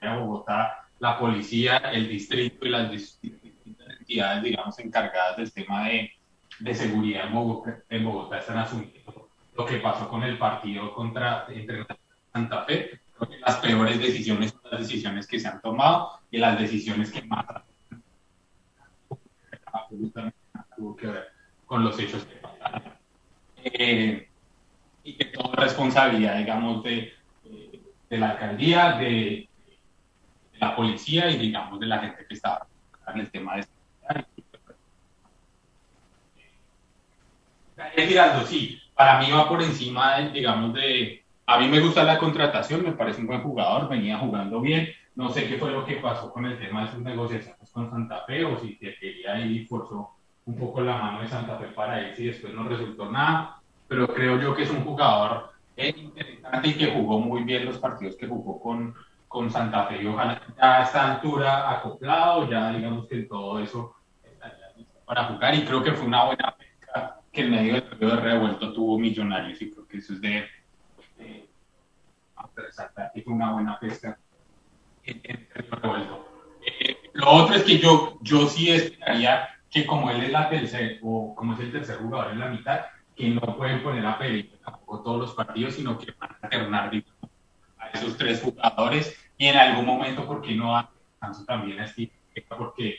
de 0.00 0.16
Bogotá, 0.16 0.88
la 0.98 1.18
policía, 1.18 1.76
el 1.92 2.08
distrito 2.08 2.66
y 2.66 2.70
las 2.70 2.90
distintas 2.90 3.88
entidades, 4.00 4.42
digamos, 4.42 4.78
encargadas 4.78 5.36
del 5.36 5.52
tema 5.52 5.86
de, 5.88 6.12
de 6.58 6.74
seguridad 6.74 7.26
en 7.26 7.34
Bogotá, 7.34 7.78
en 7.88 8.04
Bogotá 8.04 8.38
están 8.38 8.58
asumiendo 8.58 9.28
lo 9.54 9.66
que 9.66 9.78
pasó 9.78 10.08
con 10.08 10.22
el 10.22 10.38
partido 10.38 10.92
contra 10.94 11.46
entre 11.50 11.84
Santa 12.32 12.64
Fe. 12.64 13.00
las 13.44 13.56
peores 13.56 13.98
decisiones 14.00 14.52
son 14.52 14.70
las 14.70 14.80
decisiones 14.80 15.26
que 15.26 15.38
se 15.38 15.48
han 15.48 15.60
tomado 15.60 16.20
y 16.30 16.38
las 16.38 16.58
decisiones 16.58 17.10
que 17.10 17.22
más 17.22 17.44
absolutamente 19.72 20.38
tuvo 20.78 20.96
que 20.96 21.08
ver 21.08 21.28
con 21.66 21.84
los 21.84 21.98
hechos 21.98 22.24
que 22.24 22.36
pasaron. 22.36 22.82
Eh, 23.64 24.28
y 25.04 25.12
que 25.14 25.24
toda 25.26 25.56
responsabilidad, 25.56 26.38
digamos, 26.38 26.82
de, 26.84 27.12
de, 28.08 28.18
la 28.18 28.30
alcaldía, 28.30 28.92
de, 28.92 29.48
la 30.60 30.74
policía 30.74 31.30
y, 31.30 31.38
digamos, 31.38 31.78
de 31.80 31.86
la 31.86 31.98
gente 31.98 32.26
que 32.26 32.34
estaba 32.34 32.66
en 33.12 33.20
el 33.20 33.30
tema 33.30 33.56
de 33.56 33.66
Daniel 37.76 38.08
Giraldo, 38.08 38.46
sí, 38.46 38.80
para 38.94 39.20
mí 39.20 39.30
va 39.30 39.48
por 39.48 39.62
encima, 39.62 40.20
digamos, 40.20 40.74
de... 40.74 41.24
A 41.46 41.58
mí 41.58 41.68
me 41.68 41.80
gusta 41.80 42.04
la 42.04 42.18
contratación, 42.18 42.82
me 42.82 42.92
parece 42.92 43.20
un 43.20 43.26
buen 43.26 43.42
jugador, 43.42 43.88
venía 43.88 44.18
jugando 44.18 44.60
bien. 44.60 44.88
No 45.14 45.30
sé 45.30 45.48
qué 45.48 45.56
fue 45.56 45.70
lo 45.70 45.86
que 45.86 45.96
pasó 45.96 46.30
con 46.30 46.44
el 46.44 46.58
tema 46.58 46.84
de 46.84 46.92
sus 46.92 47.00
negociaciones 47.00 47.70
con 47.70 47.88
Santa 47.88 48.24
Fe 48.26 48.44
o 48.44 48.60
si 48.60 48.74
se 48.74 48.94
quería 48.96 49.40
ir 49.40 49.62
y 49.62 49.66
forzó 49.66 50.17
un 50.48 50.56
poco 50.56 50.80
la 50.80 50.96
mano 50.96 51.20
de 51.20 51.28
Santa 51.28 51.58
Fe 51.58 51.66
para 51.66 52.00
él 52.00 52.14
y 52.16 52.26
después 52.26 52.54
no 52.54 52.66
resultó 52.66 53.12
nada, 53.12 53.60
pero 53.86 54.08
creo 54.08 54.40
yo 54.40 54.56
que 54.56 54.62
es 54.62 54.70
un 54.70 54.82
jugador 54.82 55.52
interesante 55.76 56.68
y 56.68 56.74
que 56.74 56.86
jugó 56.86 57.20
muy 57.20 57.44
bien 57.44 57.66
los 57.66 57.76
partidos 57.76 58.16
que 58.16 58.26
jugó 58.26 58.58
con, 58.58 58.94
con 59.28 59.50
Santa 59.50 59.84
Fe 59.86 60.02
y 60.02 60.06
ojalá 60.06 60.40
ya 60.56 60.78
a 60.78 60.82
esta 60.84 61.12
altura 61.12 61.70
acoplado, 61.70 62.48
ya 62.48 62.72
digamos 62.72 63.06
que 63.06 63.24
todo 63.24 63.58
eso 63.60 63.94
estaría 64.24 64.70
listo 64.74 64.98
para 65.04 65.24
jugar 65.24 65.54
y 65.54 65.64
creo 65.66 65.82
que 65.82 65.92
fue 65.92 66.06
una 66.06 66.24
buena 66.24 66.56
pesca 66.56 67.20
que 67.30 67.42
en 67.42 67.50
medio 67.50 67.74
del 67.74 67.82
periodo 67.82 68.16
de 68.16 68.22
revuelto 68.22 68.72
tuvo 68.72 68.98
Millonarios 68.98 69.60
y 69.60 69.70
creo 69.70 69.86
que 69.86 69.98
eso 69.98 70.14
es 70.14 70.20
de, 70.22 70.46
de 71.18 71.46
resaltar 72.56 73.12
que 73.12 73.20
fue 73.20 73.34
una 73.34 73.52
buena 73.52 73.78
pesca 73.78 74.18
en, 75.04 75.20
el 75.24 75.46
revuelto. 75.60 76.26
Eh, 76.66 76.96
lo 77.12 77.30
otro 77.30 77.54
es 77.54 77.64
que 77.64 77.78
yo, 77.78 78.18
yo 78.22 78.48
sí 78.48 78.70
esperaría 78.70 79.46
que 79.70 79.86
como 79.86 80.10
él 80.10 80.22
es 80.22 80.30
la 80.30 80.48
tercer, 80.48 80.98
o 81.02 81.34
como 81.34 81.54
es 81.54 81.60
el 81.60 81.72
tercer 81.72 81.98
jugador 81.98 82.32
en 82.32 82.40
la 82.40 82.48
mitad, 82.48 82.80
que 83.14 83.28
no 83.28 83.40
pueden 83.56 83.82
poner 83.82 84.06
a 84.06 84.16
Pereira 84.16 84.56
tampoco 84.64 85.02
todos 85.02 85.20
los 85.20 85.34
partidos, 85.34 85.74
sino 85.74 85.98
que 85.98 86.12
van 86.18 86.30
a 86.30 86.46
alternar 86.46 86.90
a 87.78 87.88
esos 87.90 88.16
tres 88.16 88.40
jugadores 88.40 89.16
y 89.36 89.46
en 89.46 89.56
algún 89.56 89.86
momento, 89.86 90.26
¿por 90.26 90.42
qué 90.42 90.54
no 90.54 90.72
dan 90.72 90.88
descanso 91.10 91.44
también 91.44 91.78
a 91.78 91.86
Steven 91.86 92.10
Vega? 92.34 92.56
Porque 92.56 92.96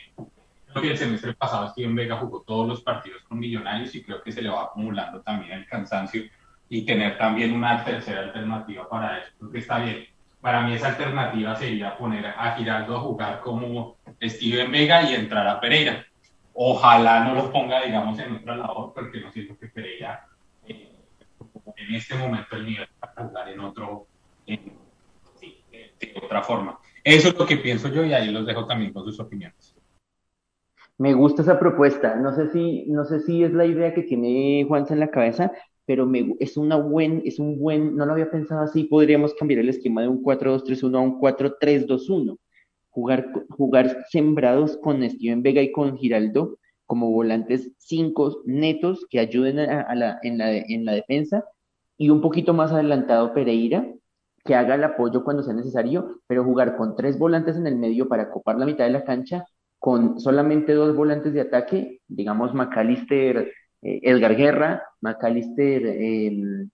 creo 0.66 0.82
que 0.82 0.90
el 0.92 0.98
semestre 0.98 1.34
pasado 1.34 1.68
Steven 1.68 1.94
Vega 1.94 2.16
jugó 2.16 2.40
todos 2.40 2.66
los 2.66 2.80
partidos 2.82 3.22
con 3.28 3.38
Millonarios 3.38 3.94
y 3.94 4.02
creo 4.02 4.22
que 4.22 4.32
se 4.32 4.40
le 4.40 4.48
va 4.48 4.64
acumulando 4.64 5.20
también 5.20 5.52
el 5.52 5.66
cansancio 5.66 6.22
y 6.70 6.86
tener 6.86 7.18
también 7.18 7.52
una 7.52 7.84
tercera 7.84 8.20
alternativa 8.20 8.88
para 8.88 9.18
eso. 9.18 9.32
Creo 9.38 9.50
que 9.50 9.58
está 9.58 9.80
bien. 9.80 10.06
Para 10.40 10.62
mí 10.62 10.72
esa 10.72 10.88
alternativa 10.88 11.54
sería 11.56 11.98
poner 11.98 12.26
a 12.26 12.56
Giraldo 12.56 12.96
a 12.96 13.00
jugar 13.00 13.40
como 13.40 13.96
Steven 14.22 14.70
Vega 14.72 15.02
y 15.02 15.14
entrar 15.14 15.46
a 15.46 15.60
Pereira 15.60 16.06
Ojalá 16.54 17.24
no 17.24 17.34
lo 17.34 17.52
ponga, 17.52 17.82
digamos, 17.82 18.18
en 18.18 18.36
otra 18.36 18.56
labor, 18.56 18.92
porque 18.94 19.20
no 19.20 19.30
siento 19.32 19.58
que 19.58 19.68
Pereira 19.68 20.26
eh, 20.66 20.92
en 21.76 21.94
este 21.94 22.14
momento 22.16 22.56
el 22.56 22.66
nivel 22.66 22.88
para 22.98 23.28
jugar 23.28 23.48
en 23.48 23.60
otro, 23.60 24.06
en, 24.46 24.72
de, 25.40 26.14
otra 26.22 26.42
forma. 26.42 26.78
Eso 27.04 27.28
es 27.28 27.38
lo 27.38 27.46
que 27.46 27.56
pienso 27.56 27.88
yo 27.88 28.04
y 28.04 28.12
ahí 28.12 28.30
los 28.30 28.46
dejo 28.46 28.66
también 28.66 28.92
con 28.92 29.04
sus 29.04 29.18
opiniones. 29.20 29.76
Me 30.98 31.14
gusta 31.14 31.42
esa 31.42 31.58
propuesta. 31.58 32.16
No 32.16 32.34
sé 32.34 32.50
si, 32.50 32.84
no 32.88 33.04
sé 33.04 33.20
si 33.20 33.42
es 33.42 33.52
la 33.52 33.64
idea 33.64 33.94
que 33.94 34.02
tiene 34.02 34.66
Juanza 34.68 34.92
en 34.92 35.00
la 35.00 35.10
cabeza, 35.10 35.50
pero 35.86 36.04
me, 36.04 36.36
es, 36.40 36.56
una 36.56 36.76
buen, 36.76 37.22
es 37.24 37.38
un 37.38 37.58
buen, 37.58 37.96
no 37.96 38.04
lo 38.04 38.12
había 38.12 38.30
pensado 38.30 38.60
así, 38.60 38.84
podríamos 38.84 39.34
cambiar 39.34 39.60
el 39.60 39.70
esquema 39.70 40.02
de 40.02 40.08
un 40.08 40.22
4-2-3-1 40.22 40.96
a 40.96 41.00
un 41.00 41.20
4-3-2-1. 41.20 42.38
Jugar, 42.90 43.26
jugar 43.50 44.04
sembrados 44.10 44.76
con 44.78 45.08
Steven 45.08 45.42
Vega 45.42 45.62
y 45.62 45.72
con 45.72 45.96
Giraldo 45.96 46.58
como 46.86 47.10
volantes 47.12 47.70
cinco 47.78 48.42
netos 48.46 49.06
que 49.08 49.20
ayuden 49.20 49.60
a, 49.60 49.94
la, 49.94 50.18
en, 50.22 50.38
la, 50.38 50.56
en 50.56 50.84
la 50.84 50.92
defensa 50.92 51.44
y 51.96 52.10
un 52.10 52.20
poquito 52.20 52.52
más 52.52 52.72
adelantado 52.72 53.32
Pereira 53.32 53.86
que 54.44 54.54
haga 54.54 54.74
el 54.74 54.84
apoyo 54.84 55.22
cuando 55.22 55.42
sea 55.42 55.54
necesario, 55.54 56.20
pero 56.26 56.44
jugar 56.44 56.76
con 56.76 56.96
tres 56.96 57.18
volantes 57.18 57.56
en 57.56 57.66
el 57.66 57.76
medio 57.76 58.08
para 58.08 58.30
copar 58.30 58.58
la 58.58 58.66
mitad 58.66 58.84
de 58.84 58.90
la 58.90 59.04
cancha 59.04 59.44
con 59.78 60.18
solamente 60.20 60.72
dos 60.74 60.94
volantes 60.94 61.32
de 61.32 61.42
ataque, 61.42 62.00
digamos 62.08 62.54
McAllister, 62.54 63.52
eh, 63.82 64.00
Edgar 64.02 64.36
Guerra, 64.36 64.82
McAllister, 65.00 65.86
eh, 65.86 66.66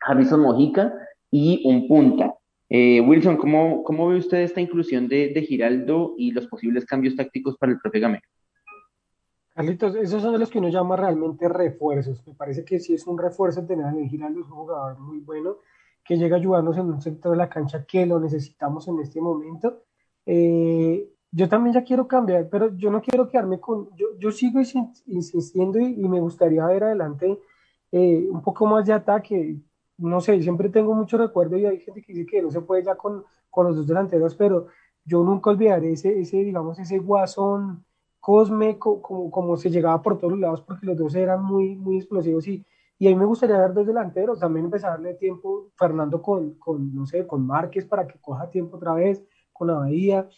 Harrison 0.00 0.40
Mojica 0.40 0.92
y 1.30 1.62
un 1.64 1.88
punta. 1.88 2.34
Eh, 2.74 3.02
Wilson, 3.02 3.36
¿cómo, 3.36 3.84
¿cómo, 3.84 4.08
ve 4.08 4.16
usted 4.16 4.38
esta 4.38 4.62
inclusión 4.62 5.06
de, 5.06 5.28
de, 5.28 5.42
Giraldo 5.42 6.14
y 6.16 6.30
los 6.30 6.46
posibles 6.46 6.86
cambios 6.86 7.14
tácticos 7.14 7.58
para 7.58 7.72
el 7.72 7.78
profe 7.78 8.00
Gamero? 8.00 8.22
Carlitos, 9.54 9.94
esos 9.96 10.22
son 10.22 10.40
los 10.40 10.48
que 10.48 10.58
uno 10.58 10.70
llama 10.70 10.96
realmente 10.96 11.50
refuerzos. 11.50 12.26
Me 12.26 12.32
parece 12.32 12.64
que 12.64 12.80
sí 12.80 12.94
es 12.94 13.06
un 13.06 13.18
refuerzo 13.18 13.66
tener 13.66 13.84
a 13.84 13.92
Giraldo, 13.92 14.40
es 14.40 14.46
un 14.46 14.52
jugador 14.52 14.98
muy 14.98 15.18
bueno 15.18 15.58
que 16.02 16.16
llega 16.16 16.36
a 16.36 16.38
ayudarnos 16.38 16.78
en 16.78 16.86
un 16.86 17.02
sector 17.02 17.32
de 17.32 17.36
la 17.36 17.50
cancha 17.50 17.84
que 17.84 18.06
lo 18.06 18.18
necesitamos 18.18 18.88
en 18.88 19.00
este 19.00 19.20
momento. 19.20 19.82
Eh, 20.24 21.10
yo 21.30 21.50
también 21.50 21.74
ya 21.74 21.84
quiero 21.84 22.08
cambiar, 22.08 22.48
pero 22.48 22.74
yo 22.74 22.90
no 22.90 23.02
quiero 23.02 23.28
quedarme 23.28 23.60
con, 23.60 23.94
yo, 23.96 24.18
yo 24.18 24.32
sigo 24.32 24.60
insistiendo 25.04 25.78
y, 25.78 26.08
me 26.08 26.20
gustaría 26.20 26.64
ver 26.64 26.84
adelante 26.84 27.38
eh, 27.90 28.26
un 28.30 28.40
poco 28.40 28.64
más 28.64 28.86
de 28.86 28.94
ataque. 28.94 29.58
No 29.98 30.20
sé, 30.20 30.40
siempre 30.42 30.68
tengo 30.68 30.94
mucho 30.94 31.18
recuerdo 31.18 31.56
y 31.56 31.66
hay 31.66 31.78
gente 31.80 32.02
que 32.02 32.12
dice 32.12 32.26
que 32.26 32.42
no 32.42 32.50
se 32.50 32.60
puede 32.60 32.82
ya 32.82 32.96
con, 32.96 33.24
con 33.50 33.66
los 33.66 33.76
dos 33.76 33.86
delanteros, 33.86 34.34
pero 34.34 34.66
yo 35.04 35.22
nunca 35.22 35.50
olvidaré 35.50 35.92
ese, 35.92 36.18
ese 36.20 36.38
digamos, 36.38 36.78
ese 36.78 36.98
guasón 36.98 37.84
Cosme, 38.20 38.78
como, 38.78 39.30
como 39.32 39.56
se 39.56 39.68
llegaba 39.68 40.00
por 40.00 40.16
todos 40.16 40.38
lados, 40.38 40.62
porque 40.62 40.86
los 40.86 40.96
dos 40.96 41.12
eran 41.16 41.42
muy, 41.42 41.74
muy 41.74 41.96
explosivos 41.96 42.46
y, 42.46 42.64
y 42.96 43.08
a 43.08 43.10
mí 43.10 43.16
me 43.16 43.24
gustaría 43.24 43.58
ver 43.58 43.74
dos 43.74 43.84
delanteros, 43.84 44.38
también 44.38 44.66
empezar 44.66 44.90
a 44.90 44.92
darle 44.92 45.14
tiempo, 45.14 45.70
Fernando 45.74 46.22
con, 46.22 46.54
con, 46.54 46.94
no 46.94 47.04
sé, 47.04 47.26
con 47.26 47.44
Márquez 47.44 47.84
para 47.84 48.06
que 48.06 48.20
coja 48.20 48.48
tiempo 48.48 48.76
otra 48.76 48.94
vez, 48.94 49.24
con 49.52 49.66
la 49.66 49.74
Bahía, 49.74 50.28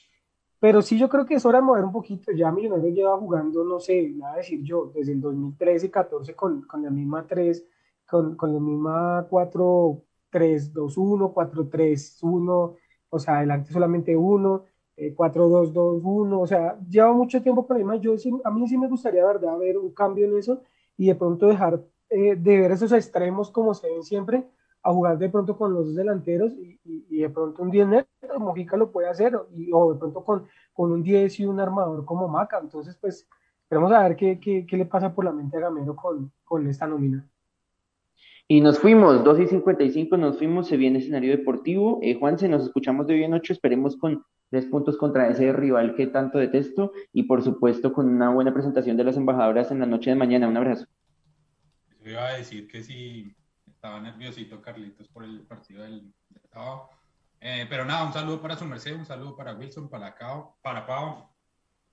pero 0.65 0.81
sí, 0.81 0.97
yo 0.97 1.11
creo 1.11 1.27
que 1.27 1.35
es 1.35 1.45
hora 1.45 1.59
de 1.59 1.65
mover 1.67 1.85
un 1.85 1.93
poquito. 1.93 2.33
Ya 2.33 2.51
Millonarios 2.51 2.95
lleva 2.95 3.19
jugando, 3.19 3.63
no 3.65 3.79
sé, 3.79 4.09
nada 4.17 4.37
decir 4.37 4.63
yo, 4.63 4.91
desde 4.95 5.13
el 5.13 5.21
2013 5.21 5.85
y 5.85 5.91
14 5.91 6.35
con, 6.35 6.63
con 6.63 6.83
la 6.83 6.89
misma 6.89 7.27
3, 7.27 7.67
con, 8.09 8.37
con 8.37 8.53
la 8.55 8.61
misma 8.61 9.27
4, 9.29 10.03
3, 10.31 10.73
2, 10.73 10.97
1, 10.99 11.33
4, 11.33 11.69
3, 11.69 12.19
1, 12.23 12.77
o 13.11 13.19
sea, 13.19 13.39
adelante 13.39 13.73
solamente 13.73 14.17
1, 14.17 14.65
eh, 14.97 15.15
4, 15.15 15.49
2, 15.49 15.73
2, 15.73 16.03
1, 16.05 16.41
o 16.41 16.47
sea, 16.47 16.79
lleva 16.89 17.13
mucho 17.13 17.43
tiempo 17.43 17.67
con 17.67 17.77
misma. 17.77 17.97
Yo 17.97 18.15
a 18.45 18.51
mí 18.51 18.69
sí 18.69 18.79
me 18.79 18.89
gustaría, 18.89 19.25
verdad, 19.25 19.59
ver 19.59 19.79
un 19.79 19.93
cambio 19.93 20.27
en 20.27 20.39
eso 20.39 20.63
y 20.97 21.07
de 21.09 21.15
pronto 21.15 21.47
dejar 21.47 21.81
eh, 22.11 22.37
de 22.37 22.59
ver 22.59 22.73
esos 22.73 22.93
extremos 22.93 23.51
como 23.51 23.75
se 23.75 23.89
ven 23.89 24.03
siempre 24.03 24.45
a 24.83 24.93
jugar 24.93 25.19
de 25.19 25.31
pronto 25.31 25.57
con 25.57 25.73
los 25.73 25.87
dos 25.87 25.95
delanteros 25.97 26.53
y, 26.53 26.79
y, 26.85 27.21
de 27.21 27.31
pronto 27.31 27.63
un 27.63 27.71
10 27.71 27.89
neto, 27.89 28.09
Mojica 28.39 28.77
lo 28.77 28.93
puede 28.93 29.09
hacer, 29.09 29.33
y, 29.53 29.71
o 29.73 29.95
de 29.95 29.99
pronto 29.99 30.23
con, 30.25 30.47
con 30.75 30.93
un 30.93 31.03
10 31.03 31.41
y 31.41 31.47
un 31.47 31.59
armador 31.61 32.05
como 32.05 32.29
Maca. 32.29 32.59
Entonces, 32.61 32.97
pues, 33.01 33.27
esperemos 33.63 33.93
a 33.93 34.03
ver 34.03 34.17
qué, 34.17 34.39
qué, 34.39 34.67
qué, 34.67 34.77
le 34.77 34.87
pasa 34.87 35.15
por 35.15 35.25
la 35.25 35.33
mente 35.33 35.57
a 35.57 35.61
Gamero 35.61 35.97
con, 35.97 36.33
con 36.45 36.67
esta 36.69 36.87
nómina. 36.87 37.27
Y 38.47 38.61
nos 38.61 38.79
fuimos, 38.79 39.25
2 39.25 39.41
y 39.41 39.47
55, 39.47 40.19
nos 40.19 40.37
fuimos, 40.37 40.69
se 40.69 40.77
viene 40.77 40.99
escenario 40.99 41.31
deportivo. 41.31 41.99
Eh, 42.03 42.15
Juanse, 42.15 42.47
nos 42.47 42.65
escuchamos 42.65 43.07
de 43.07 43.15
hoy 43.15 43.25
en 43.25 43.33
ocho, 43.33 43.55
esperemos 43.55 43.97
con 43.97 44.23
tres 44.51 44.67
puntos 44.67 44.99
contra 44.99 45.29
ese 45.29 45.51
rival 45.53 45.95
que 45.95 46.09
tanto 46.09 46.39
detesto 46.39 46.93
y 47.13 47.23
por 47.23 47.43
supuesto 47.43 47.93
con 47.93 48.07
una 48.07 48.31
buena 48.31 48.53
presentación 48.53 48.99
de 48.99 49.05
las 49.05 49.17
embajadoras 49.17 49.71
en 49.71 49.81
la 49.81 49.87
noche 49.87 50.11
de 50.11 50.17
mañana. 50.17 50.47
Un 50.47 50.59
abrazo. 50.59 50.85
Yo 52.03 52.11
iba 52.11 52.29
a 52.29 52.37
decir 52.37 52.69
que 52.69 52.83
si 52.83 53.35
estaba 53.67 53.99
nerviosito 54.01 54.61
Carlitos 54.61 55.09
por 55.09 55.25
el 55.25 55.41
partido 55.41 55.83
del, 55.83 56.13
sábado. 56.53 56.91
Eh, 57.41 57.67
pero 57.69 57.87
nada, 57.87 58.05
un 58.05 58.13
saludo 58.13 58.43
para 58.43 58.57
su 58.57 58.67
merced, 58.67 58.95
un 58.95 59.07
saludo 59.07 59.35
para 59.37 59.55
Wilson, 59.55 59.89
para 59.89 60.15
Cao, 60.15 60.59
para 60.63 60.87
Pau, 60.87 61.31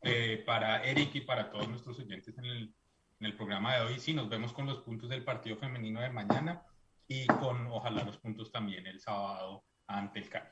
eh, 0.02 0.43
para 0.45 0.84
Eric 0.84 1.16
y 1.16 1.22
para 1.22 1.49
todos 1.49 1.70
nuestros 1.70 1.97
oyentes 1.99 2.38
en 2.38 2.45
el, 2.45 2.74
en 3.22 3.28
el 3.28 3.36
programa 3.36 3.76
de 3.76 3.82
hoy. 3.82 4.00
Sí, 4.00 4.14
nos 4.14 4.28
vemos 4.28 4.52
con 4.52 4.66
los 4.66 4.80
puntos 4.80 5.08
del 5.08 5.24
partido 5.24 5.56
femenino 5.56 6.02
de 6.02 6.10
mañana 6.10 6.64
y 7.08 7.28
con 7.28 7.68
ojalá 7.68 8.04
los 8.04 8.18
puntos 8.18 8.52
también 8.52 8.88
el 8.88 9.00
sábado 9.00 9.64
ante 9.86 10.20
el 10.20 10.30
Cali. 10.30 10.50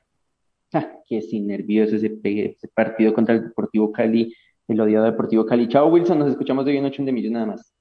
Ah, 0.73 0.87
que 1.07 1.19
sin 1.21 1.47
nervioso 1.47 1.95
ese, 1.95 2.19
ese, 2.23 2.67
partido 2.67 3.11
contra 3.11 3.33
el 3.33 3.45
Deportivo 3.45 3.91
Cali, 3.91 4.35
el 4.67 4.79
odiado 4.79 5.05
Deportivo 5.05 5.47
Cali. 5.47 5.67
Chao 5.67 5.87
Wilson, 5.87 6.19
nos 6.19 6.29
escuchamos 6.29 6.63
de 6.63 6.71
hoy 6.71 6.77
en 6.77 6.85
8 6.85 7.03
de 7.05 7.11
millones 7.11 7.33
nada 7.33 7.45
más. 7.47 7.73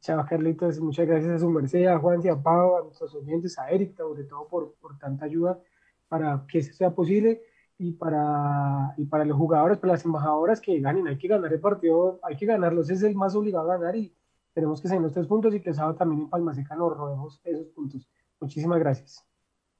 Chao, 0.00 0.24
Carlitos. 0.26 0.80
Muchas 0.80 1.06
gracias 1.06 1.32
a 1.32 1.38
su 1.38 1.50
merced, 1.50 1.86
a 1.86 1.98
Juan 1.98 2.22
y 2.24 2.28
a 2.28 2.42
Pau, 2.42 2.76
a 2.78 2.84
nuestros 2.84 3.14
oyentes, 3.14 3.58
a 3.58 3.68
Eric, 3.68 3.94
sobre 3.94 4.24
todo 4.24 4.48
por, 4.48 4.76
por 4.80 4.98
tanta 4.98 5.26
ayuda 5.26 5.60
para 6.08 6.46
que 6.48 6.60
eso 6.60 6.72
sea 6.72 6.94
posible 6.94 7.42
y 7.78 7.92
para, 7.92 8.94
y 8.96 9.04
para 9.04 9.24
los 9.24 9.36
jugadores, 9.36 9.78
para 9.78 9.94
las 9.94 10.04
embajadoras 10.04 10.60
que 10.60 10.80
ganen. 10.80 11.06
Hay 11.08 11.18
que 11.18 11.28
ganar 11.28 11.52
el 11.52 11.60
partido, 11.60 12.18
hay 12.22 12.36
que 12.36 12.46
ganarlos. 12.46 12.90
Es 12.90 13.02
el 13.02 13.14
más 13.14 13.34
obligado 13.34 13.70
a 13.70 13.76
ganar 13.76 13.96
y 13.96 14.14
tenemos 14.54 14.80
que 14.80 14.88
ser 14.88 15.00
los 15.00 15.12
tres 15.12 15.26
puntos 15.26 15.54
y 15.54 15.60
que 15.60 15.70
el 15.70 15.76
también 15.76 16.22
en 16.22 16.30
Palma 16.30 16.54
Seca 16.54 16.74
nos 16.74 16.96
robemos 16.96 17.40
esos 17.44 17.66
puntos. 17.68 18.08
Muchísimas 18.40 18.78
gracias. 18.78 19.24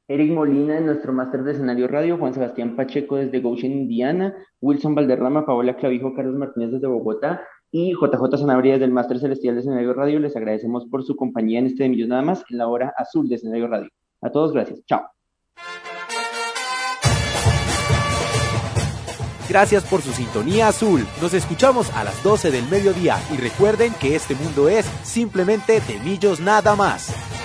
Eric 0.09 0.33
Molina 0.33 0.79
en 0.79 0.87
nuestro 0.87 1.13
máster 1.13 1.43
de 1.43 1.53
escenario 1.53 1.89
radio, 1.89 2.17
Juan 2.17 2.33
Sebastián 2.33 2.77
Pacheco 2.77 3.17
desde 3.17 3.41
Goshen, 3.41 3.73
Indiana, 3.73 4.37
Wilson 4.61 4.95
Valderrama, 4.95 5.45
Paola 5.45 5.77
Clavijo, 5.77 6.15
Carlos 6.15 6.37
Martínez 6.37 6.71
desde 6.71 6.87
Bogotá, 6.87 7.43
y 7.73 7.93
JJ 7.93 8.39
Sanabria 8.39 8.79
del 8.79 8.93
Máster 8.93 9.19
Celestial 9.19 9.57
de 9.57 9.63
Escenario 9.63 9.95
Radio. 9.95 10.21
Les 10.21 10.37
agradecemos 10.37 10.87
por 10.87 11.03
su 11.03 11.17
compañía 11.17 11.59
en 11.59 11.67
este 11.67 11.83
de 11.83 11.89
Millos 11.89 12.09
Nada 12.09 12.23
más 12.23 12.45
en 12.51 12.59
la 12.59 12.69
hora 12.69 12.95
azul 12.97 13.29
de 13.29 13.35
Escenario 13.35 13.67
Radio. 13.67 13.91
A 14.21 14.31
todos, 14.31 14.53
gracias. 14.53 14.85
Chao. 14.85 15.16
Gracias 19.49 19.85
por 19.85 20.03
su 20.03 20.13
sintonía 20.13 20.69
azul. 20.69 21.07
Nos 21.21 21.35
escuchamos 21.35 21.91
a 21.91 22.05
las 22.05 22.23
12 22.23 22.51
del 22.51 22.69
mediodía 22.69 23.21
y 23.33 23.37
recuerden 23.37 23.95
que 23.95 24.17
este 24.17 24.35
mundo 24.35 24.69
es 24.69 24.87
simplemente 25.03 25.81
de 25.81 25.99
Millos 26.01 26.41
Nada 26.41 26.75
más. 26.75 27.36